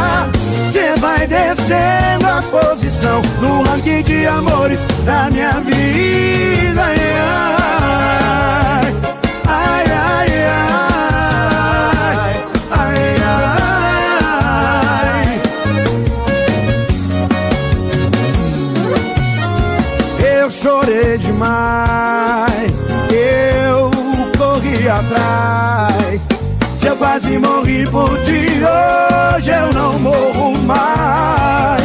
Cê 0.72 0.95
vai 0.97 1.28
descendo 1.28 2.28
a 2.28 2.41
posição 2.41 3.22
no 3.41 3.64
ranking 3.64 4.01
de 4.03 4.26
amores 4.28 4.86
da 5.05 5.30
minha 5.30 5.59
vida. 5.59 6.82
Ai, 6.82 7.61
chorei 20.62 21.18
demais, 21.18 22.72
eu 23.12 23.89
corri 24.38 24.88
atrás. 24.88 26.28
Se 26.68 26.86
eu 26.86 26.95
quase 26.97 27.38
morri 27.39 27.88
por 27.88 28.09
ti, 28.22 28.62
hoje 29.36 29.49
eu 29.49 29.74
não 29.74 29.97
morro 29.97 30.57
mais. 30.59 31.82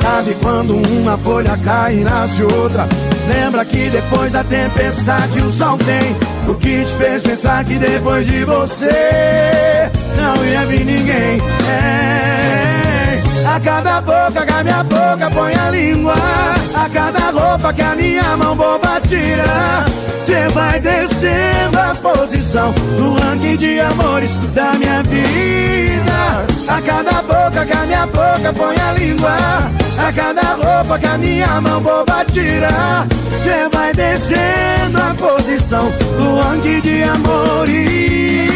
Sabe 0.00 0.36
quando 0.40 0.76
uma 0.76 1.18
folha 1.18 1.58
cai 1.64 1.96
e 1.96 2.04
nasce 2.04 2.42
outra? 2.44 2.88
Lembra 3.28 3.64
que 3.64 3.90
depois 3.90 4.30
da 4.30 4.44
tempestade 4.44 5.40
o 5.40 5.50
sol 5.50 5.76
vem. 5.78 6.16
O 6.48 6.54
que 6.54 6.84
te 6.84 6.94
fez 6.94 7.22
pensar 7.22 7.64
que 7.64 7.74
depois 7.74 8.26
de 8.26 8.44
você 8.44 9.90
não 10.16 10.44
ia 10.46 10.64
vir 10.66 10.84
ninguém? 10.84 11.38
É, 11.68 12.07
a 13.58 13.60
cada 13.60 14.00
boca 14.00 14.46
que 14.46 14.52
a 14.52 14.62
minha 14.62 14.84
boca 14.84 15.30
põe 15.32 15.52
a 15.54 15.70
língua. 15.70 16.14
A 16.74 16.88
cada 16.88 17.30
roupa 17.30 17.72
que 17.72 17.82
a 17.82 17.94
minha 17.96 18.36
mão 18.36 18.56
boba 18.56 19.00
tira. 19.00 19.84
Cê 20.24 20.48
vai 20.54 20.78
descendo 20.78 21.78
a 21.78 21.94
posição 21.94 22.72
no 22.98 23.14
ranking 23.14 23.56
de 23.56 23.80
amores 23.80 24.38
da 24.54 24.72
minha 24.74 25.02
vida. 25.02 26.46
A 26.68 26.80
cada 26.82 27.22
boca 27.22 27.66
que 27.66 27.72
a 27.72 27.82
minha 27.86 28.06
boca 28.06 28.52
põe 28.56 28.76
a 28.76 28.92
língua. 28.92 29.36
A 30.06 30.12
cada 30.12 30.54
roupa 30.54 30.98
que 30.98 31.06
a 31.06 31.18
minha 31.18 31.60
mão 31.60 31.80
boba 31.80 32.24
tira. 32.32 33.06
Cê 33.32 33.68
vai 33.72 33.92
descendo 33.92 34.98
a 35.02 35.14
posição 35.14 35.92
no 36.18 36.40
ranking 36.40 36.80
de 36.80 37.02
amores. 37.02 38.47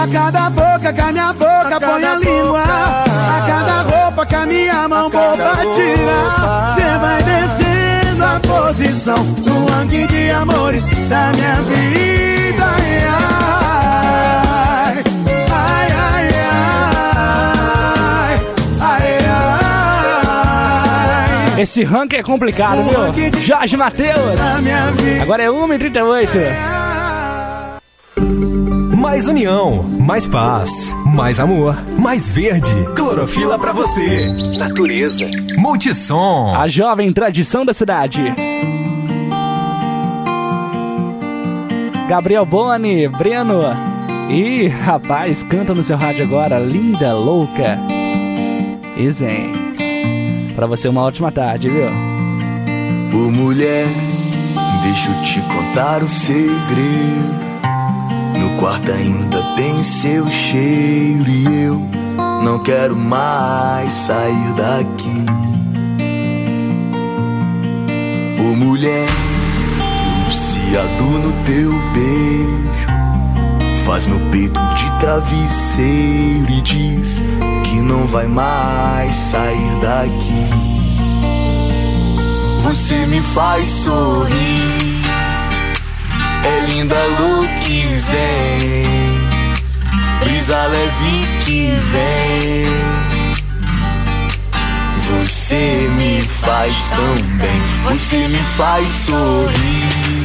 A 0.00 0.06
cada 0.08 0.48
boca 0.48 0.92
que 0.94 1.00
a 1.00 1.12
minha 1.12 1.30
boca 1.34 1.78
põe 1.78 2.02
a 2.02 2.14
língua. 2.14 2.62
A 2.62 3.42
cada 3.46 3.82
roupa 3.82 4.24
que 4.24 4.34
a 4.34 4.46
minha 4.46 4.88
mão 4.88 5.10
boba 5.10 5.56
tira. 5.74 6.74
Cê 6.74 6.98
vai 6.98 7.22
descendo 7.22 8.24
a 8.24 8.40
posição 8.40 9.22
no 9.22 9.66
ranking 9.66 10.06
de 10.06 10.30
amores 10.30 10.86
da 10.86 11.32
minha 11.34 11.60
vida. 11.68 12.64
Ai, 14.82 15.04
ai, 15.50 15.88
ai, 15.92 16.28
ai, 18.22 18.40
ai, 18.80 19.18
ai. 21.54 21.60
Esse 21.60 21.84
ranking 21.84 22.16
é 22.16 22.22
complicado, 22.22 22.84
viu? 22.84 23.42
Jorge 23.42 23.76
Matheus. 23.76 24.40
Agora 25.20 25.42
é 25.42 25.48
1h38. 25.48 26.89
Mais 29.20 29.28
união, 29.28 29.82
mais 29.82 30.26
paz, 30.26 30.94
mais 31.04 31.38
amor, 31.38 31.76
mais 31.98 32.26
verde. 32.26 32.70
Clorofila 32.96 33.58
pra 33.58 33.70
você. 33.70 34.32
Natureza. 34.58 35.28
Multissom. 35.58 36.54
A 36.56 36.66
jovem 36.66 37.12
tradição 37.12 37.62
da 37.62 37.74
cidade. 37.74 38.34
Gabriel 42.08 42.46
Boni, 42.46 43.08
Breno. 43.08 43.60
Ih, 44.30 44.68
rapaz, 44.68 45.42
canta 45.42 45.74
no 45.74 45.84
seu 45.84 45.98
rádio 45.98 46.24
agora. 46.24 46.58
Linda, 46.58 47.12
louca. 47.12 47.78
E 48.96 49.10
zen. 49.10 49.52
Pra 50.56 50.66
você 50.66 50.88
uma 50.88 51.02
ótima 51.02 51.30
tarde, 51.30 51.68
viu? 51.68 51.90
Ô 53.12 53.30
mulher, 53.30 53.86
deixa 54.82 55.10
eu 55.10 55.22
te 55.22 55.42
contar 55.42 56.02
um 56.02 56.08
segredo. 56.08 57.49
Quarto 58.60 58.92
ainda 58.92 59.42
tem 59.56 59.82
seu 59.82 60.28
cheiro 60.28 61.30
e 61.30 61.64
eu 61.64 61.80
não 62.44 62.58
quero 62.58 62.94
mais 62.94 63.90
sair 63.90 64.52
daqui. 64.54 65.24
Ô 68.38 68.54
mulher, 68.56 69.08
viciado 70.28 71.04
no 71.04 71.32
teu 71.44 71.72
beijo, 71.94 72.90
Faz 73.86 74.06
meu 74.06 74.20
peito 74.30 74.60
de 74.74 74.90
travesseiro 75.00 76.50
e 76.50 76.60
diz 76.60 77.22
que 77.64 77.76
não 77.76 78.06
vai 78.06 78.26
mais 78.28 79.14
sair 79.16 79.80
daqui. 79.80 80.50
Você 82.62 83.06
me 83.06 83.22
faz 83.22 83.68
sorrir, 83.68 84.69
é 86.44 86.60
linda 86.70 86.96
luz 87.18 88.00
zen, 88.00 89.18
brisa 90.20 90.62
leve 90.66 91.26
que 91.44 91.72
vem. 91.92 92.64
Você 95.08 95.88
me 95.96 96.22
faz 96.22 96.90
tão 96.90 97.14
bem, 97.36 97.60
você 97.84 98.28
me 98.28 98.38
faz 98.56 98.86
sorrir. 98.86 100.24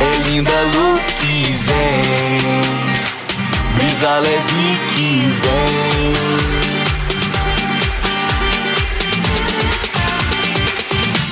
É 0.00 0.28
linda 0.30 0.52
luz 0.74 1.58
zen, 1.58 2.38
brisa 3.76 4.18
leve 4.18 4.78
que 4.94 5.10
vem. 5.42 6.12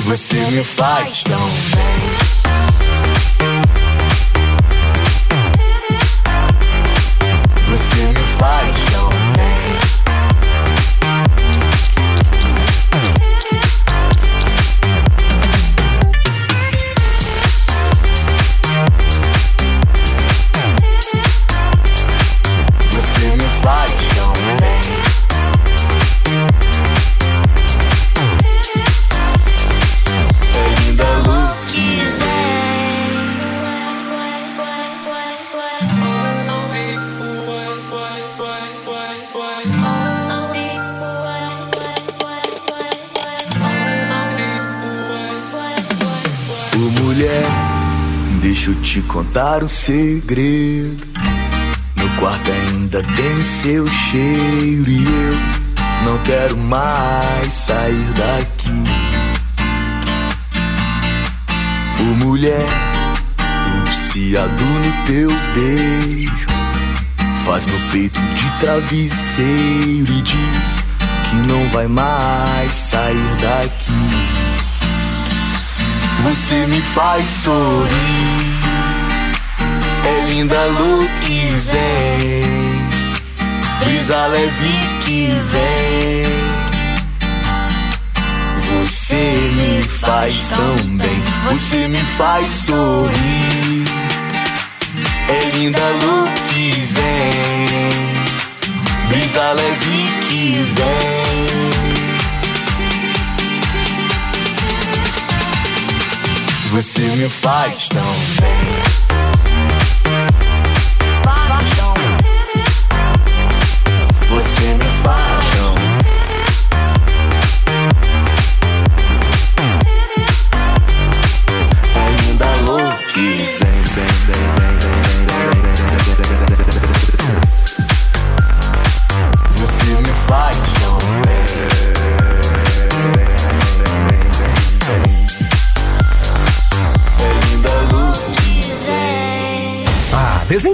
Você 0.04 0.36
me 0.50 0.64
faz 0.64 1.22
tão 1.22 1.38
bem. 1.38 2.39
Te 48.90 49.00
contar 49.02 49.62
um 49.62 49.68
segredo. 49.68 51.06
Meu 51.96 52.08
quarto 52.18 52.50
ainda 52.50 53.00
tem 53.00 53.40
seu 53.40 53.86
cheiro 53.86 54.90
e 54.90 55.04
eu 55.04 56.04
não 56.04 56.18
quero 56.24 56.56
mais 56.56 57.54
sair 57.54 58.04
daqui. 58.16 58.82
Ô 62.00 62.26
mulher, 62.26 62.66
viciado 63.84 64.64
no 64.64 65.06
teu 65.06 65.30
beijo, 65.54 66.46
faz 67.44 67.66
meu 67.66 67.78
peito 67.92 68.20
de 68.20 68.50
travesseiro 68.58 70.12
e 70.12 70.22
diz 70.22 70.84
que 71.30 71.36
não 71.46 71.68
vai 71.68 71.86
mais 71.86 72.72
sair 72.72 73.36
daqui. 73.40 73.94
Você 76.24 76.66
me 76.66 76.80
faz 76.80 77.28
sorrir. 77.28 78.59
É 80.04 80.30
linda 80.30 80.64
luz 80.66 81.62
zen, 81.62 82.88
brisa 83.80 84.26
leve 84.26 84.74
que 85.04 85.28
vem. 85.50 86.30
Você 88.82 89.16
me 89.16 89.82
faz 89.82 90.48
tão 90.48 90.76
bem, 90.96 91.22
você 91.48 91.88
me 91.88 91.98
faz 91.98 92.50
sorrir. 92.50 93.84
É 95.28 95.56
linda 95.56 95.82
luz 96.02 96.86
zen, 96.86 97.66
brisa 99.08 99.52
leve 99.52 100.08
que 100.28 100.64
vem. 100.76 101.30
Você 106.70 107.02
me 107.16 107.28
faz 107.28 107.88
tão 107.88 108.14
bem. 108.40 109.29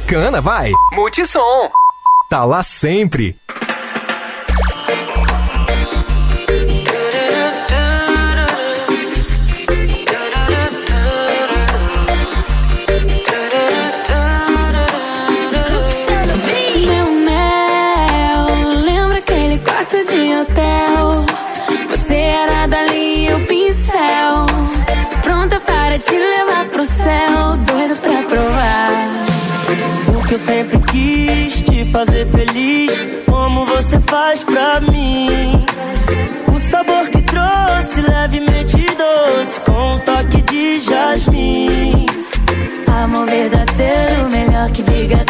Desencana, 0.06 0.40
vai. 0.40 0.70
Multissom. 0.92 1.68
Tá 2.28 2.44
lá 2.44 2.62
sempre. 2.62 3.34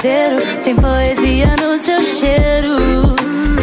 Brigadeiro, 0.07 0.37
tem 0.63 0.77
poesia 0.77 1.55
no 1.61 1.77
seu 1.79 2.01
cheiro. 2.03 2.77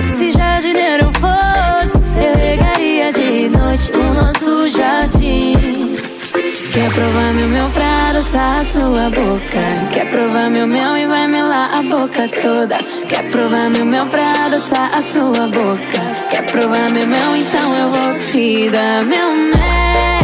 Se 0.10 0.32
jardineiro 0.32 1.12
fosse, 1.14 1.98
eu 1.98 2.36
regaria 2.38 3.12
de 3.12 3.50
noite 3.50 3.92
o 3.94 4.14
nosso 4.14 4.68
jardim. 4.70 5.54
Quer 6.74 6.92
provar 6.92 7.34
meu 7.34 7.48
mel 7.48 7.70
pra 7.70 8.10
adoçar 8.10 8.60
a 8.60 8.66
sua 8.66 9.10
boca? 9.10 9.90
Quer 9.92 10.10
provar 10.10 10.50
meu 10.50 10.68
mel 10.68 10.98
e 10.98 11.06
vai 11.06 11.28
melar 11.28 11.74
a 11.74 11.82
boca 11.84 12.28
toda? 12.42 12.78
Quer 13.08 13.30
provar 13.30 13.70
meu 13.70 13.86
mel 13.86 14.08
pra 14.08 14.32
adoçar 14.46 14.94
a 14.94 15.02
sua 15.02 15.48
boca? 15.48 16.02
Quer 16.32 16.46
provar 16.52 16.90
meu 16.92 17.08
mel? 17.08 17.36
Então 17.36 17.76
eu 17.78 17.90
vou 17.90 18.20
te 18.20 18.70
dar 18.70 19.04
meu 19.04 19.32
mel. 19.34 20.23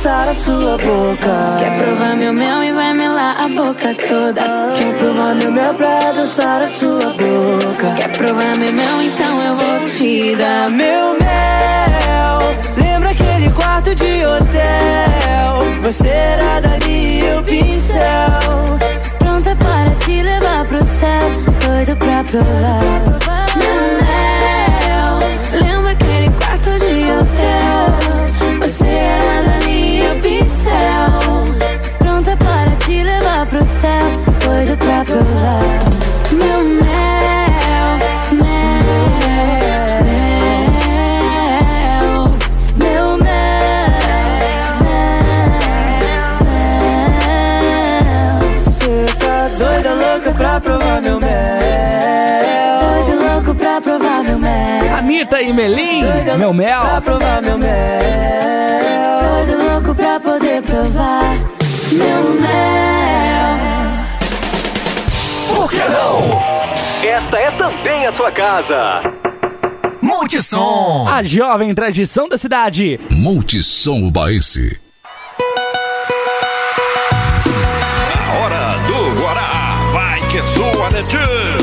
Adoçar 0.00 0.28
a 0.28 0.34
sua 0.34 0.78
boca? 0.78 1.56
Quer 1.58 1.78
provar 1.78 2.16
meu 2.16 2.32
mel 2.32 2.64
e 2.64 2.72
vai 2.72 2.94
melar 2.94 3.36
a 3.38 3.48
boca 3.48 3.94
toda? 4.08 4.42
Quer 4.78 4.98
provar 4.98 5.34
meu 5.34 5.52
mel 5.52 5.74
pra 5.74 5.98
adoçar 6.08 6.62
a 6.62 6.66
sua 6.66 7.00
boca? 7.00 7.94
Quer 7.98 8.16
provar 8.16 8.56
meu 8.56 8.72
mel? 8.72 9.02
Então 9.02 9.42
eu 9.42 9.56
vou 9.56 9.86
te 9.86 10.34
dar 10.36 10.70
meu 10.70 11.18
mel. 11.18 12.38
Lembra 12.78 13.10
aquele 13.10 13.50
quarto 13.50 13.94
de 13.94 14.24
hotel? 14.24 15.82
Você 15.82 16.08
era 16.08 16.60
dali 16.60 17.20
e 17.20 17.38
o 17.38 17.42
pincel. 17.42 18.00
Pronta 19.18 19.54
para 19.56 19.90
te 19.96 20.22
levar 20.22 20.64
pro 20.64 20.78
céu, 20.78 21.30
doido 21.66 21.96
pra 21.96 22.24
provar 22.24 23.46
meu 23.58 23.82
mel. 24.00 25.18
Lembra 25.60 25.92
aquele 25.92 26.30
quarto 26.30 26.70
de 26.78 27.02
hotel? 27.12 28.60
Você 28.60 28.86
era 28.86 29.29
te 32.90 33.04
levar 33.04 33.46
pro 33.46 33.64
céu, 33.64 34.06
doido 34.44 34.76
pra 34.78 35.04
provar 35.04 35.78
meu 36.32 36.60
mel, 36.64 37.98
mel, 38.32 38.70
mel, 40.06 40.34
meu 42.76 43.16
mel, 43.18 43.58
mel. 44.82 45.10
Você 48.60 49.06
tá 49.20 49.48
doida, 49.56 49.92
louca 49.94 50.30
pra 50.32 50.60
provar 50.60 51.00
meu 51.00 51.20
mel. 51.20 51.30
Doido 52.80 53.22
louco 53.22 53.54
pra 53.54 53.80
provar 53.80 54.24
meu 54.24 54.38
mel. 54.38 54.96
Anitta 54.96 55.40
e 55.40 55.52
Melim, 55.52 56.02
meu 56.38 56.52
mel. 56.52 56.80
Pra 56.80 57.00
provar 57.00 57.40
meu 57.40 57.56
mel. 57.56 57.70
Doido 59.46 59.62
louco 59.70 59.94
pra 59.94 60.18
poder 60.18 60.62
provar 60.62 61.59
meu 61.92 62.34
mel. 62.40 63.58
Por 65.54 65.70
que 65.70 65.78
não? 65.78 66.40
Esta 67.08 67.38
é 67.38 67.50
também 67.52 68.06
a 68.06 68.12
sua 68.12 68.30
casa. 68.30 69.02
Multissom. 70.00 71.06
A 71.08 71.22
jovem 71.22 71.74
tradição 71.74 72.28
da 72.28 72.38
cidade. 72.38 72.98
Multissom 73.10 74.06
Ubaense. 74.06 74.78
Hora 78.36 78.78
do 78.86 79.20
Guará. 79.20 79.50
Vai 79.92 80.20
que 80.28 80.38
é 80.38 80.42
sua, 80.42 80.90
Netinho. 80.90 81.60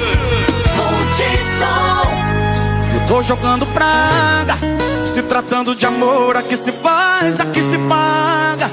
Eu 2.93 3.07
tô 3.07 3.21
jogando 3.23 3.65
praga. 3.67 4.57
Se 5.05 5.21
tratando 5.23 5.73
de 5.75 5.85
amor, 5.85 6.35
aqui 6.35 6.57
se 6.57 6.71
faz, 6.71 7.39
aqui 7.39 7.61
se 7.61 7.77
paga. 7.77 8.69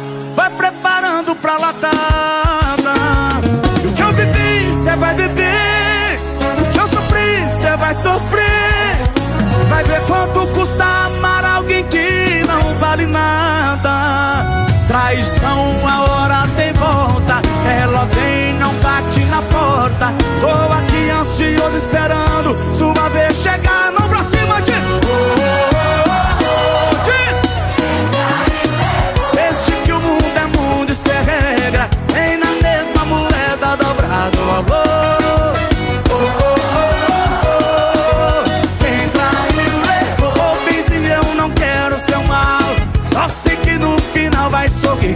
E 3.83 3.87
o 3.87 3.93
que 3.93 4.03
eu 4.03 4.13
bebi, 4.13 4.75
cê 4.85 4.97
vai 4.97 5.15
beber. 5.15 6.19
O 6.61 6.73
que 6.73 6.79
eu 6.79 6.89
sofri, 6.89 7.51
cê 7.51 7.77
vai 7.77 7.95
sofrer. 7.95 8.97
Vai 9.69 9.85
ver 9.85 10.01
quanto 10.07 10.47
custa 10.49 10.85
amar 10.85 11.45
alguém 11.45 11.85
que 11.85 12.43
não 12.47 12.61
vale 12.75 13.07
nada. 13.07 14.67
Traição, 14.87 15.75
a 15.91 16.03
hora 16.11 16.43
tem 16.57 16.73
volta. 16.75 17.41
Ela 17.81 18.05
vem, 18.13 18.55
não 18.55 18.73
bate 18.75 19.21
na 19.25 19.43
porta. 19.43 20.13
Tô 20.41 20.49
aqui 20.51 21.11
ansioso 21.11 21.77
esperando 21.77 22.57
sua 22.75 23.09
vez 23.09 23.35
chegar. 23.35 23.84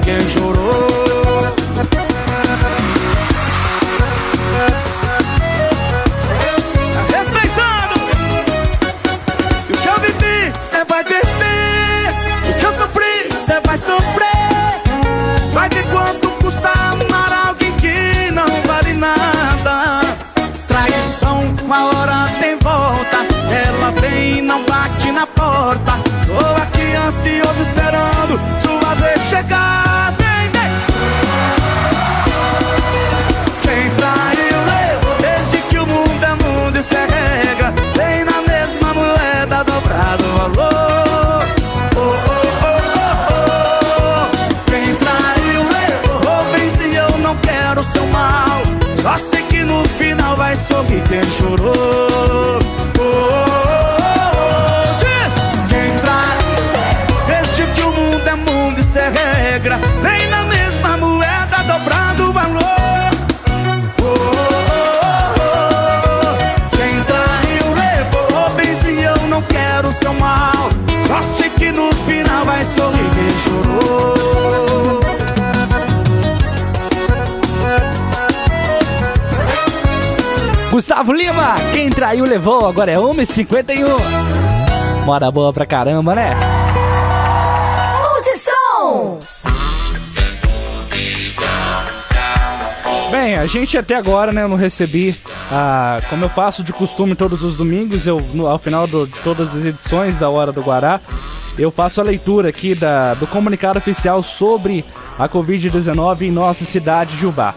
Quem 0.09 0.20
chorou. 0.30 0.86
Tá 6.94 7.02
respeitando. 7.14 7.97
O 9.68 9.72
que 9.76 9.89
eu 9.89 9.98
vivi, 10.01 10.55
cê 10.62 10.82
vai 10.85 11.05
beber 11.05 11.26
O 12.48 12.59
que 12.59 12.64
eu 12.64 12.72
sofri, 12.72 13.28
cê 13.39 13.60
vai 13.66 13.76
sofrer. 13.76 15.52
Vai 15.52 15.68
ver 15.68 15.85
quanto 15.90 16.28
Gustavo 80.99 81.12
Lima, 81.12 81.55
quem 81.73 81.89
traiu 81.89 82.25
levou, 82.25 82.66
agora 82.66 82.91
é 82.91 82.97
1h51. 82.97 83.87
Mora 85.07 85.31
boa 85.31 85.53
pra 85.53 85.65
caramba, 85.65 86.12
né? 86.12 86.35
Multissom! 88.03 89.20
Bem, 93.12 93.37
a 93.37 93.47
gente 93.47 93.79
até 93.79 93.95
agora, 93.95 94.33
né, 94.33 94.43
eu 94.43 94.49
não 94.49 94.57
recebi, 94.57 95.15
ah, 95.53 95.99
como 96.11 96.25
eu 96.25 96.29
faço 96.29 96.65
de 96.65 96.73
costume 96.73 97.15
todos 97.15 97.45
os 97.45 97.55
domingos, 97.57 98.09
eu 98.09 98.20
no- 98.35 98.49
ao 98.49 98.59
final 98.59 98.89
do- 98.89 99.07
de 99.07 99.20
todas 99.20 99.55
as 99.55 99.65
edições 99.65 100.19
da 100.19 100.29
Hora 100.29 100.51
do 100.51 100.62
Guará, 100.62 101.01
eu 101.57 101.70
faço 101.70 102.01
a 102.01 102.05
leitura 102.05 102.49
aqui 102.49 102.75
da, 102.75 103.15
do 103.15 103.25
comunicado 103.29 103.79
oficial 103.79 104.20
sobre 104.20 104.85
a 105.16 105.29
Covid-19 105.29 106.23
em 106.23 106.33
nossa 106.33 106.65
cidade 106.65 107.16
de 107.16 107.25
Ubá. 107.25 107.55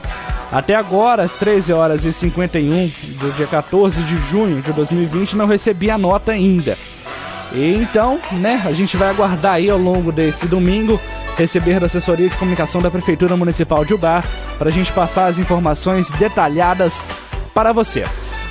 Até 0.51 0.75
agora, 0.75 1.23
às 1.23 1.35
13 1.35 1.71
horas 1.71 2.05
e 2.05 2.11
51 2.11 2.91
do 3.19 3.31
dia 3.33 3.47
14 3.47 4.01
de 4.03 4.17
junho 4.17 4.61
de 4.61 4.73
2020, 4.73 5.37
não 5.37 5.47
recebi 5.47 5.89
a 5.89 5.97
nota 5.97 6.33
ainda. 6.33 6.77
E 7.53 7.75
então, 7.75 8.19
né, 8.33 8.61
a 8.65 8.71
gente 8.71 8.97
vai 8.97 9.09
aguardar 9.09 9.53
aí 9.53 9.69
ao 9.69 9.77
longo 9.77 10.11
desse 10.11 10.47
domingo 10.47 10.99
receber 11.37 11.79
da 11.79 11.85
assessoria 11.85 12.29
de 12.29 12.35
comunicação 12.35 12.81
da 12.81 12.91
Prefeitura 12.91 13.35
Municipal 13.35 13.83
de 13.85 13.93
Ubar 13.93 14.25
para 14.57 14.69
a 14.69 14.71
gente 14.71 14.91
passar 14.91 15.27
as 15.27 15.39
informações 15.39 16.09
detalhadas 16.11 17.03
para 17.53 17.71
você. 17.71 18.05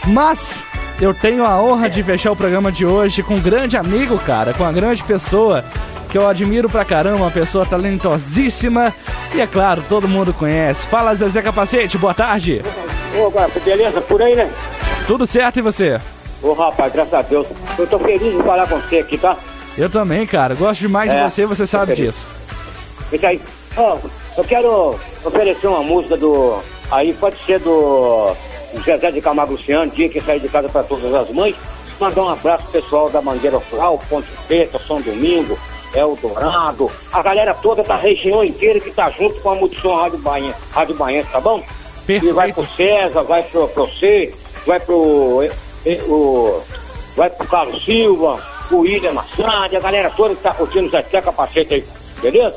Mas 0.06 0.64
eu 1.00 1.14
tenho 1.14 1.44
a 1.44 1.62
honra 1.62 1.88
de 1.88 2.02
fechar 2.02 2.32
o 2.32 2.36
programa 2.36 2.72
de 2.72 2.84
hoje 2.84 3.22
com 3.22 3.34
um 3.34 3.40
grande 3.40 3.76
amigo, 3.76 4.18
cara, 4.18 4.52
com 4.52 4.64
uma 4.64 4.72
grande 4.72 5.02
pessoa 5.04 5.64
que 6.10 6.18
eu 6.18 6.26
admiro 6.26 6.68
pra 6.68 6.84
caramba, 6.84 7.18
uma 7.24 7.30
pessoa 7.30 7.64
talentosíssima 7.64 8.92
e 9.34 9.40
é 9.40 9.46
claro, 9.46 9.82
todo 9.88 10.08
mundo 10.08 10.32
conhece. 10.34 10.86
Fala 10.86 11.14
Zezé 11.14 11.40
Capacete, 11.40 11.96
boa 11.96 12.12
tarde. 12.14 12.62
Ô, 13.16 13.30
Gato, 13.30 13.60
beleza? 13.60 14.00
Por 14.00 14.20
aí, 14.22 14.34
né? 14.34 14.50
Tudo 15.06 15.26
certo 15.26 15.58
e 15.58 15.62
você? 15.62 16.00
Ô, 16.42 16.52
rapaz, 16.52 16.92
graças 16.92 17.14
a 17.14 17.22
Deus. 17.22 17.46
Eu 17.78 17.86
tô 17.86 17.98
feliz 17.98 18.36
de 18.36 18.42
falar 18.42 18.66
com 18.68 18.78
você 18.80 18.98
aqui, 18.98 19.18
tá? 19.18 19.36
Eu 19.78 19.88
também, 19.88 20.26
cara. 20.26 20.54
Gosto 20.54 20.80
demais 20.80 21.10
É, 21.10 21.24
de 21.24 21.30
você, 21.30 21.46
você 21.46 21.66
sabe 21.66 21.94
feliz. 21.94 22.14
disso. 22.14 22.26
Vem 23.10 23.20
aí. 23.28 23.40
Ó, 23.76 23.98
eu 24.36 24.44
quero 24.44 24.98
oferecer 25.24 25.66
uma 25.68 25.82
música 25.82 26.16
do. 26.16 26.58
Aí 26.90 27.12
pode 27.14 27.36
ser 27.46 27.60
do 27.60 28.32
Zezé 28.84 29.12
de 29.12 29.20
Camargo 29.20 29.52
Luciano, 29.52 29.90
dia 29.92 30.08
que 30.08 30.20
sair 30.20 30.40
de 30.40 30.48
casa 30.48 30.68
para 30.68 30.82
todas 30.82 31.14
as 31.14 31.30
mães. 31.30 31.54
Mandar 32.00 32.22
um 32.22 32.28
abraço 32.30 32.64
pro 32.64 32.80
pessoal 32.80 33.10
da 33.10 33.20
Mangueira 33.22 33.60
Rural, 33.70 34.00
Ponte 34.08 34.26
Preta, 34.48 34.80
São 34.86 35.00
Domingo, 35.00 35.58
Eldorado, 35.94 36.90
a 37.12 37.22
galera 37.22 37.54
toda 37.54 37.82
da 37.82 37.96
região 37.96 38.44
inteira 38.44 38.80
que 38.80 38.90
tá 38.90 39.10
junto 39.10 39.40
com 39.40 39.50
a 39.50 39.54
Multissom 39.54 39.96
Rádio 39.96 40.18
Bahia, 40.18 40.54
Rádio 40.72 40.94
Bahia, 40.94 41.24
tá 41.30 41.40
bom? 41.40 41.62
Perfeito. 42.06 42.26
E 42.26 42.32
vai 42.32 42.52
pro 42.52 42.66
César, 42.66 43.22
vai 43.22 43.42
pro, 43.42 43.68
pro 43.68 43.86
você, 43.86 44.34
vai 44.66 44.80
pro. 44.80 45.42
eh, 45.42 45.52
eh, 45.86 46.02
o, 46.08 46.60
vai 47.16 47.30
pro 47.30 47.46
Carlos 47.46 47.84
Silva, 47.84 48.40
o 48.70 48.76
William 48.78 49.12
Massad, 49.12 49.74
a 49.76 49.80
galera 49.80 50.10
toda 50.10 50.34
que 50.34 50.42
tá 50.42 50.54
curtindo 50.54 50.86
o 50.86 50.90
Zé 50.90 51.02
Capacete 51.02 51.74
aí, 51.74 51.84
beleza? 52.22 52.56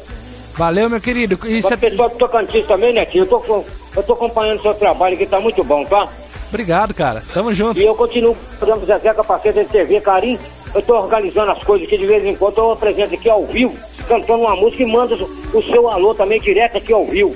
Valeu, 0.55 0.89
meu 0.89 1.01
querido. 1.01 1.39
E 1.47 1.61
Para 1.61 1.75
o 1.75 1.79
pessoal 1.79 2.09
do 2.09 2.15
Tocantins 2.17 2.67
também, 2.67 2.93
Netinho, 2.93 3.23
eu 3.23 3.27
tô, 3.27 3.63
eu 3.95 4.03
tô 4.03 4.13
acompanhando 4.13 4.59
o 4.59 4.61
seu 4.61 4.73
trabalho 4.75 5.17
que 5.17 5.25
tá 5.25 5.39
muito 5.39 5.63
bom, 5.63 5.83
tá? 5.85 6.07
Obrigado, 6.53 6.93
cara. 6.93 7.23
Tamo 7.33 7.51
junto. 7.51 7.79
E 7.79 7.83
eu 7.85 7.95
continuo 7.95 8.37
fazendo 8.59 8.85
Zezé 8.85 9.11
Capacete 9.11 9.59
de 9.61 9.65
TV, 9.65 9.99
carinho. 9.99 10.39
Eu 10.75 10.83
tô 10.83 10.95
organizando 10.95 11.51
as 11.51 11.63
coisas 11.63 11.87
que 11.89 11.97
de 11.97 12.05
vez 12.05 12.23
em 12.23 12.35
quando 12.35 12.57
eu 12.59 12.71
apresento 12.71 13.15
aqui 13.15 13.27
ao 13.27 13.43
vivo, 13.45 13.75
cantando 14.07 14.43
uma 14.43 14.55
música 14.55 14.83
e 14.83 14.85
mando 14.85 15.15
o 15.51 15.63
seu 15.63 15.89
alô 15.89 16.13
também 16.13 16.39
direto 16.39 16.77
aqui 16.77 16.93
ao 16.93 17.05
vivo. 17.05 17.35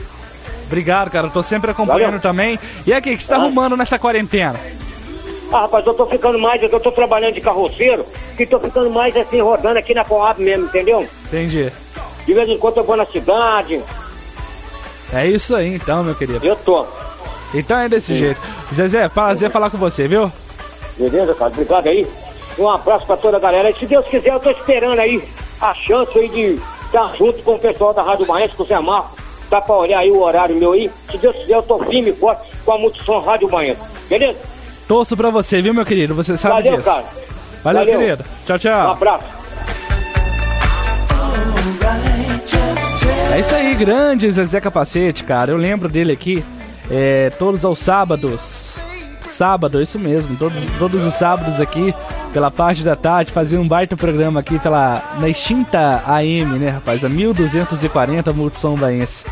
Obrigado, 0.67 1.09
cara. 1.09 1.27
Eu 1.27 1.31
tô 1.31 1.41
sempre 1.41 1.71
acompanhando 1.71 2.05
Valeu. 2.05 2.19
também. 2.21 2.59
E 2.85 2.93
aqui, 2.93 3.11
o 3.13 3.17
que 3.17 3.23
você 3.23 3.29
tá 3.29 3.37
Ah. 3.37 3.39
arrumando 3.39 3.75
nessa 3.75 3.97
quarentena? 3.97 4.59
Ah, 5.51 5.61
rapaz, 5.61 5.85
eu 5.87 5.93
tô 5.95 6.05
ficando 6.05 6.37
mais, 6.37 6.61
eu 6.61 6.69
tô 6.79 6.91
trabalhando 6.91 7.33
de 7.33 7.41
carroceiro 7.41 8.05
e 8.37 8.45
tô 8.45 8.59
ficando 8.59 8.89
mais 8.91 9.15
assim, 9.17 9.39
rodando 9.41 9.79
aqui 9.79 9.93
na 9.95 10.03
Coab 10.05 10.39
mesmo, 10.43 10.65
entendeu? 10.65 11.07
Entendi. 11.25 11.71
De 12.25 12.33
vez 12.33 12.49
em 12.49 12.57
quando 12.59 12.77
eu 12.77 12.83
vou 12.83 12.97
na 12.97 13.05
cidade, 13.05 13.81
É 15.13 15.25
isso 15.25 15.55
aí, 15.55 15.73
então, 15.73 16.03
meu 16.03 16.13
querido. 16.13 16.45
eu 16.45 16.55
tô. 16.57 16.85
Então 17.53 17.77
é 17.79 17.87
desse 17.89 18.13
Sim. 18.13 18.19
jeito. 18.19 18.39
Zezé, 18.73 19.07
prazer 19.09 19.49
falar 19.49 19.69
com 19.69 19.77
você, 19.77 20.07
viu? 20.07 20.31
Beleza, 20.97 21.33
cara? 21.35 21.51
Obrigado 21.51 21.87
aí. 21.87 22.07
Um 22.59 22.67
abraço 22.69 23.05
pra 23.05 23.17
toda 23.17 23.37
a 23.37 23.39
galera. 23.39 23.69
E 23.69 23.75
se 23.75 23.85
Deus 23.85 24.05
quiser, 24.07 24.33
eu 24.33 24.39
tô 24.39 24.49
esperando 24.49 24.99
aí 24.99 25.23
a 25.61 25.73
chance 25.73 26.17
aí 26.17 26.27
de 26.29 26.59
estar 26.85 27.15
junto 27.15 27.41
com 27.43 27.55
o 27.55 27.59
pessoal 27.59 27.93
da 27.93 28.01
Rádio 28.03 28.27
Maense, 28.27 28.55
com 28.55 28.63
o 28.63 28.65
Zé 28.65 28.79
Marco. 28.79 29.15
Dá 29.49 29.61
pra 29.61 29.75
olhar 29.75 29.99
aí 29.99 30.11
o 30.11 30.19
horário 30.21 30.55
meu 30.55 30.73
aí. 30.73 30.91
Se 31.09 31.17
Deus 31.17 31.35
quiser, 31.37 31.55
eu 31.55 31.63
tô 31.63 31.79
firme 31.79 32.09
e 32.09 32.13
forte 32.13 32.51
com 32.65 32.71
a 32.73 32.77
Multissom 32.77 33.19
Rádio 33.19 33.49
Maense. 33.49 33.79
Beleza? 34.09 34.37
Torço 34.87 35.15
pra 35.15 35.29
você, 35.29 35.61
viu, 35.61 35.73
meu 35.73 35.85
querido? 35.85 36.13
Você 36.15 36.35
sabe 36.35 36.55
Valeu, 36.63 36.77
disso. 36.77 36.89
cara. 36.89 37.05
Valeu, 37.63 37.85
Valeu. 37.85 37.99
querido. 37.99 38.25
Tchau, 38.45 38.55
Um 38.55 38.59
tchau. 38.59 38.91
abraço. 38.91 39.25
É 43.33 43.39
isso 43.39 43.53
aí, 43.53 43.75
grande 43.75 44.29
Zezé 44.31 44.59
Capacete, 44.59 45.23
cara. 45.23 45.51
Eu 45.51 45.57
lembro 45.57 45.87
dele 45.87 46.11
aqui 46.11 46.43
é, 46.89 47.29
todos 47.31 47.63
aos 47.65 47.79
sábados. 47.79 48.79
Sábado, 49.21 49.81
isso 49.81 49.99
mesmo. 49.99 50.37
Todos, 50.37 50.57
todos 50.79 51.03
os 51.03 51.13
sábados 51.13 51.59
aqui, 51.59 51.93
pela 52.31 52.49
parte 52.49 52.81
da 52.81 52.95
tarde, 52.95 53.31
fazia 53.31 53.59
um 53.59 53.67
baita 53.67 53.97
programa 53.97 54.39
aqui 54.39 54.57
pela, 54.57 55.03
na 55.19 55.27
extinta 55.27 56.01
AM, 56.05 56.57
né, 56.57 56.69
rapaz? 56.69 57.03
A 57.03 57.09
1240 57.09 58.31
Multissom 58.31 58.75
Baense. 58.77 59.25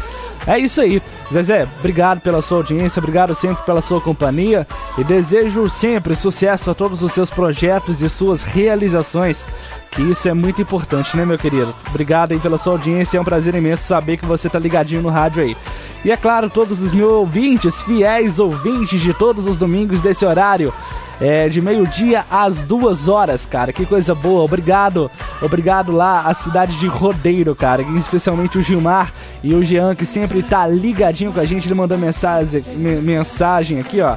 É 0.47 0.59
isso 0.59 0.81
aí. 0.81 1.01
Zezé, 1.33 1.67
obrigado 1.79 2.21
pela 2.21 2.41
sua 2.41 2.57
audiência, 2.57 2.99
obrigado 2.99 3.33
sempre 3.33 3.63
pela 3.65 3.81
sua 3.81 3.99
companhia 3.99 4.67
e 4.97 5.03
desejo 5.03 5.69
sempre 5.69 6.15
sucesso 6.15 6.69
a 6.69 6.75
todos 6.75 7.01
os 7.01 7.13
seus 7.13 7.29
projetos 7.31 8.01
e 8.01 8.09
suas 8.09 8.43
realizações, 8.43 9.47
que 9.95 10.01
isso 10.01 10.27
é 10.27 10.33
muito 10.33 10.61
importante, 10.61 11.15
né, 11.15 11.25
meu 11.25 11.37
querido? 11.37 11.73
Obrigado 11.89 12.33
aí 12.33 12.39
pela 12.39 12.57
sua 12.57 12.73
audiência, 12.73 13.17
é 13.17 13.21
um 13.21 13.25
prazer 13.25 13.55
imenso 13.55 13.83
saber 13.83 14.17
que 14.17 14.25
você 14.25 14.49
tá 14.49 14.59
ligadinho 14.59 15.01
no 15.01 15.09
rádio 15.09 15.41
aí. 15.43 15.55
E 16.03 16.11
é 16.11 16.17
claro, 16.17 16.49
todos 16.49 16.79
os 16.81 16.93
meus 16.93 17.11
ouvintes, 17.11 17.81
fiéis 17.81 18.37
ouvintes 18.39 19.01
de 19.01 19.13
todos 19.13 19.47
os 19.47 19.57
domingos 19.57 20.01
desse 20.01 20.23
horário, 20.25 20.71
é, 21.19 21.47
de 21.49 21.61
meio-dia 21.61 22.25
às 22.29 22.61
duas 22.61 23.07
horas, 23.07 23.45
cara. 23.45 23.71
Que 23.73 23.85
coisa 23.85 24.13
boa. 24.13 24.43
Obrigado. 24.43 25.09
Obrigado 25.41 25.91
lá 25.91 26.21
à 26.27 26.33
cidade 26.33 26.77
de 26.77 26.85
Rodeiro, 26.87 27.55
cara. 27.55 27.81
Especialmente 27.97 28.57
o 28.57 28.61
Gilmar 28.61 29.11
e 29.41 29.55
o 29.55 29.63
Jean, 29.63 29.95
que 29.95 30.05
sempre 30.05 30.43
tá 30.43 30.67
ligadinho 30.67 31.31
com 31.31 31.39
a 31.39 31.45
gente. 31.45 31.67
Ele 31.67 31.73
mandou 31.73 31.97
mensagem, 31.97 32.61
me- 32.75 33.01
mensagem 33.01 33.79
aqui, 33.79 34.01
ó. 34.01 34.15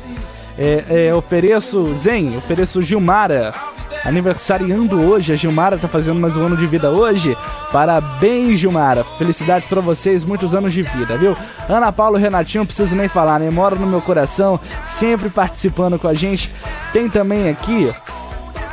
É, 0.59 1.07
é, 1.09 1.15
ofereço, 1.15 1.95
Zen, 1.95 2.37
ofereço 2.37 2.83
Gilmara. 2.83 3.55
Aniversariando 4.05 5.01
hoje, 5.01 5.33
a 5.33 5.37
Gilmara 5.37 5.77
tá 5.77 5.89
fazendo 5.89 6.21
mais 6.21 6.37
um 6.37 6.47
ano 6.47 6.57
de 6.57 6.67
vida 6.67 6.91
hoje. 6.91 7.37
Parabéns, 7.73 8.59
Gilmara. 8.61 9.05
Felicidades 9.19 9.69
pra 9.69 9.81
vocês, 9.81 10.25
muitos 10.25 10.55
anos 10.55 10.73
de 10.73 10.83
vida, 10.83 11.17
viu? 11.17 11.37
Ana 11.69 11.93
Paula 11.93 12.19
Renatinho, 12.19 12.63
não 12.63 12.67
preciso 12.67 12.95
nem 12.95 13.09
falar, 13.09 13.41
né? 13.41 13.51
Mora 13.51 13.77
no 13.77 13.87
meu 13.87 14.01
coração, 14.01 14.59
sempre 14.83 15.29
participando 15.29 15.99
com 15.99 16.09
a 16.09 16.15
gente. 16.15 16.53
Tem 16.93 17.11
também 17.11 17.51
aqui, 17.51 17.93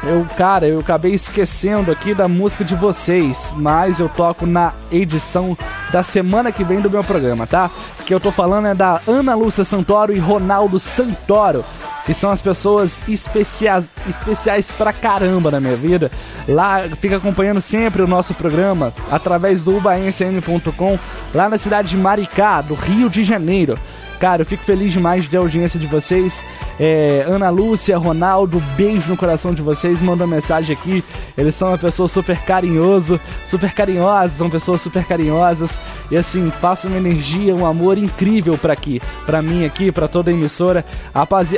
eu, 0.05 0.25
cara, 0.37 0.67
eu 0.67 0.79
acabei 0.79 1.13
esquecendo 1.15 1.91
aqui 1.91 2.13
da 2.13 2.27
música 2.27 2.63
de 2.63 2.75
vocês, 2.75 3.51
mas 3.57 3.99
eu 3.99 4.07
toco 4.07 4.45
na 4.45 4.71
edição 4.91 5.57
da 5.91 6.03
semana 6.03 6.51
que 6.51 6.63
vem 6.63 6.79
do 6.79 6.91
meu 6.91 7.03
programa, 7.03 7.47
tá? 7.47 7.71
Que 8.05 8.13
eu 8.13 8.19
tô 8.19 8.31
falando 8.31 8.67
é 8.67 8.75
da 8.75 9.01
Ana 9.07 9.33
Lúcia 9.33 9.63
Santoro 9.63 10.13
e 10.13 10.19
Ronaldo 10.19 10.77
Santoro, 10.77 11.65
que 12.05 12.13
são 12.13 12.29
as 12.29 12.41
pessoas 12.41 13.01
especiais, 13.07 13.89
especiais 14.07 14.71
pra 14.71 14.93
caramba 14.93 15.49
na 15.49 15.59
minha 15.59 15.75
vida. 15.75 16.11
Lá 16.47 16.83
fica 17.01 17.17
acompanhando 17.17 17.61
sempre 17.61 18.01
o 18.01 18.07
nosso 18.07 18.33
programa 18.33 18.93
através 19.11 19.63
do 19.63 19.75
ubaensm.com, 19.75 20.99
lá 21.33 21.49
na 21.49 21.57
cidade 21.57 21.89
de 21.89 21.97
Maricá, 21.97 22.61
do 22.61 22.75
Rio 22.75 23.09
de 23.09 23.23
Janeiro. 23.23 23.77
Cara, 24.19 24.41
eu 24.41 24.45
fico 24.45 24.63
feliz 24.63 24.93
demais 24.93 25.29
de 25.29 25.35
audiência 25.35 25.79
de 25.79 25.87
vocês. 25.87 26.43
É, 26.79 27.25
Ana 27.27 27.49
Lúcia, 27.49 27.97
Ronaldo, 27.97 28.61
beijo 28.75 29.09
no 29.09 29.17
coração 29.17 29.53
de 29.53 29.61
vocês. 29.61 30.01
Manda 30.01 30.25
mensagem 30.25 30.75
aqui. 30.75 31.03
Eles 31.37 31.53
são 31.53 31.67
uma 31.67 31.77
pessoa 31.77 32.07
super 32.07 32.37
carinhoso, 32.39 33.19
super 33.43 33.73
carinhosas, 33.73 34.37
são 34.37 34.49
pessoas 34.49 34.81
super 34.81 35.03
carinhosas. 35.03 35.79
E 36.09 36.15
assim, 36.15 36.51
passam 36.61 36.89
uma 36.89 36.97
energia, 36.97 37.55
um 37.55 37.65
amor 37.65 37.97
incrível 37.97 38.57
pra 38.57 38.73
aqui, 38.73 39.01
pra 39.25 39.41
mim 39.41 39.65
aqui, 39.65 39.91
pra 39.91 40.07
toda 40.07 40.31
a 40.31 40.33
emissora. 40.33 40.85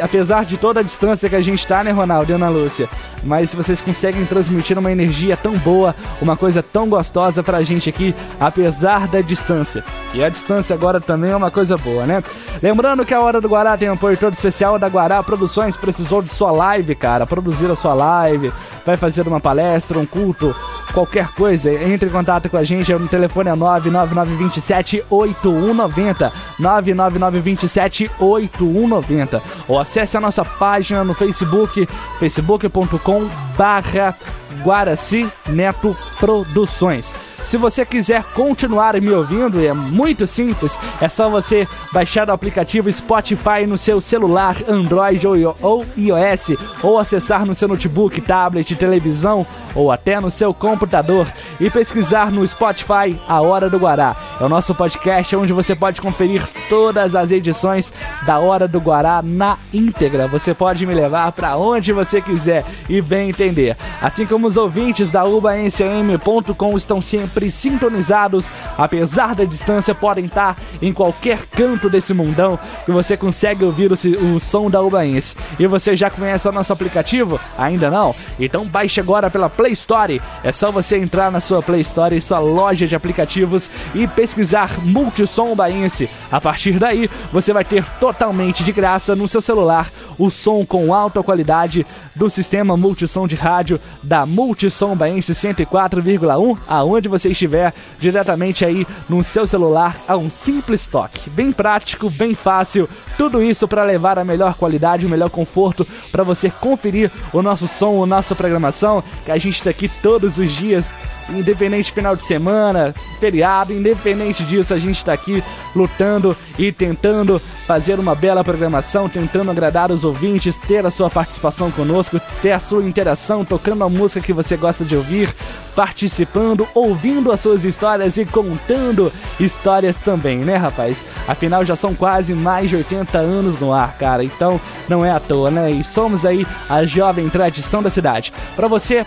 Apesar 0.02 0.46
de 0.46 0.58
toda 0.58 0.80
a 0.80 0.84
distância 0.84 1.30
que 1.30 1.36
a 1.36 1.42
gente 1.42 1.66
tá, 1.66 1.84
né, 1.84 1.92
Ronaldo 1.92 2.32
e 2.32 2.36
Ana 2.36 2.50
Lúcia? 2.50 2.90
Mas 3.24 3.54
vocês 3.54 3.82
conseguem 3.82 4.26
transmitir 4.26 4.78
uma 4.78 4.92
energia 4.92 5.38
tão 5.38 5.58
boa, 5.58 5.96
uma 6.22 6.36
coisa 6.36 6.64
tão 6.64 6.88
gostosa 6.88 7.44
pra 7.44 7.62
gente 7.62 7.90
aqui, 7.90 8.16
apesar 8.40 9.08
da 9.08 9.22
distância. 9.22 9.84
E 10.14 10.24
a 10.24 10.30
distância 10.30 10.74
agora 10.74 11.00
também 11.00 11.32
é 11.32 11.36
uma 11.36 11.52
coisa 11.52 11.78
boa, 11.78 12.06
né? 12.06 12.24
Lembrando 12.62 13.06
que 13.06 13.14
a 13.14 13.22
Hora 13.22 13.40
do 13.40 13.48
Guará 13.48 13.78
tem 13.78 13.90
um 13.90 13.94
apoio 13.94 14.18
todo 14.18 14.34
especial 14.34 14.80
da 14.80 14.88
Guará 14.88 15.22
Produções. 15.22 15.76
Precisou 15.76 16.22
de 16.22 16.30
sua 16.30 16.52
live, 16.52 16.96
cara. 16.96 17.26
Produzir 17.26 17.70
a 17.70 17.76
sua 17.76 17.94
live, 17.94 18.52
vai 18.86 18.98
fazer 18.98 19.28
uma 19.28 19.40
palestra, 19.40 20.00
um 20.00 20.06
culto, 20.06 20.56
qualquer 20.94 21.28
coisa. 21.34 21.72
Entre 21.72 22.10
em 22.10 22.12
contato 22.12 22.50
com 22.50 22.58
a 22.58 22.64
gente. 22.64 22.92
O 22.94 23.08
telefone 23.08 23.50
é 23.50 23.56
99927 23.56 25.04
8190. 25.10 26.34
99927 26.60 28.12
8190. 28.20 29.42
Ou 29.68 29.80
acesse 29.80 30.18
a 30.18 30.22
nossa 30.22 30.44
página 30.44 31.04
no 31.04 31.14
Facebook, 31.14 31.88
facebook.com 32.20 33.30
barra 33.56 34.16
Guaraci 34.64 35.28
Neto 35.48 35.96
Produções. 36.20 37.16
Se 37.44 37.58
você 37.58 37.86
quiser 37.86 38.24
continuar 38.34 39.00
me 39.00 39.10
ouvindo, 39.12 39.64
é 39.66 39.72
muito 39.74 40.28
simples, 40.28 40.78
é 41.00 41.08
só 41.08 41.30
você 41.30 41.68
baixar 41.94 42.28
o 42.30 42.34
aplicativo 42.34 42.92
Spotify 42.92 43.66
no 43.66 43.78
seu 43.78 44.02
celular 44.02 44.56
Android 44.68 45.26
ou 45.28 45.38
io- 45.38 45.56
ou 45.62 45.86
iOS, 45.98 46.58
ou 46.84 46.98
acessar 47.00 47.46
no 47.46 47.56
seu 47.56 47.68
notebook, 47.68 48.20
tablet, 48.22 48.76
televisão 48.76 49.46
ou 49.76 49.92
até 49.92 50.20
no 50.20 50.32
seu 50.32 50.54
computador 50.54 51.28
e 51.60 51.70
pesquisar 51.70 52.32
no 52.32 52.46
Spotify 52.48 53.18
A 53.28 53.40
Hora 53.42 53.70
do 53.70 53.78
Guará. 53.78 54.16
É 54.42 54.44
o 54.44 54.50
nosso 54.50 54.74
podcast 54.74 55.36
onde 55.36 55.54
você 55.54 55.76
pode 55.76 56.02
conferir 56.02 56.46
todas 56.68 57.16
as 57.16 57.32
edições 57.32 57.94
da 58.26 58.40
Hora 58.40 58.68
do 58.68 58.80
Guará 58.80 59.22
na 59.24 59.58
íntegra. 59.72 60.28
Você 60.28 60.54
pode 60.54 60.86
me 60.86 60.94
levar 60.96 61.32
para 61.32 61.56
onde 61.58 61.94
você 61.94 62.22
quiser 62.22 62.66
e 62.90 63.00
bem 63.02 63.30
entender. 63.30 63.78
Assim 64.02 64.26
como 64.26 64.48
os 64.48 64.58
ouvintes 64.58 65.10
da 65.12 65.24
UbaNCM.com 65.26 66.76
estão 66.78 67.02
sempre 67.02 67.27
sintonizados, 67.52 68.50
apesar 68.78 69.36
da 69.36 69.44
distância, 69.44 69.96
podem 69.96 70.26
estar 70.26 70.58
em 70.82 70.94
qualquer 70.94 71.46
canto 71.48 71.90
desse 71.90 72.14
mundão 72.14 72.60
que 72.86 72.92
você 72.92 73.16
consegue 73.16 73.64
ouvir 73.64 73.92
o, 73.92 74.36
o 74.36 74.40
som 74.40 74.70
da 74.70 74.82
Ubaense. 74.82 75.36
E 75.60 75.68
você 75.68 75.96
já 75.96 76.10
conhece 76.10 76.48
o 76.48 76.52
nosso 76.52 76.74
aplicativo? 76.74 77.40
Ainda 77.58 77.90
não? 77.90 78.16
Então 78.40 78.66
baixe 78.66 79.00
agora 79.00 79.30
pela 79.30 79.50
Play 79.50 79.74
Store. 79.74 80.22
É 80.44 80.52
só 80.52 80.72
você 80.72 80.98
entrar 80.98 81.32
na 81.32 81.40
sua 81.40 81.62
Play 81.62 81.82
Store, 81.82 82.20
sua 82.22 82.40
loja 82.40 82.88
de 82.88 82.96
aplicativos 82.96 83.70
e 83.94 84.08
pesquisar 84.08 84.80
Multissom 84.84 85.52
Ubaense. 85.52 86.10
A 86.32 86.42
partir 86.42 86.80
daí, 86.80 87.10
você 87.32 87.54
vai 87.54 87.64
ter 87.64 87.84
totalmente 88.00 88.64
de 88.64 88.72
graça 88.72 89.16
no 89.16 89.28
seu 89.28 89.42
celular 89.42 89.90
o 90.18 90.30
som 90.30 90.66
com 90.66 90.94
alta 90.94 91.22
qualidade 91.22 91.86
do 92.18 92.30
sistema 92.30 92.76
Multissom 92.76 93.28
de 93.28 93.36
rádio 93.36 93.80
da 94.02 94.26
Multissom 94.26 94.96
Baense 94.96 95.34
104,1, 95.34 96.58
aonde 96.68 97.08
você 97.08 97.30
estiver, 97.30 97.74
diretamente 98.00 98.66
aí 98.66 98.86
no 99.08 99.24
seu 99.24 99.46
celular 99.46 99.98
a 100.08 100.18
um 100.18 100.30
simples 100.30 100.88
toque. 100.88 101.30
Bem 101.30 101.52
prático, 101.52 102.10
bem 102.10 102.34
fácil, 102.34 102.90
tudo 103.18 103.42
isso 103.42 103.68
para 103.68 103.84
levar 103.84 104.18
a 104.18 104.26
melhor 104.26 104.56
qualidade, 104.56 105.06
o 105.06 105.10
melhor 105.10 105.30
conforto 105.30 105.88
para 106.12 106.24
você 106.24 106.50
conferir 106.50 107.12
o 107.32 107.42
nosso 107.42 107.68
som, 107.68 108.04
a 108.04 108.08
nossa 108.08 108.36
programação, 108.36 109.04
que 109.24 109.32
a 109.32 109.38
gente 109.38 109.56
está 109.58 109.70
aqui 109.70 109.88
todos 110.02 110.40
os 110.40 110.52
dias 110.52 110.92
independente 111.30 111.92
final 111.92 112.16
de 112.16 112.24
semana, 112.24 112.94
feriado, 113.20 113.74
independente 113.74 114.44
disso, 114.44 114.74
a 114.74 114.80
gente 114.80 114.98
está 114.98 115.14
aqui 115.14 115.44
lutando 115.76 116.36
e 116.58 116.72
tentando 116.72 117.42
fazer 117.66 118.00
uma 118.00 118.16
bela 118.16 118.44
programação, 118.44 119.10
tentando 119.10 119.52
agradar 119.52 119.92
os 119.92 120.04
ouvintes, 120.04 120.58
ter 120.58 120.86
a 120.86 120.92
sua 120.92 121.10
participação 121.10 121.70
conosco, 121.72 122.20
ter 122.42 122.52
a 122.52 122.60
sua 122.60 122.84
interação, 122.84 123.44
tocando 123.44 123.84
a 123.84 123.90
música 123.90 124.22
que 124.22 124.34
você 124.34 124.56
gosta 124.56 124.86
de 124.86 124.96
ouvir, 124.96 125.34
participando, 125.76 126.68
ouvindo 126.74 127.32
as 127.32 127.40
suas 127.40 127.64
histórias 127.64 128.18
e 128.18 128.26
contando 128.26 129.12
histórias 129.40 129.98
também, 129.98 130.40
né, 130.40 130.56
rapaz? 130.56 131.06
Afinal, 131.28 131.64
já 131.64 131.76
são 131.76 131.94
quase 131.94 132.34
mais 132.34 132.70
de 132.70 132.78
80 132.78 133.18
anos 133.18 133.60
no 133.60 133.72
ar, 133.72 133.96
cara, 133.98 134.24
então 134.24 134.60
não 134.90 135.06
é 135.06 135.12
à 135.12 135.20
toa, 135.20 135.52
né? 135.52 135.70
E 135.70 135.84
somos 135.84 136.26
aí 136.26 136.48
a 136.68 136.84
jovem 136.86 137.30
tradição 137.30 137.84
da 137.84 137.90
cidade. 137.90 138.34
Para 138.56 138.68
você 138.68 139.06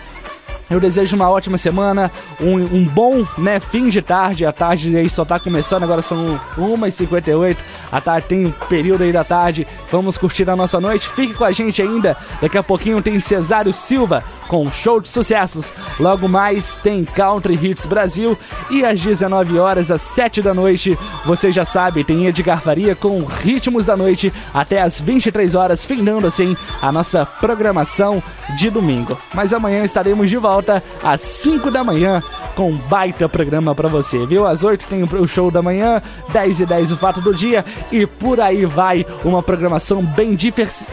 eu 0.71 0.79
desejo 0.79 1.15
uma 1.17 1.29
ótima 1.29 1.57
semana, 1.57 2.09
um, 2.39 2.55
um, 2.55 2.85
bom 2.85 3.25
né, 3.37 3.59
fim 3.59 3.89
de 3.89 4.01
tarde. 4.01 4.45
A 4.45 4.53
tarde 4.53 4.95
aí 4.95 5.09
só 5.09 5.25
tá 5.25 5.37
começando, 5.37 5.83
agora 5.83 6.01
são 6.01 6.39
1h58. 6.57 7.57
A 7.91 7.99
tarde 7.99 8.27
tem 8.27 8.47
um 8.47 8.51
período 8.51 9.03
aí 9.03 9.11
da 9.11 9.23
tarde. 9.23 9.67
Vamos 9.91 10.17
curtir 10.17 10.49
a 10.49 10.55
nossa 10.55 10.79
noite. 10.79 11.09
Fique 11.09 11.33
com 11.33 11.43
a 11.43 11.51
gente 11.51 11.81
ainda. 11.81 12.15
Daqui 12.41 12.57
a 12.57 12.63
pouquinho 12.63 13.01
tem 13.01 13.19
Cesário 13.19 13.73
Silva 13.73 14.23
com 14.51 14.69
show 14.69 14.99
de 14.99 15.07
sucessos. 15.07 15.73
Logo 15.97 16.27
mais 16.27 16.75
tem 16.83 17.05
Country 17.05 17.53
Hits 17.53 17.85
Brasil. 17.85 18.37
E 18.69 18.83
às 18.83 18.99
19 18.99 19.57
horas, 19.57 19.89
às 19.89 20.01
7 20.01 20.41
da 20.41 20.53
noite, 20.53 20.99
você 21.25 21.53
já 21.53 21.63
sabe, 21.63 22.03
tem 22.03 22.25
Edgar 22.25 22.59
Faria 22.59 22.93
com 22.93 23.23
Ritmos 23.23 23.85
da 23.85 23.95
Noite 23.95 24.33
até 24.53 24.81
às 24.81 24.99
23 24.99 25.55
horas, 25.55 25.85
findando 25.85 26.27
assim 26.27 26.57
a 26.81 26.91
nossa 26.91 27.25
programação 27.25 28.21
de 28.57 28.69
domingo. 28.69 29.17
Mas 29.33 29.53
amanhã 29.53 29.85
estaremos 29.85 30.29
de 30.29 30.35
volta 30.35 30.83
às 31.01 31.21
5 31.21 31.71
da 31.71 31.81
manhã 31.81 32.21
com 32.53 32.71
um 32.71 32.77
baita 32.77 33.29
programa 33.29 33.73
para 33.73 33.87
você, 33.87 34.25
viu? 34.25 34.45
Às 34.45 34.65
8 34.65 34.85
tem 34.87 35.01
o 35.03 35.27
show 35.27 35.49
da 35.49 35.61
manhã, 35.61 36.01
10 36.33 36.59
e 36.59 36.65
10 36.65 36.91
o 36.91 36.97
fato 36.97 37.21
do 37.21 37.33
dia 37.33 37.63
e 37.89 38.05
por 38.05 38.41
aí 38.41 38.65
vai 38.65 39.05
uma 39.23 39.41
programação 39.41 40.03
bem 40.03 40.35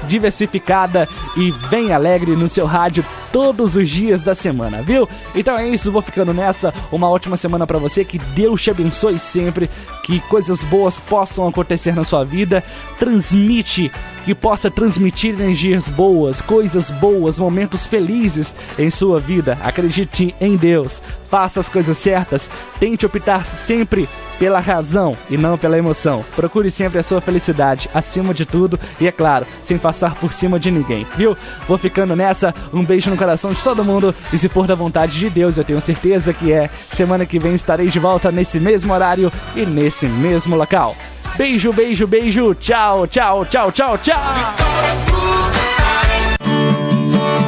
diversificada 0.06 1.08
e 1.36 1.50
bem 1.68 1.92
alegre 1.92 2.36
no 2.36 2.46
seu 2.46 2.64
rádio 2.64 3.04
todos 3.48 3.76
os 3.76 3.88
dias 3.88 4.20
da 4.20 4.34
semana, 4.34 4.82
viu? 4.82 5.08
Então 5.34 5.56
é 5.56 5.66
isso, 5.66 5.90
vou 5.90 6.02
ficando 6.02 6.34
nessa. 6.34 6.72
Uma 6.92 7.08
ótima 7.08 7.34
semana 7.34 7.66
para 7.66 7.78
você, 7.78 8.04
que 8.04 8.18
Deus 8.18 8.60
te 8.62 8.70
abençoe 8.70 9.18
sempre, 9.18 9.70
que 10.04 10.20
coisas 10.20 10.62
boas 10.64 11.00
possam 11.00 11.48
acontecer 11.48 11.94
na 11.94 12.04
sua 12.04 12.24
vida. 12.24 12.62
Transmite 12.98 13.90
que 14.28 14.34
possa 14.34 14.70
transmitir 14.70 15.32
energias 15.32 15.88
boas, 15.88 16.42
coisas 16.42 16.90
boas, 16.90 17.38
momentos 17.38 17.86
felizes 17.86 18.54
em 18.78 18.90
sua 18.90 19.18
vida. 19.18 19.56
Acredite 19.62 20.34
em 20.38 20.54
Deus, 20.54 21.00
faça 21.30 21.60
as 21.60 21.66
coisas 21.66 21.96
certas, 21.96 22.50
tente 22.78 23.06
optar 23.06 23.46
sempre 23.46 24.06
pela 24.38 24.60
razão 24.60 25.16
e 25.30 25.38
não 25.38 25.56
pela 25.56 25.78
emoção. 25.78 26.22
Procure 26.36 26.70
sempre 26.70 26.98
a 26.98 27.02
sua 27.02 27.22
felicidade 27.22 27.88
acima 27.94 28.34
de 28.34 28.44
tudo 28.44 28.78
e, 29.00 29.08
é 29.08 29.10
claro, 29.10 29.46
sem 29.62 29.78
passar 29.78 30.14
por 30.16 30.30
cima 30.30 30.60
de 30.60 30.70
ninguém, 30.70 31.06
viu? 31.16 31.34
Vou 31.66 31.78
ficando 31.78 32.14
nessa, 32.14 32.54
um 32.70 32.84
beijo 32.84 33.08
no 33.08 33.16
coração 33.16 33.54
de 33.54 33.62
todo 33.62 33.82
mundo 33.82 34.14
e, 34.30 34.36
se 34.36 34.46
for 34.46 34.66
da 34.66 34.74
vontade 34.74 35.18
de 35.18 35.30
Deus, 35.30 35.56
eu 35.56 35.64
tenho 35.64 35.80
certeza 35.80 36.34
que 36.34 36.52
é. 36.52 36.68
Semana 36.92 37.24
que 37.24 37.38
vem 37.38 37.54
estarei 37.54 37.88
de 37.88 37.98
volta 37.98 38.30
nesse 38.30 38.60
mesmo 38.60 38.92
horário 38.92 39.32
e 39.56 39.64
nesse 39.64 40.06
mesmo 40.06 40.54
local. 40.54 40.94
Beijo, 41.36 41.72
beijo, 41.72 42.06
beijo. 42.06 42.54
Tchau, 42.54 43.06
tchau, 43.06 43.44
tchau, 43.44 43.72
tchau, 43.72 43.98
tchau. 43.98 44.20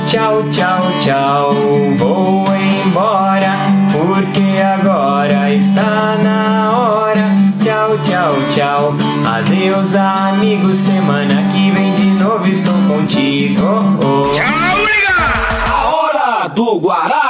Tchau, 0.09 0.43
tchau, 0.51 0.83
tchau. 1.03 1.53
Vou 1.97 2.45
embora 2.57 3.53
porque 3.93 4.61
agora 4.61 5.53
está 5.53 6.17
na 6.23 6.71
hora. 6.77 7.31
Tchau, 7.63 7.99
tchau, 8.03 8.35
tchau. 8.53 8.95
Adeus, 9.25 9.95
amigo. 9.95 10.75
Semana 10.75 11.49
que 11.53 11.71
vem 11.71 11.95
de 11.95 12.23
novo 12.23 12.47
estou 12.47 12.75
contigo. 12.89 13.97
Tchau, 14.35 14.79
liga! 14.79 15.73
A 15.73 15.85
hora 15.89 16.49
do 16.49 16.79
Guará. 16.81 17.30